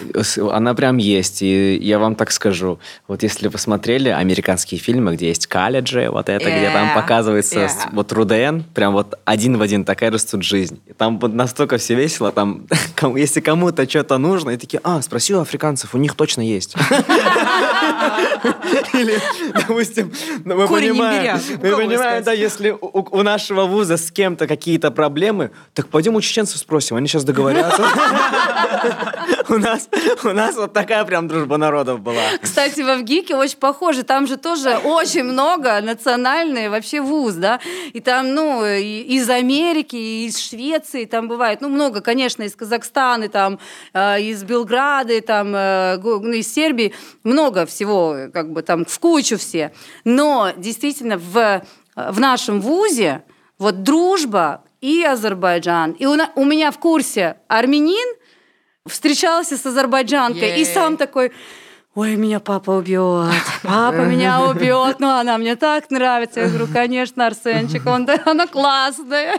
Она 0.53 0.75
прям 0.75 0.99
есть, 0.99 1.43
и 1.43 1.77
я 1.77 1.99
вам 1.99 2.15
так 2.15 2.31
скажу. 2.33 2.79
Вот 3.09 3.23
если 3.23 3.49
посмотрели 3.49 4.09
американские 4.11 4.79
фильмы, 4.79 5.15
где 5.17 5.29
есть 5.29 5.47
колледжи, 5.47 6.11
вот 6.11 6.29
это, 6.29 6.45
где 6.45 6.71
там 6.71 6.89
Yeah, 6.91 6.95
показывается 6.95 7.61
yeah. 7.61 7.69
с- 7.69 7.89
вот 7.93 8.13
РУДН, 8.13 8.61
прям 8.75 8.93
вот 8.93 9.19
один 9.25 9.57
в 9.57 9.63
один 9.63 9.85
такая 9.85 10.11
растут 10.11 10.43
жизнь. 10.43 10.81
И 10.87 10.93
там 10.93 11.19
вот 11.19 11.35
настолько 11.35 11.79
все 11.79 11.95
весело, 11.95 12.31
там, 12.31 12.67
если 13.17 13.41
кому-то 13.41 13.89
что-то 13.89 14.19
нужно, 14.19 14.51
и 14.51 14.57
такие, 14.57 14.81
а, 14.85 15.01
спроси 15.03 15.35
у 15.35 15.41
африканцев, 15.41 15.95
у 15.95 15.99
них 15.99 16.15
точно 16.15 16.43
есть. 16.43 16.75
Или, 18.95 19.19
допустим, 19.55 20.13
ну, 20.45 20.57
мы 20.57 20.69
понимаем, 20.69 21.41
мы 21.63 21.77
понимаем, 21.77 22.23
да, 22.25 22.33
если 22.33 22.71
у 22.81 23.23
нашего 23.23 23.65
вуза 23.67 23.97
с 23.97 24.11
кем-то 24.11 24.47
какие-то 24.47 24.91
проблемы, 24.91 25.51
так 25.75 25.89
пойдем 25.89 26.15
у 26.17 26.21
чеченцев 26.21 26.59
спросим, 26.59 26.97
они 26.97 27.07
сейчас 27.09 27.25
договорятся. 27.33 27.85
У 29.49 29.59
нас, 29.59 29.89
у 30.25 30.29
нас 30.29 30.57
вот 30.57 30.73
такая 30.73 31.05
прям 31.05 31.29
дружба 31.29 31.57
народов 31.57 32.01
была. 32.01 32.23
Кстати, 32.41 32.81
в 32.81 32.89
Авгике 32.89 33.35
очень 33.35 33.59
похоже. 33.59 34.03
Там 34.03 34.27
же 34.27 34.37
тоже 34.37 34.77
очень 34.77 35.25
много 35.25 35.81
национальный 35.81 36.69
вообще 36.69 37.01
вуз, 37.01 37.35
да. 37.35 37.61
И 37.93 38.01
там, 38.01 38.35
ну, 38.35 38.65
из 38.65 39.29
Америки, 39.29 39.97
из 40.27 40.39
Швеции 40.39 41.05
там 41.05 41.29
бывает. 41.29 41.61
Ну, 41.61 41.69
много, 41.69 42.01
конечно, 42.01 42.43
из 42.45 42.55
Казахстана, 42.55 43.29
там, 43.29 43.59
э, 43.93 44.21
из 44.23 44.43
Белграда, 44.45 45.21
там, 45.21 45.55
э, 45.55 45.99
ну, 45.99 46.33
из 46.33 46.53
Сербии. 46.53 46.93
Много 47.25 47.67
всего, 47.67 48.17
как 48.33 48.53
бы 48.53 48.63
там, 48.63 48.85
в 48.85 48.99
кучу 48.99 49.37
все. 49.37 49.73
Но 50.05 50.53
действительно 50.57 51.19
в, 51.19 51.63
в 51.97 52.21
нашем 52.21 52.61
вузе 52.61 53.23
вот 53.59 53.83
дружба 53.83 54.63
и 54.81 55.05
Азербайджан. 55.05 55.93
И 55.93 56.07
у, 56.07 56.15
на- 56.15 56.31
у 56.35 56.45
меня 56.45 56.71
в 56.71 56.79
курсе 56.79 57.37
армянин, 57.49 58.17
встречался 58.87 59.57
с 59.57 59.67
азербайджанкой, 59.67 60.61
и 60.61 60.65
сам 60.65 60.97
такой, 60.97 61.33
ой, 61.95 62.17
меня 62.17 62.41
папа 62.41 62.71
убьет, 62.71 63.35
папа 63.63 64.03
меня 64.07 64.45
убьет, 64.45 65.01
ну 65.01 65.09
она 65.09 65.39
мне 65.39 65.57
так 65.57 65.91
нравится. 65.91 66.41
Я 66.41 66.49
говорю, 66.49 66.69
конечно, 66.73 67.27
Арсенчик, 67.27 67.87
он, 67.87 68.09
она 68.27 68.47
классная. 68.47 69.39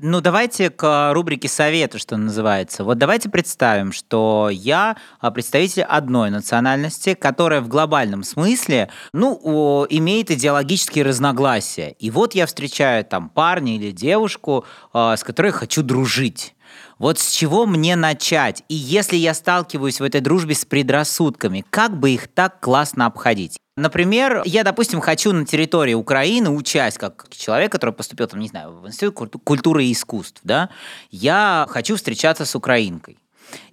Ну, 0.00 0.20
давайте 0.20 0.70
к 0.70 1.12
рубрике 1.14 1.48
совета, 1.48 1.98
что 1.98 2.16
называется. 2.16 2.84
Вот 2.84 2.98
давайте 2.98 3.28
представим, 3.28 3.92
что 3.92 4.50
я 4.52 4.96
а, 5.18 5.30
представитель 5.30 5.82
одной 5.82 6.30
национальности, 6.30 7.14
которая 7.14 7.60
в 7.60 7.68
глобальном 7.68 8.22
смысле, 8.22 8.90
ну, 9.12 9.86
имеет 9.88 10.30
идеологические 10.30 11.04
разногласия. 11.04 11.94
И 11.98 12.10
вот 12.10 12.34
я 12.34 12.46
встречаю 12.46 13.04
там 13.04 13.30
парня 13.30 13.76
или 13.76 13.92
девушку, 13.92 14.66
а, 14.92 15.16
с 15.16 15.24
которой 15.24 15.52
хочу 15.52 15.82
дружить. 15.82 16.53
Вот 16.98 17.18
с 17.18 17.30
чего 17.32 17.66
мне 17.66 17.96
начать? 17.96 18.62
И 18.68 18.74
если 18.74 19.16
я 19.16 19.34
сталкиваюсь 19.34 20.00
в 20.00 20.04
этой 20.04 20.20
дружбе 20.20 20.54
с 20.54 20.64
предрассудками, 20.64 21.64
как 21.70 21.98
бы 21.98 22.10
их 22.10 22.28
так 22.28 22.60
классно 22.60 23.06
обходить? 23.06 23.58
Например, 23.76 24.42
я, 24.44 24.62
допустим, 24.62 25.00
хочу 25.00 25.32
на 25.32 25.44
территории 25.44 25.94
Украины, 25.94 26.50
учась 26.50 26.96
как 26.96 27.26
человек, 27.30 27.72
который 27.72 27.90
поступил, 27.90 28.28
там, 28.28 28.38
не 28.38 28.48
знаю, 28.48 28.78
в 28.78 28.86
Институт 28.86 29.14
культу- 29.14 29.38
культуры 29.40 29.84
и 29.84 29.92
искусств, 29.92 30.40
да, 30.44 30.70
я 31.10 31.66
хочу 31.68 31.96
встречаться 31.96 32.44
с 32.44 32.54
украинкой. 32.54 33.18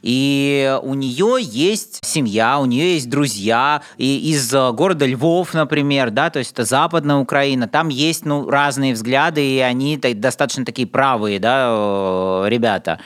И 0.02 0.80
у 0.84 0.94
нее 0.96 1.38
есть 1.40 2.00
семья, 2.04 2.60
у 2.60 2.66
нее 2.66 2.96
есть 2.96 3.10
друзья 3.10 3.82
и 3.98 4.32
из 4.32 4.52
э, 4.54 4.72
города 4.72 5.06
Львов, 5.06 5.54
например, 5.54 6.10
да, 6.10 6.30
то 6.30 6.40
есть 6.40 6.54
это 6.54 6.66
западная 6.66 7.18
Украина. 7.18 7.68
Там 7.68 7.90
есть 7.90 8.26
ну, 8.26 8.50
разные 8.50 8.94
взгляды, 8.94 9.46
и 9.46 9.60
они 9.60 9.98
та- 9.98 10.14
достаточно 10.14 10.66
такие 10.66 10.88
правые, 10.88 11.40
да, 11.40 11.68
э, 11.70 12.50
ребята. 12.50 13.00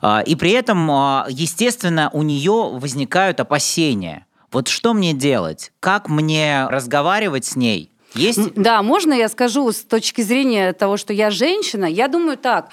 А, 0.00 0.20
И 0.20 0.36
при 0.36 0.52
этом, 0.52 0.90
а, 0.90 1.26
естественно, 1.28 2.08
у 2.12 2.22
нее 2.22 2.70
возникают 2.72 3.40
опасения. 3.40 4.24
Вот 4.50 4.68
что 4.68 4.94
мне 4.94 5.12
делать? 5.12 5.72
Как 5.80 6.08
мне 6.08 6.66
разговаривать 6.70 7.44
с 7.44 7.56
ней? 7.56 7.90
Есть? 8.14 8.54
Да, 8.54 8.82
можно 8.82 9.12
я 9.12 9.28
скажу 9.28 9.70
с 9.70 9.82
точки 9.82 10.22
зрения 10.22 10.72
того, 10.72 10.96
что 10.96 11.12
я 11.12 11.30
женщина? 11.30 11.84
Я 11.84 12.08
думаю 12.08 12.38
так. 12.38 12.70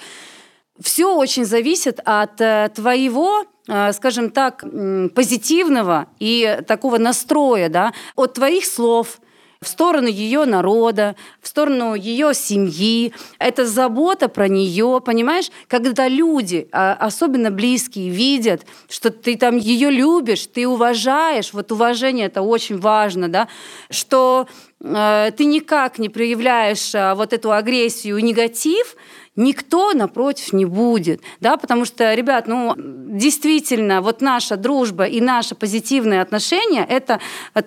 Все 0.80 1.14
очень 1.14 1.44
зависит 1.44 2.00
от 2.04 2.40
э, 2.40 2.70
твоего 2.74 3.44
э, 3.68 3.92
скажем 3.92 4.30
так, 4.30 4.64
позитивного 5.14 6.06
и 6.18 6.60
такого 6.66 6.98
настроя, 6.98 7.68
да, 7.68 7.92
от 8.14 8.34
твоих 8.34 8.64
слов, 8.64 9.18
в 9.60 9.68
сторону 9.68 10.06
ее 10.06 10.44
народа, 10.44 11.16
в 11.40 11.48
сторону 11.48 11.94
ее 11.94 12.34
семьи. 12.34 13.12
Это 13.38 13.66
забота 13.66 14.28
про 14.28 14.48
нее, 14.48 15.00
понимаешь? 15.04 15.50
Когда 15.66 16.08
люди, 16.08 16.68
а, 16.72 16.94
особенно 16.94 17.50
близкие, 17.50 18.10
видят, 18.10 18.66
что 18.88 19.10
ты 19.10 19.36
там 19.36 19.56
ее 19.56 19.90
любишь, 19.90 20.46
ты 20.46 20.68
уважаешь, 20.68 21.52
вот 21.52 21.72
уважение 21.72 22.26
это 22.26 22.42
очень 22.42 22.78
важно, 22.78 23.28
да, 23.28 23.48
что 23.90 24.46
э, 24.80 25.30
ты 25.36 25.44
никак 25.44 25.98
не 25.98 26.08
проявляешь 26.08 26.94
э, 26.94 27.14
вот 27.14 27.32
эту 27.32 27.52
агрессию 27.52 28.18
негатив, 28.18 28.96
никто 29.36 29.92
напротив 29.92 30.52
не 30.52 30.64
будет, 30.64 31.20
да, 31.40 31.56
потому 31.56 31.84
что, 31.84 32.14
ребят, 32.14 32.46
ну, 32.46 32.74
действительно, 32.76 34.00
вот 34.00 34.20
наша 34.20 34.56
дружба 34.56 35.04
и 35.04 35.20
наше 35.20 35.54
позитивное 35.54 36.22
отношение– 36.22 36.84
это 36.88 37.20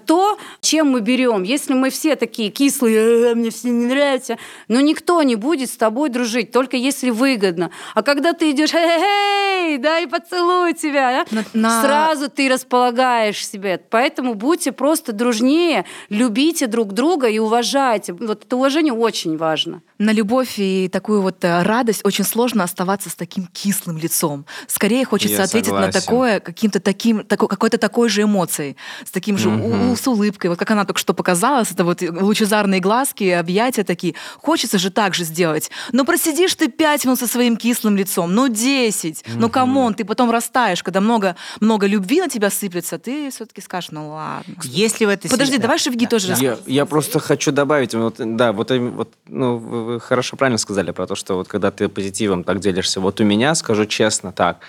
то, 0.05 0.37
чем 0.61 0.91
мы 0.91 1.01
берем. 1.01 1.43
Если 1.43 1.73
мы 1.73 1.89
все 1.89 2.15
такие 2.15 2.49
кислые, 2.49 3.31
э, 3.31 3.35
мне 3.35 3.49
все 3.49 3.69
не 3.69 3.85
нравится, 3.85 4.37
но 4.67 4.81
никто 4.81 5.21
не 5.23 5.35
будет 5.35 5.69
с 5.69 5.77
тобой 5.77 6.09
дружить, 6.09 6.51
только 6.51 6.77
если 6.77 7.09
выгодно. 7.09 7.71
А 7.95 8.03
когда 8.03 8.33
ты 8.33 8.51
идешь, 8.51 8.73
эй, 8.73 9.77
да, 9.77 9.99
и 9.99 10.07
поцелуй 10.07 10.73
тебя, 10.73 11.25
да, 11.31 11.43
на... 11.53 11.81
сразу 11.81 12.29
ты 12.29 12.49
располагаешь 12.49 13.47
себе. 13.47 13.79
Поэтому 13.89 14.33
будьте 14.33 14.71
просто 14.71 15.13
дружнее, 15.13 15.85
любите 16.09 16.67
друг 16.67 16.93
друга 16.93 17.27
и 17.27 17.39
уважайте. 17.39 18.13
Вот 18.13 18.45
это 18.45 18.55
уважение 18.55 18.93
очень 18.93 19.37
важно. 19.37 19.81
На 19.97 20.11
любовь 20.11 20.55
и 20.57 20.89
такую 20.91 21.21
вот 21.21 21.43
э, 21.43 21.58
радость 21.63 22.01
очень 22.03 22.23
сложно 22.23 22.63
оставаться 22.63 23.09
с 23.09 23.15
таким 23.15 23.47
кислым 23.47 23.97
лицом. 23.97 24.45
Скорее 24.67 25.05
хочется 25.05 25.37
Я 25.37 25.43
ответить 25.43 25.67
согласен. 25.69 25.87
на 25.87 25.91
такое 25.91 26.39
каким-то 26.39 26.79
таким, 26.79 27.25
такой, 27.25 27.47
какой-то 27.47 27.77
такой 27.77 28.09
же 28.09 28.23
эмоцией, 28.23 28.77
с 29.05 29.11
таким 29.11 29.37
же, 29.37 29.49
угу. 29.49 29.95
с 29.95 30.07
улыбкой. 30.07 30.49
Вот 30.49 30.59
как 30.59 30.71
она 30.71 30.85
только 30.85 30.99
что 30.99 31.13
показала, 31.13 31.63
это 31.69 31.83
вот 31.83 32.01
лучезарные 32.01 32.79
глазки, 32.79 33.23
объятия 33.29 33.83
такие. 33.83 34.15
Хочется 34.37 34.77
же 34.77 34.89
так 34.89 35.13
же 35.13 35.23
сделать. 35.23 35.69
Но 35.91 36.05
просидишь 36.05 36.55
ты 36.55 36.69
пять 36.69 37.05
минут 37.05 37.19
со 37.19 37.27
своим 37.27 37.57
кислым 37.57 37.97
лицом, 37.97 38.33
ну 38.33 38.47
десять, 38.47 39.23
угу. 39.27 39.39
ну 39.39 39.49
come 39.49 39.74
on, 39.74 39.93
ты 39.93 40.05
потом 40.05 40.31
растаешь, 40.31 40.83
когда 40.83 41.01
много, 41.01 41.35
много 41.59 41.87
любви 41.87 42.21
на 42.21 42.29
тебя 42.29 42.49
сыплется, 42.49 42.97
ты 42.97 43.29
все-таки 43.31 43.61
скажешь, 43.61 43.91
ну 43.91 44.09
ладно. 44.09 44.55
Если 44.63 45.05
в 45.05 45.09
этой 45.09 45.29
Подожди, 45.29 45.57
давай 45.57 45.77
Шевги 45.77 46.05
да. 46.05 46.09
тоже 46.09 46.35
я, 46.39 46.57
я 46.65 46.85
просто 46.85 47.19
хочу 47.19 47.51
добавить, 47.51 47.93
вот, 47.93 48.15
да, 48.17 48.51
вот, 48.53 48.71
вот 48.71 49.13
ну, 49.27 49.57
вы 49.57 49.99
хорошо 49.99 50.37
правильно 50.37 50.57
сказали 50.57 50.91
про 50.91 51.07
то, 51.07 51.15
что 51.15 51.35
вот 51.35 51.47
когда 51.49 51.71
ты 51.71 51.89
позитивом 51.89 52.43
так 52.43 52.59
делишься. 52.59 53.01
Вот 53.01 53.19
у 53.19 53.25
меня, 53.25 53.55
скажу 53.55 53.85
честно, 53.85 54.31
так, 54.31 54.59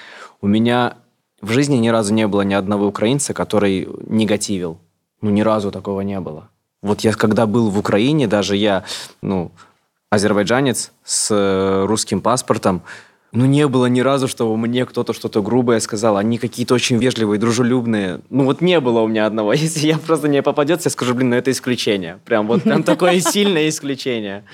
у 0.40 0.48
меня 0.48 0.96
в 1.40 1.50
жизни 1.52 1.76
ни 1.76 1.88
разу 1.88 2.12
не 2.12 2.26
было 2.26 2.42
ни 2.42 2.54
одного 2.54 2.86
украинца, 2.86 3.32
который 3.34 3.88
негативил. 4.06 4.78
Ну, 5.22 5.30
ни 5.30 5.42
разу 5.42 5.70
такого 5.70 6.00
не 6.00 6.18
было. 6.18 6.48
Вот 6.82 7.00
я 7.00 7.12
когда 7.12 7.46
был 7.46 7.70
в 7.70 7.78
Украине, 7.78 8.26
даже 8.26 8.56
я, 8.56 8.84
ну, 9.22 9.52
азербайджанец 10.10 10.92
с 11.04 11.28
э, 11.30 11.84
русским 11.86 12.20
паспортом, 12.20 12.82
ну, 13.32 13.46
не 13.46 13.68
было 13.68 13.86
ни 13.86 14.00
разу, 14.00 14.26
чтобы 14.26 14.56
мне 14.56 14.84
кто-то 14.84 15.12
что-то 15.12 15.40
грубое 15.40 15.78
сказал. 15.80 16.16
Они 16.16 16.36
какие-то 16.36 16.74
очень 16.74 16.98
вежливые, 16.98 17.38
дружелюбные. 17.38 18.20
Ну, 18.28 18.44
вот 18.44 18.60
не 18.60 18.80
было 18.80 19.00
у 19.00 19.06
меня 19.06 19.26
одного. 19.26 19.52
Если 19.54 19.86
я 19.86 19.98
просто 19.98 20.28
не 20.28 20.42
попадется, 20.42 20.88
я 20.88 20.90
скажу, 20.90 21.14
блин, 21.14 21.30
ну 21.30 21.36
это 21.36 21.50
исключение. 21.52 22.18
Прям 22.24 22.48
вот 22.48 22.62
прям 22.64 22.82
такое 22.82 23.20
сильное 23.20 23.68
исключение. 23.68 24.44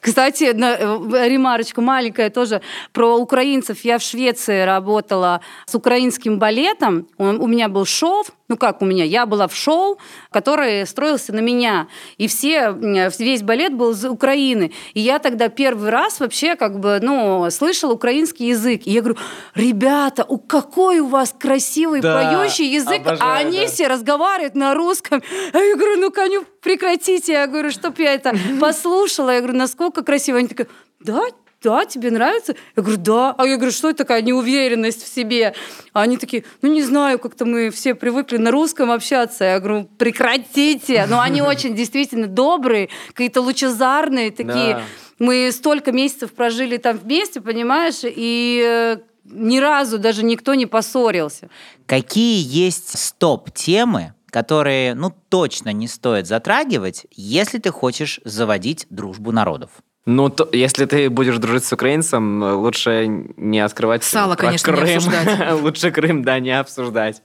Кстати, 0.00 0.52
на, 0.52 0.76
э, 0.76 1.28
ремарочка 1.28 1.80
маленькая 1.80 2.28
тоже 2.30 2.60
про 2.92 3.16
украинцев. 3.16 3.84
Я 3.84 3.98
в 3.98 4.02
Швеции 4.02 4.64
работала 4.64 5.40
с 5.66 5.74
украинским 5.74 6.38
балетом. 6.38 7.06
У 7.16 7.46
меня 7.46 7.68
был 7.68 7.86
шоу, 7.86 8.24
ну 8.50 8.56
как 8.56 8.82
у 8.82 8.84
меня, 8.84 9.04
я 9.04 9.24
была 9.24 9.48
в 9.48 9.54
шоу, 9.54 9.98
который 10.30 10.84
строился 10.86 11.32
на 11.32 11.38
меня, 11.40 11.86
и 12.18 12.26
все, 12.26 12.76
весь 13.18 13.42
балет 13.42 13.72
был 13.74 13.92
из 13.92 14.04
Украины. 14.04 14.72
И 14.92 15.00
я 15.00 15.20
тогда 15.20 15.48
первый 15.48 15.88
раз 15.88 16.20
вообще 16.20 16.56
как 16.56 16.80
бы, 16.80 16.98
ну, 17.00 17.48
слышала 17.50 17.94
украинский 17.94 18.48
язык. 18.48 18.82
И 18.84 18.90
я 18.90 19.00
говорю, 19.00 19.18
ребята, 19.54 20.24
у 20.24 20.36
какой 20.38 20.98
у 20.98 21.06
вас 21.06 21.34
красивый 21.38 22.00
да, 22.00 22.38
поющий 22.40 22.66
язык, 22.66 23.02
а 23.04 23.10
обожаю, 23.10 23.30
а 23.30 23.36
они 23.36 23.60
да. 23.60 23.66
все 23.68 23.86
разговаривают 23.86 24.56
на 24.56 24.74
русском. 24.74 25.22
А 25.52 25.58
я 25.58 25.76
говорю, 25.76 26.00
ну, 26.00 26.10
коню, 26.10 26.44
прекратите. 26.60 27.32
Я 27.32 27.46
говорю, 27.46 27.70
чтоб 27.70 27.96
я 27.98 28.14
это 28.14 28.34
послушала. 28.60 29.30
Я 29.30 29.40
говорю, 29.40 29.56
насколько 29.56 30.02
красиво. 30.02 30.38
Они 30.38 30.48
такие, 30.48 30.66
да, 30.98 31.22
да, 31.62 31.84
тебе 31.84 32.10
нравится? 32.10 32.54
Я 32.74 32.82
говорю, 32.82 33.00
да. 33.00 33.34
А 33.36 33.46
я 33.46 33.56
говорю, 33.56 33.72
что 33.72 33.90
это 33.90 33.98
такая 33.98 34.22
неуверенность 34.22 35.04
в 35.04 35.14
себе? 35.14 35.54
А 35.92 36.02
они 36.02 36.16
такие, 36.16 36.44
ну 36.62 36.72
не 36.72 36.82
знаю, 36.82 37.18
как-то 37.18 37.44
мы 37.44 37.70
все 37.70 37.94
привыкли 37.94 38.38
на 38.38 38.50
русском 38.50 38.90
общаться. 38.90 39.44
Я 39.44 39.60
говорю, 39.60 39.88
прекратите. 39.98 41.06
Но 41.06 41.20
они 41.20 41.42
очень 41.42 41.74
действительно 41.74 42.26
добрые, 42.26 42.88
какие-то 43.08 43.42
лучезарные 43.42 44.30
такие. 44.30 44.74
Да. 44.74 44.82
Мы 45.18 45.52
столько 45.52 45.92
месяцев 45.92 46.32
прожили 46.32 46.78
там 46.78 46.96
вместе, 46.96 47.42
понимаешь, 47.42 48.00
и 48.04 48.62
э, 48.64 48.96
ни 49.24 49.58
разу 49.58 49.98
даже 49.98 50.24
никто 50.24 50.54
не 50.54 50.64
поссорился. 50.64 51.50
Какие 51.84 52.42
есть 52.42 52.98
стоп-темы, 52.98 54.14
которые, 54.30 54.94
ну, 54.94 55.12
точно 55.28 55.74
не 55.74 55.88
стоит 55.88 56.26
затрагивать, 56.26 57.06
если 57.10 57.58
ты 57.58 57.70
хочешь 57.70 58.20
заводить 58.24 58.86
дружбу 58.88 59.30
народов? 59.30 59.70
Ну, 60.06 60.28
то, 60.30 60.48
если 60.52 60.86
ты 60.86 61.10
будешь 61.10 61.36
дружить 61.38 61.64
с 61.64 61.72
украинцем, 61.72 62.42
лучше 62.42 63.06
не 63.36 63.60
открывать 63.60 64.02
Сало, 64.02 64.34
конечно, 64.34 64.72
Крым. 64.72 64.86
не 64.86 64.94
обсуждать. 64.96 65.52
лучше 65.62 65.90
Крым, 65.90 66.24
да, 66.24 66.38
не 66.40 66.58
обсуждать. 66.58 67.22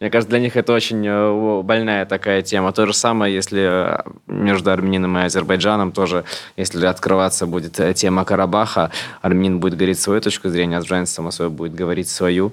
Мне 0.00 0.10
кажется, 0.10 0.30
для 0.30 0.38
них 0.38 0.56
это 0.56 0.72
очень 0.72 1.04
э, 1.04 1.62
больная 1.62 2.06
такая 2.06 2.42
тема. 2.42 2.72
То 2.72 2.86
же 2.86 2.92
самое, 2.92 3.34
если 3.34 3.62
э, 3.62 4.02
между 4.28 4.70
армянином 4.70 5.18
и 5.18 5.22
Азербайджаном 5.22 5.90
тоже, 5.90 6.24
если 6.56 6.86
открываться 6.86 7.46
будет 7.46 7.80
э, 7.80 7.94
тема 7.94 8.24
Карабаха, 8.24 8.92
армянин 9.22 9.58
будет 9.58 9.74
говорить 9.74 9.98
свою 9.98 10.20
точку 10.20 10.50
зрения, 10.50 10.76
азербайджанец, 10.76 11.10
само 11.10 11.32
собой, 11.32 11.50
будет 11.50 11.74
говорить 11.74 12.08
свою. 12.08 12.52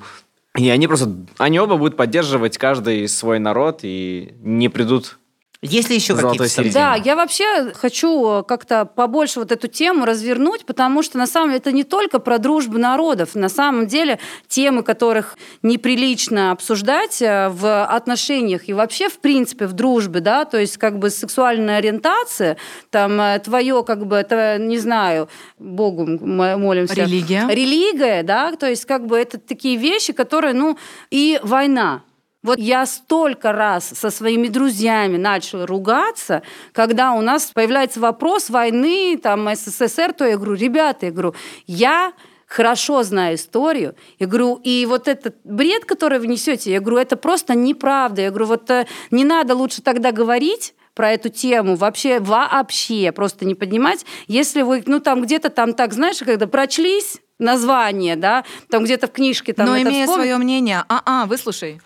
И 0.57 0.69
они 0.69 0.87
просто, 0.87 1.11
они 1.37 1.59
оба 1.59 1.77
будут 1.77 1.97
поддерживать 1.97 2.57
каждый 2.57 3.07
свой 3.07 3.37
народ 3.37 3.81
и 3.83 4.33
не 4.41 4.69
придут 4.69 5.19
есть 5.65 5.89
ли 5.89 5.95
еще 5.95 6.15
какие-то 6.15 6.73
Да, 6.73 6.95
я 6.95 7.15
вообще 7.15 7.71
хочу 7.73 8.43
как-то 8.47 8.85
побольше 8.85 9.39
вот 9.39 9.51
эту 9.51 9.67
тему 9.67 10.05
развернуть, 10.05 10.65
потому 10.65 11.03
что 11.03 11.17
на 11.17 11.27
самом 11.27 11.49
деле 11.49 11.59
это 11.59 11.71
не 11.71 11.83
только 11.83 12.19
про 12.19 12.37
дружбу 12.37 12.77
народов. 12.77 13.35
На 13.35 13.49
самом 13.49 13.87
деле 13.87 14.19
темы, 14.47 14.83
которых 14.83 15.37
неприлично 15.61 16.51
обсуждать 16.51 17.21
э, 17.21 17.49
в 17.49 17.85
отношениях 17.85 18.67
и 18.69 18.73
вообще 18.73 19.09
в 19.09 19.19
принципе 19.19 19.67
в 19.67 19.73
дружбе, 19.73 20.19
да, 20.19 20.45
то 20.45 20.59
есть 20.59 20.77
как 20.77 20.99
бы 20.99 21.09
сексуальная 21.09 21.77
ориентация, 21.77 22.57
там 22.89 23.19
э, 23.19 23.39
твое 23.39 23.83
как 23.83 24.05
бы, 24.05 24.15
это, 24.15 24.57
не 24.57 24.77
знаю, 24.77 25.29
Богу 25.59 26.05
молимся. 26.05 26.95
Религия. 26.95 27.47
Религия, 27.49 28.23
да, 28.23 28.55
то 28.55 28.69
есть 28.69 28.85
как 28.85 29.05
бы 29.05 29.17
это 29.17 29.39
такие 29.39 29.77
вещи, 29.77 30.13
которые, 30.13 30.53
ну, 30.53 30.77
и 31.09 31.39
война. 31.43 32.03
Вот 32.45 32.59
я 32.59 32.85
столько 32.85 33.51
раз 33.51 33.89
со 33.89 34.09
своими 34.09 34.47
друзьями 34.47 35.17
начала 35.17 35.65
ругаться, 35.65 36.43
когда 36.71 37.13
у 37.13 37.21
нас 37.21 37.51
появляется 37.53 37.99
вопрос 37.99 38.49
войны, 38.49 39.19
там, 39.21 39.49
СССР, 39.53 40.13
то 40.13 40.25
я 40.25 40.37
говорю, 40.37 40.53
ребята, 40.53 41.07
я 41.07 41.11
говорю, 41.11 41.35
я 41.65 42.13
хорошо 42.45 43.03
знаю 43.03 43.35
историю. 43.35 43.95
Я 44.19 44.27
говорю, 44.27 44.59
и 44.63 44.85
вот 44.85 45.07
этот 45.07 45.35
бред, 45.43 45.85
который 45.85 46.19
вы 46.19 46.27
несете, 46.27 46.71
я 46.71 46.79
говорю, 46.79 46.97
это 46.99 47.17
просто 47.17 47.55
неправда. 47.55 48.21
Я 48.21 48.29
говорю, 48.29 48.45
вот 48.45 48.69
э, 48.69 48.85
не 49.11 49.23
надо 49.23 49.55
лучше 49.55 49.81
тогда 49.81 50.11
говорить, 50.11 50.75
про 50.93 51.11
эту 51.11 51.29
тему 51.29 51.75
вообще 51.75 52.19
вообще 52.19 53.11
просто 53.11 53.43
не 53.45 53.53
поднимать. 53.53 54.05
Если 54.27 54.61
вы, 54.61 54.81
ну 54.85 55.01
там 55.01 55.21
где-то 55.21 55.49
там 55.49 55.73
так, 55.73 55.93
знаешь, 55.93 56.19
когда 56.19 56.47
прочлись 56.47 57.17
название, 57.37 58.15
да, 58.15 58.45
там 58.69 58.85
где-то 58.85 59.07
в 59.07 59.11
книжке 59.11 59.53
там. 59.53 59.65
Но 59.65 59.77
имея 59.77 60.05
вспом... 60.05 60.15
свое 60.15 60.37
мнение, 60.37 60.85
а-а, 60.87 61.25
выслушай. 61.25 61.81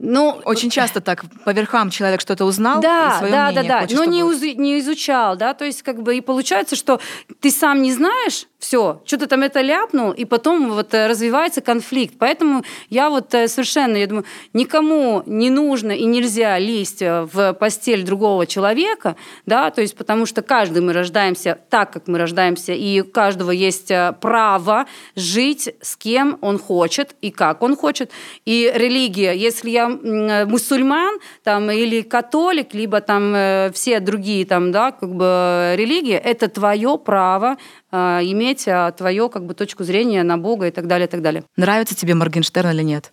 Ну, 0.00 0.40
очень 0.44 0.70
часто 0.70 1.00
так 1.00 1.24
по 1.44 1.50
верхам 1.50 1.90
человек 1.90 2.20
что-то 2.20 2.44
узнал, 2.44 2.80
да, 2.80 3.20
и 3.26 3.30
да, 3.30 3.50
да, 3.50 3.62
да, 3.62 3.80
хочет, 3.80 3.96
но 3.96 4.04
чтобы... 4.04 4.16
не, 4.16 4.22
уз... 4.22 4.40
не 4.40 4.78
изучал, 4.78 5.36
да, 5.36 5.54
то 5.54 5.64
есть 5.64 5.82
как 5.82 6.02
бы 6.02 6.16
и 6.16 6.20
получается, 6.20 6.76
что 6.76 7.00
ты 7.40 7.50
сам 7.50 7.82
не 7.82 7.92
знаешь, 7.92 8.46
все, 8.58 9.02
что-то 9.04 9.26
там 9.26 9.42
это 9.42 9.60
ляпнул, 9.60 10.12
и 10.12 10.24
потом 10.24 10.70
вот 10.70 10.92
э, 10.92 11.06
развивается 11.06 11.60
конфликт. 11.60 12.14
Поэтому 12.18 12.64
я 12.90 13.08
вот 13.08 13.32
э, 13.34 13.46
совершенно, 13.48 13.96
я 13.96 14.06
думаю, 14.06 14.24
никому 14.52 15.22
не 15.26 15.50
нужно 15.50 15.92
и 15.92 16.04
нельзя 16.04 16.58
лезть 16.58 17.02
э, 17.02 17.22
в 17.32 17.52
постель 17.54 18.04
другого 18.04 18.46
человека, 18.46 19.16
да, 19.46 19.70
то 19.70 19.80
есть 19.80 19.96
потому 19.96 20.26
что 20.26 20.42
каждый 20.42 20.82
мы 20.82 20.92
рождаемся 20.92 21.58
так, 21.70 21.92
как 21.92 22.08
мы 22.08 22.18
рождаемся, 22.18 22.72
и 22.72 23.00
у 23.00 23.04
каждого 23.04 23.52
есть 23.52 23.92
право 24.20 24.86
жить 25.14 25.74
с 25.80 25.96
кем 25.96 26.38
он 26.40 26.58
хочет 26.58 27.14
и 27.20 27.30
как 27.30 27.62
он 27.62 27.76
хочет. 27.76 28.10
И 28.44 28.70
религия, 28.74 29.32
если 29.32 29.70
я 29.70 29.87
мусульман, 29.88 31.18
там 31.42 31.70
или 31.70 32.02
католик, 32.02 32.74
либо 32.74 33.00
там 33.00 33.34
э, 33.34 33.70
все 33.72 34.00
другие 34.00 34.44
там, 34.44 34.72
да, 34.72 34.92
как 34.92 35.14
бы 35.14 35.74
религии, 35.76 36.14
это 36.14 36.48
твое 36.48 36.98
право 36.98 37.52
э, 37.52 37.56
иметь 37.92 38.64
э, 38.66 38.92
твою 38.96 39.28
как 39.30 39.44
бы 39.46 39.54
точку 39.54 39.84
зрения 39.84 40.22
на 40.22 40.36
Бога 40.38 40.66
и 40.66 40.70
так 40.70 40.86
далее, 40.86 41.06
и 41.06 41.10
так 41.10 41.22
далее. 41.22 41.44
Нравится 41.56 41.94
тебе 41.94 42.14
Моргенштерн 42.14 42.70
или 42.70 42.82
нет? 42.82 43.12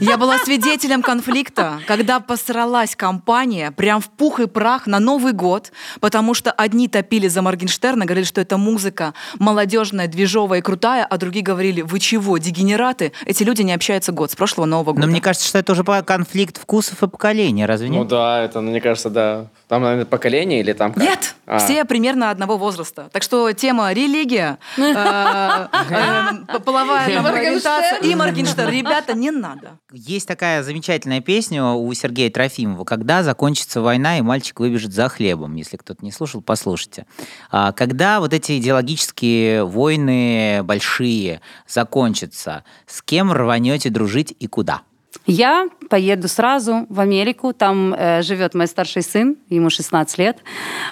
Я 0.00 0.18
была 0.18 0.38
свидетелем 0.38 1.02
конфликта, 1.02 1.80
когда 1.86 2.20
посралась 2.20 2.96
компания 2.96 3.70
прям 3.70 4.00
в 4.00 4.10
пух 4.10 4.40
и 4.40 4.46
прах 4.46 4.86
на 4.86 4.98
Новый 4.98 5.32
год, 5.32 5.72
потому 6.00 6.34
что 6.34 6.50
одни 6.52 6.88
топили 6.88 7.28
за 7.28 7.42
Моргенштерна, 7.42 8.04
говорили, 8.04 8.24
что 8.26 8.40
это 8.40 8.56
музыка 8.58 9.14
молодежная, 9.38 10.08
движовая 10.08 10.58
и 10.58 10.62
крутая, 10.62 11.04
а 11.04 11.16
другие 11.16 11.44
говорили, 11.44 11.80
вы 11.82 12.00
чего, 12.00 12.36
дегенераты? 12.38 13.12
Эти 13.26 13.42
люди 13.42 13.62
не 13.62 13.72
общаются 13.72 14.12
год, 14.12 14.30
с 14.30 14.36
прошлого 14.36 14.66
Нового 14.66 14.92
года. 14.92 15.06
Но 15.06 15.10
мне 15.10 15.20
кажется, 15.20 15.46
что 15.48 15.58
это 15.58 15.72
уже 15.72 15.84
конфликт 15.84 16.58
вкусов 16.60 17.02
и 17.02 17.08
поколения, 17.08 17.66
разве 17.66 17.88
Ну 17.88 18.00
нет? 18.00 18.08
да, 18.08 18.42
это, 18.42 18.60
мне 18.60 18.80
кажется, 18.80 19.10
да. 19.10 19.46
Там, 19.68 19.82
наверное, 19.82 20.04
поколение 20.06 20.60
или 20.60 20.72
там 20.72 20.92
как? 20.92 21.02
Нет, 21.02 21.34
А. 21.46 21.58
все 21.58 21.84
примерно 21.84 22.30
одного 22.30 22.56
возраста. 22.58 23.08
Так 23.12 23.22
что 23.22 23.52
тема 23.52 23.92
религия, 23.94 24.58
э, 24.76 24.82
э, 24.82 26.58
половая 26.60 27.14
там 27.14 27.26
ориентация 27.26 27.98
и 28.00 28.14
Моргенштерн. 28.14 28.70
Ребята, 28.70 29.14
не 29.14 29.30
надо. 29.30 29.78
Есть 29.92 30.28
такая 30.28 30.62
замечательная 30.62 31.20
песня 31.20 31.64
у 31.64 31.92
Сергея 31.94 32.30
Трофимова 32.30 32.84
«Когда 32.84 33.22
закончится 33.22 33.80
война, 33.80 34.18
и 34.18 34.22
мальчик 34.22 34.60
выбежит 34.60 34.92
за 34.92 35.08
хлебом». 35.08 35.54
Если 35.54 35.76
кто-то 35.76 36.04
не 36.04 36.12
слушал, 36.12 36.42
послушайте. 36.42 37.06
А, 37.50 37.72
Когда 37.72 38.20
вот 38.20 38.34
эти 38.34 38.58
идеологические 38.58 39.64
войны 39.64 40.62
большие 40.62 41.40
закончатся, 41.66 42.64
с 42.86 43.02
кем 43.02 43.32
рванете 43.32 43.90
дружить 43.90 44.34
и 44.38 44.46
куда? 44.46 44.82
Я 45.26 45.68
поеду 45.88 46.28
сразу 46.28 46.86
в 46.88 47.00
Америку. 47.00 47.52
Там 47.52 47.94
э, 47.94 48.22
живет 48.22 48.54
мой 48.54 48.66
старший 48.66 49.02
сын, 49.02 49.36
ему 49.48 49.70
16 49.70 50.18
лет. 50.18 50.38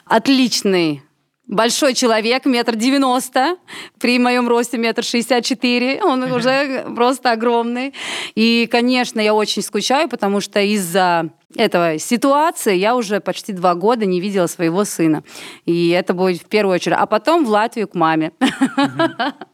Отличный 0.06 1.02
Большой 1.52 1.92
человек, 1.92 2.46
метр 2.46 2.76
девяносто, 2.76 3.56
при 4.00 4.18
моем 4.18 4.48
росте 4.48 4.78
метр 4.78 5.04
шестьдесят 5.04 5.44
четыре, 5.44 6.02
он 6.02 6.22
уже 6.22 6.86
просто 6.96 7.30
огромный. 7.32 7.92
И, 8.34 8.66
конечно, 8.72 9.20
я 9.20 9.34
очень 9.34 9.60
скучаю, 9.60 10.08
потому 10.08 10.40
что 10.40 10.60
из-за 10.60 11.28
этого 11.54 11.98
ситуации 11.98 12.76
я 12.76 12.96
уже 12.96 13.20
почти 13.20 13.52
два 13.52 13.74
года 13.74 14.06
не 14.06 14.18
видела 14.18 14.46
своего 14.46 14.86
сына. 14.86 15.24
И 15.66 15.90
это 15.90 16.14
будет 16.14 16.40
в 16.40 16.46
первую 16.46 16.76
очередь. 16.76 16.96
А 16.98 17.04
потом 17.04 17.44
в 17.44 17.50
Латвию 17.50 17.86
к 17.86 17.94
маме. 17.94 18.32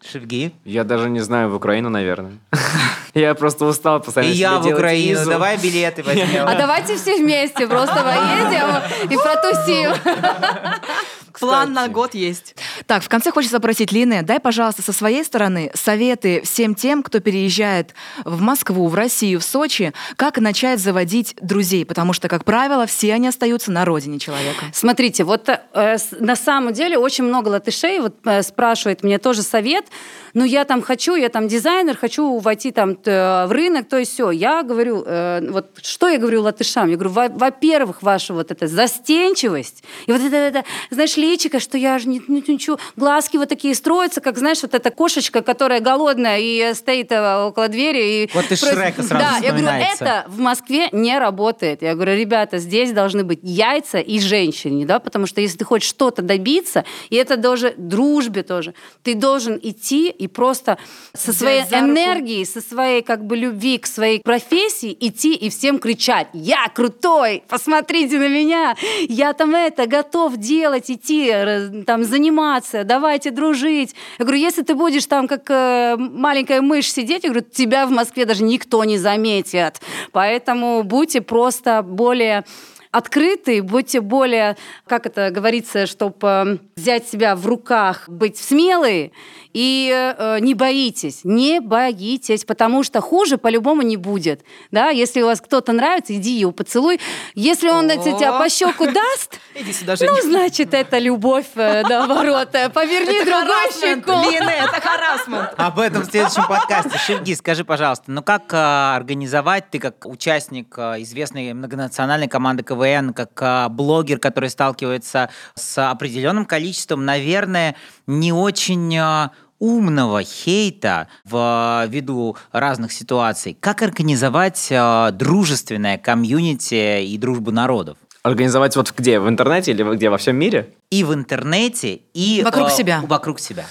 Шевги? 0.08 0.52
Я 0.64 0.84
даже 0.84 1.10
не 1.10 1.18
знаю, 1.18 1.50
в 1.50 1.56
Украину, 1.56 1.90
наверное. 1.90 2.38
Я 3.14 3.34
просто 3.34 3.64
устал 3.64 3.98
И 3.98 4.02
постоянно 4.04 4.32
я 4.32 4.62
себе 4.62 4.74
в 4.74 4.76
Украину. 4.76 5.18
визу. 5.18 5.30
Давай 5.30 5.56
билеты 5.56 6.04
возьмем. 6.04 6.46
А 6.46 6.54
давайте 6.54 6.94
все 6.96 7.16
вместе 7.16 7.66
просто 7.66 7.94
поедем 7.94 9.10
и 9.10 9.16
протусим. 9.20 9.92
План 11.40 11.72
на 11.72 11.88
год 11.88 12.14
есть. 12.14 12.54
Так, 12.86 13.02
в 13.02 13.08
конце 13.08 13.30
хочется 13.30 13.58
спросить, 13.58 13.92
Лине, 13.92 14.22
дай, 14.22 14.40
пожалуйста, 14.40 14.82
со 14.82 14.92
своей 14.92 15.24
стороны 15.24 15.70
советы 15.74 16.42
всем 16.44 16.74
тем, 16.74 17.02
кто 17.02 17.20
переезжает 17.20 17.94
в 18.24 18.40
Москву, 18.40 18.88
в 18.88 18.94
Россию, 18.94 19.40
в 19.40 19.44
Сочи, 19.44 19.92
как 20.16 20.38
начать 20.38 20.80
заводить 20.80 21.34
друзей, 21.40 21.84
потому 21.84 22.12
что, 22.12 22.28
как 22.28 22.44
правило, 22.44 22.86
все 22.86 23.12
они 23.14 23.28
остаются 23.28 23.70
на 23.72 23.84
родине 23.84 24.18
человека. 24.18 24.66
Смотрите, 24.72 25.24
вот 25.24 25.48
э, 25.48 25.96
на 26.20 26.36
самом 26.36 26.72
деле 26.72 26.98
очень 26.98 27.24
много 27.24 27.48
латышей 27.48 28.00
вот 28.00 28.16
э, 28.24 28.42
спрашивает 28.42 29.02
мне 29.02 29.18
тоже 29.18 29.42
совет. 29.42 29.86
Ну, 30.34 30.44
я 30.44 30.64
там 30.64 30.82
хочу, 30.82 31.14
я 31.16 31.30
там 31.30 31.48
дизайнер, 31.48 31.96
хочу 31.96 32.38
войти 32.38 32.70
там 32.70 32.94
т- 32.96 33.46
в 33.46 33.50
рынок, 33.50 33.88
то 33.88 33.96
есть 33.98 34.12
все. 34.12 34.30
Я 34.30 34.62
говорю, 34.62 35.02
э, 35.06 35.40
вот 35.50 35.70
что 35.82 36.08
я 36.08 36.18
говорю 36.18 36.42
латышам? 36.42 36.88
Я 36.88 36.96
говорю, 36.96 37.10
во- 37.10 37.28
во-первых, 37.28 38.02
ваша 38.02 38.34
вот 38.34 38.50
эта 38.50 38.66
застенчивость, 38.66 39.82
и 40.06 40.12
вот 40.12 40.20
это, 40.20 40.36
это 40.36 40.64
знаешь, 40.90 41.16
личико, 41.28 41.60
что 41.60 41.76
я 41.78 41.98
же 41.98 42.08
не, 42.08 42.20
не- 42.28 42.42
ничего, 42.46 42.78
глазки 42.96 43.36
вот 43.36 43.48
такие 43.48 43.74
строятся, 43.74 44.20
как, 44.20 44.38
знаешь, 44.38 44.62
вот 44.62 44.74
эта 44.74 44.90
кошечка, 44.90 45.42
которая 45.42 45.80
голодная 45.80 46.38
и 46.38 46.58
э, 46.58 46.74
стоит 46.74 47.12
э, 47.12 47.44
около 47.44 47.68
двери. 47.68 48.24
И 48.24 48.30
Вот 48.34 48.50
из 48.50 48.60
просит- 48.60 48.76
Шрека 48.78 49.02
сразу 49.02 49.24
Да, 49.24 49.38
я 49.46 49.52
говорю, 49.52 49.66
это 49.68 50.24
в 50.28 50.38
Москве 50.38 50.88
не 50.92 51.18
работает. 51.18 51.82
Я 51.82 51.94
говорю, 51.94 52.16
ребята, 52.16 52.58
здесь 52.58 52.92
должны 52.92 53.24
быть 53.24 53.40
яйца 53.42 53.98
и 53.98 54.18
женщине, 54.20 54.86
да, 54.86 54.98
потому 54.98 55.26
что 55.26 55.40
если 55.40 55.58
ты 55.58 55.64
хочешь 55.64 55.88
что-то 55.88 56.22
добиться, 56.22 56.84
и 57.10 57.16
это 57.16 57.36
даже 57.36 57.74
дружбе 57.76 58.42
тоже, 58.42 58.74
ты 59.02 59.14
должен 59.14 59.58
идти 59.62 60.08
и 60.10 60.26
просто 60.28 60.78
со 61.14 61.32
своей 61.32 61.62
энергией, 61.90 62.44
со 62.44 62.60
своей 62.60 63.02
как 63.02 63.24
бы 63.26 63.36
любви 63.36 63.78
к 63.78 63.86
своей 63.86 64.20
профессии 64.20 64.96
идти 65.00 65.34
и 65.34 65.50
всем 65.50 65.78
кричать, 65.78 66.28
я 66.32 66.68
крутой, 66.74 67.42
посмотрите 67.48 68.18
на 68.18 68.28
меня, 68.28 68.74
я 69.08 69.32
там 69.32 69.54
это 69.54 69.86
готов 69.86 70.36
делать, 70.36 70.90
идти, 70.90 71.07
раз- 71.32 71.84
там 71.86 72.04
заниматься, 72.04 72.84
давайте 72.84 73.30
дружить. 73.30 73.94
Я 74.18 74.24
говорю, 74.24 74.40
если 74.40 74.62
ты 74.62 74.74
будешь 74.74 75.06
там 75.06 75.28
как 75.28 75.50
э, 75.50 75.96
маленькая 75.98 76.60
мышь 76.60 76.92
сидеть, 76.92 77.24
я 77.24 77.30
говорю, 77.30 77.46
тебя 77.50 77.86
в 77.86 77.90
Москве 77.90 78.24
даже 78.24 78.44
никто 78.44 78.84
не 78.84 78.98
заметит. 78.98 79.80
Поэтому 80.12 80.82
будьте 80.82 81.20
просто 81.20 81.82
более 81.82 82.44
открыты, 82.90 83.62
будьте 83.62 84.00
более, 84.00 84.56
как 84.86 85.06
это 85.06 85.30
говорится, 85.30 85.86
чтобы 85.86 86.60
взять 86.76 87.08
себя 87.08 87.36
в 87.36 87.46
руках, 87.46 88.08
быть 88.08 88.38
смелые 88.38 89.12
и 89.58 89.92
э, 89.92 90.38
не 90.40 90.54
боитесь, 90.54 91.20
не 91.24 91.60
боитесь, 91.60 92.44
потому 92.44 92.84
что 92.84 93.00
хуже 93.00 93.38
по-любому 93.38 93.82
не 93.82 93.96
будет. 93.96 94.42
Да? 94.70 94.90
Если 94.90 95.22
у 95.22 95.26
вас 95.26 95.40
кто-то 95.40 95.72
нравится, 95.72 96.14
иди 96.14 96.38
его 96.38 96.52
поцелуй. 96.52 97.00
Если 97.34 97.68
он 97.68 97.90
О. 97.90 97.96
тебя 97.96 98.38
по 98.38 98.48
щеку 98.48 98.86
даст, 98.86 99.40
Иди 99.54 99.72
сюда, 99.72 99.94
ну, 100.00 100.22
значит, 100.22 100.74
это 100.74 100.98
любовь, 100.98 101.46
э, 101.56 101.82
наоборот. 101.82 102.50
Э, 102.52 102.68
Поверни 102.68 103.24
другой 103.24 103.72
щеку. 103.72 104.30
Лине, 104.30 104.54
это 104.62 104.80
харасмент. 104.80 105.54
Об 105.56 105.78
этом 105.80 106.02
в 106.02 106.06
следующем 106.06 106.46
подкасте. 106.46 106.96
Шевги, 106.98 107.34
скажи, 107.34 107.64
пожалуйста, 107.64 108.04
ну 108.08 108.22
как 108.22 108.52
организовать, 108.52 109.70
ты 109.70 109.78
как 109.78 110.06
участник 110.06 110.78
известной 110.78 111.52
многонациональной 111.52 112.28
команды 112.28 112.62
КВН, 112.62 112.77
как 113.12 113.30
а, 113.40 113.68
блогер, 113.68 114.18
который 114.18 114.50
сталкивается 114.50 115.30
с 115.54 115.90
определенным 115.90 116.44
количеством, 116.44 117.04
наверное, 117.04 117.76
не 118.06 118.32
очень 118.32 118.96
а, 118.96 119.32
умного 119.58 120.22
хейта 120.22 121.08
в 121.24 121.36
а, 121.36 121.86
виду 121.86 122.36
разных 122.52 122.92
ситуаций. 122.92 123.56
Как 123.58 123.82
организовать 123.82 124.72
дружественное 125.12 125.98
комьюнити 125.98 127.04
и 127.04 127.18
дружбу 127.18 127.50
народов? 127.50 127.98
Организовать 128.22 128.76
вот 128.76 128.92
где? 128.96 129.20
В 129.20 129.28
интернете 129.28 129.72
или 129.72 129.82
где? 129.94 130.10
Во 130.10 130.18
всем 130.18 130.36
мире? 130.36 130.74
И 130.90 131.04
в 131.04 131.14
интернете, 131.14 132.00
и 132.14 132.42
Вокруг 132.44 132.68
а, 132.68 132.70
себя. 132.70 133.00
Вокруг 133.06 133.40
себя. 133.40 133.64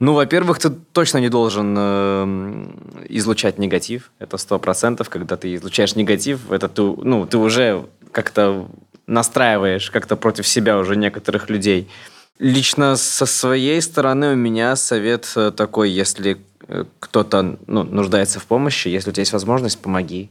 Ну, 0.00 0.14
во-первых, 0.14 0.58
ты 0.58 0.70
точно 0.70 1.18
не 1.18 1.28
должен 1.28 1.76
э, 1.78 3.06
излучать 3.10 3.58
негатив. 3.58 4.10
Это 4.18 4.38
сто 4.38 4.58
процентов. 4.58 5.10
Когда 5.10 5.36
ты 5.36 5.54
излучаешь 5.54 5.94
негатив, 5.94 6.50
это 6.50 6.68
ты, 6.68 6.82
ну, 6.82 7.26
ты 7.26 7.36
уже 7.36 7.86
как-то 8.10 8.66
настраиваешь 9.06 9.90
как-то 9.90 10.16
против 10.16 10.48
себя 10.48 10.78
уже 10.78 10.96
некоторых 10.96 11.50
людей. 11.50 11.88
Лично 12.38 12.96
со 12.96 13.26
своей 13.26 13.82
стороны 13.82 14.32
у 14.32 14.36
меня 14.36 14.74
совет 14.76 15.30
э, 15.36 15.50
такой, 15.50 15.90
если 15.90 16.40
э, 16.66 16.84
кто-то 16.98 17.58
ну, 17.66 17.82
нуждается 17.82 18.40
в 18.40 18.46
помощи, 18.46 18.88
если 18.88 19.10
у 19.10 19.12
тебя 19.12 19.22
есть 19.22 19.34
возможность, 19.34 19.82
помоги. 19.82 20.30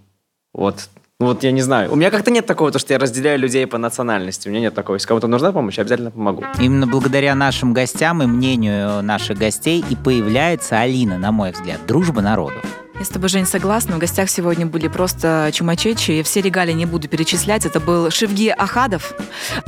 Вот. 0.52 0.90
Ну 1.22 1.28
вот 1.28 1.44
я 1.44 1.52
не 1.52 1.62
знаю. 1.62 1.92
У 1.92 1.98
меня 1.98 2.12
как-то 2.12 2.32
нет 2.32 2.46
такого, 2.46 2.72
то, 2.72 2.80
что 2.80 2.94
я 2.94 3.00
разделяю 3.00 3.38
людей 3.40 3.68
по 3.68 3.78
национальности. 3.78 4.48
У 4.48 4.52
меня 4.52 4.62
нет 4.62 4.74
такого. 4.74 4.96
Если 4.96 5.06
кому-то 5.06 5.28
нужна 5.28 5.52
помощь, 5.52 5.76
я 5.76 5.82
обязательно 5.82 6.12
помогу. 6.12 6.46
Именно 6.62 6.88
благодаря 6.88 7.36
нашим 7.36 7.74
гостям 7.74 8.24
и 8.24 8.26
мнению 8.26 9.04
наших 9.04 9.38
гостей 9.38 9.84
и 9.90 9.98
появляется 9.98 10.80
Алина, 10.80 11.18
на 11.18 11.34
мой 11.34 11.52
взгляд, 11.52 11.86
дружба 11.86 12.22
народов. 12.22 12.64
Я 13.00 13.06
с 13.06 13.08
тобой, 13.10 13.30
Жень, 13.30 13.46
согласна. 13.46 13.96
В 13.96 14.00
гостях 14.00 14.30
сегодня 14.30 14.66
были 14.66 14.90
просто 14.90 15.52
чумачечи. 15.54 16.22
Все 16.22 16.42
регалии 16.42 16.74
не 16.74 16.86
буду 16.86 17.08
перечислять. 17.08 17.66
Это 17.66 17.80
был 17.80 18.12
Шевги 18.12 18.50
Ахадов 18.50 19.14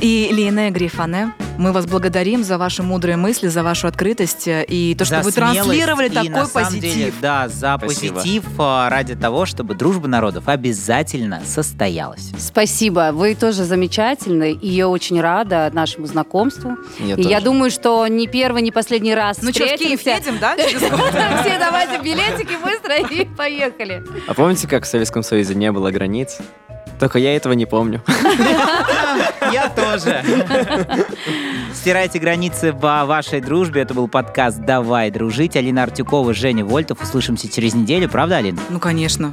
и 0.00 0.28
Лине 0.30 0.68
Грифане. 0.68 1.32
Мы 1.56 1.72
вас 1.72 1.86
благодарим 1.86 2.44
за 2.44 2.58
ваши 2.58 2.82
мудрые 2.82 3.16
мысли, 3.16 3.48
за 3.48 3.62
вашу 3.62 3.86
открытость 3.86 4.44
и 4.46 4.94
то, 4.98 5.06
что 5.06 5.18
За 5.18 5.22
вы 5.22 5.32
транслировали 5.32 6.06
и, 6.08 6.10
такой 6.10 6.28
на 6.28 6.44
самом 6.46 6.66
позитив. 6.66 6.94
деле, 6.94 7.12
да, 7.22 7.48
за 7.48 7.76
Спасибо. 7.78 8.14
позитив 8.16 8.44
а, 8.58 8.90
ради 8.90 9.14
того, 9.14 9.46
чтобы 9.46 9.74
дружба 9.74 10.08
народов 10.08 10.48
обязательно 10.48 11.40
состоялась. 11.46 12.30
Спасибо, 12.38 13.10
вы 13.12 13.34
тоже 13.34 13.64
замечательны, 13.64 14.52
и 14.52 14.68
я 14.68 14.88
очень 14.88 15.20
рада 15.20 15.70
нашему 15.72 16.06
знакомству. 16.06 16.76
Я 16.98 17.14
и 17.14 17.22
я 17.22 17.40
думаю, 17.40 17.70
что 17.70 18.06
не 18.08 18.26
первый, 18.26 18.60
не 18.62 18.72
последний 18.72 19.14
раз 19.14 19.38
Ну 19.40 19.52
что, 19.52 19.64
в 19.64 19.76
Киев 19.78 19.98
встретимся. 20.00 20.30
едем, 20.30 20.38
да? 20.38 20.54
Все 21.42 21.58
давайте 21.58 22.02
билетики 22.02 22.56
быстро 22.62 22.96
и 22.96 23.21
поехали. 23.30 24.02
А 24.26 24.34
помните, 24.34 24.68
как 24.68 24.84
в 24.84 24.86
Советском 24.86 25.22
Союзе 25.22 25.54
не 25.54 25.70
было 25.72 25.90
границ? 25.90 26.38
Только 26.98 27.18
я 27.18 27.34
этого 27.34 27.52
не 27.54 27.66
помню. 27.66 28.00
Я 29.52 29.68
тоже. 29.68 30.22
Стирайте 31.74 32.18
границы 32.18 32.72
во 32.72 33.04
вашей 33.04 33.40
дружбе. 33.40 33.82
Это 33.82 33.92
был 33.92 34.08
подкаст 34.08 34.60
«Давай 34.60 35.10
дружить». 35.10 35.56
Алина 35.56 35.82
Артюкова, 35.82 36.32
Женя 36.32 36.64
Вольтов. 36.64 37.02
Услышимся 37.02 37.52
через 37.52 37.74
неделю. 37.74 38.08
Правда, 38.08 38.36
Алина? 38.36 38.60
Ну, 38.70 38.78
конечно. 38.78 39.32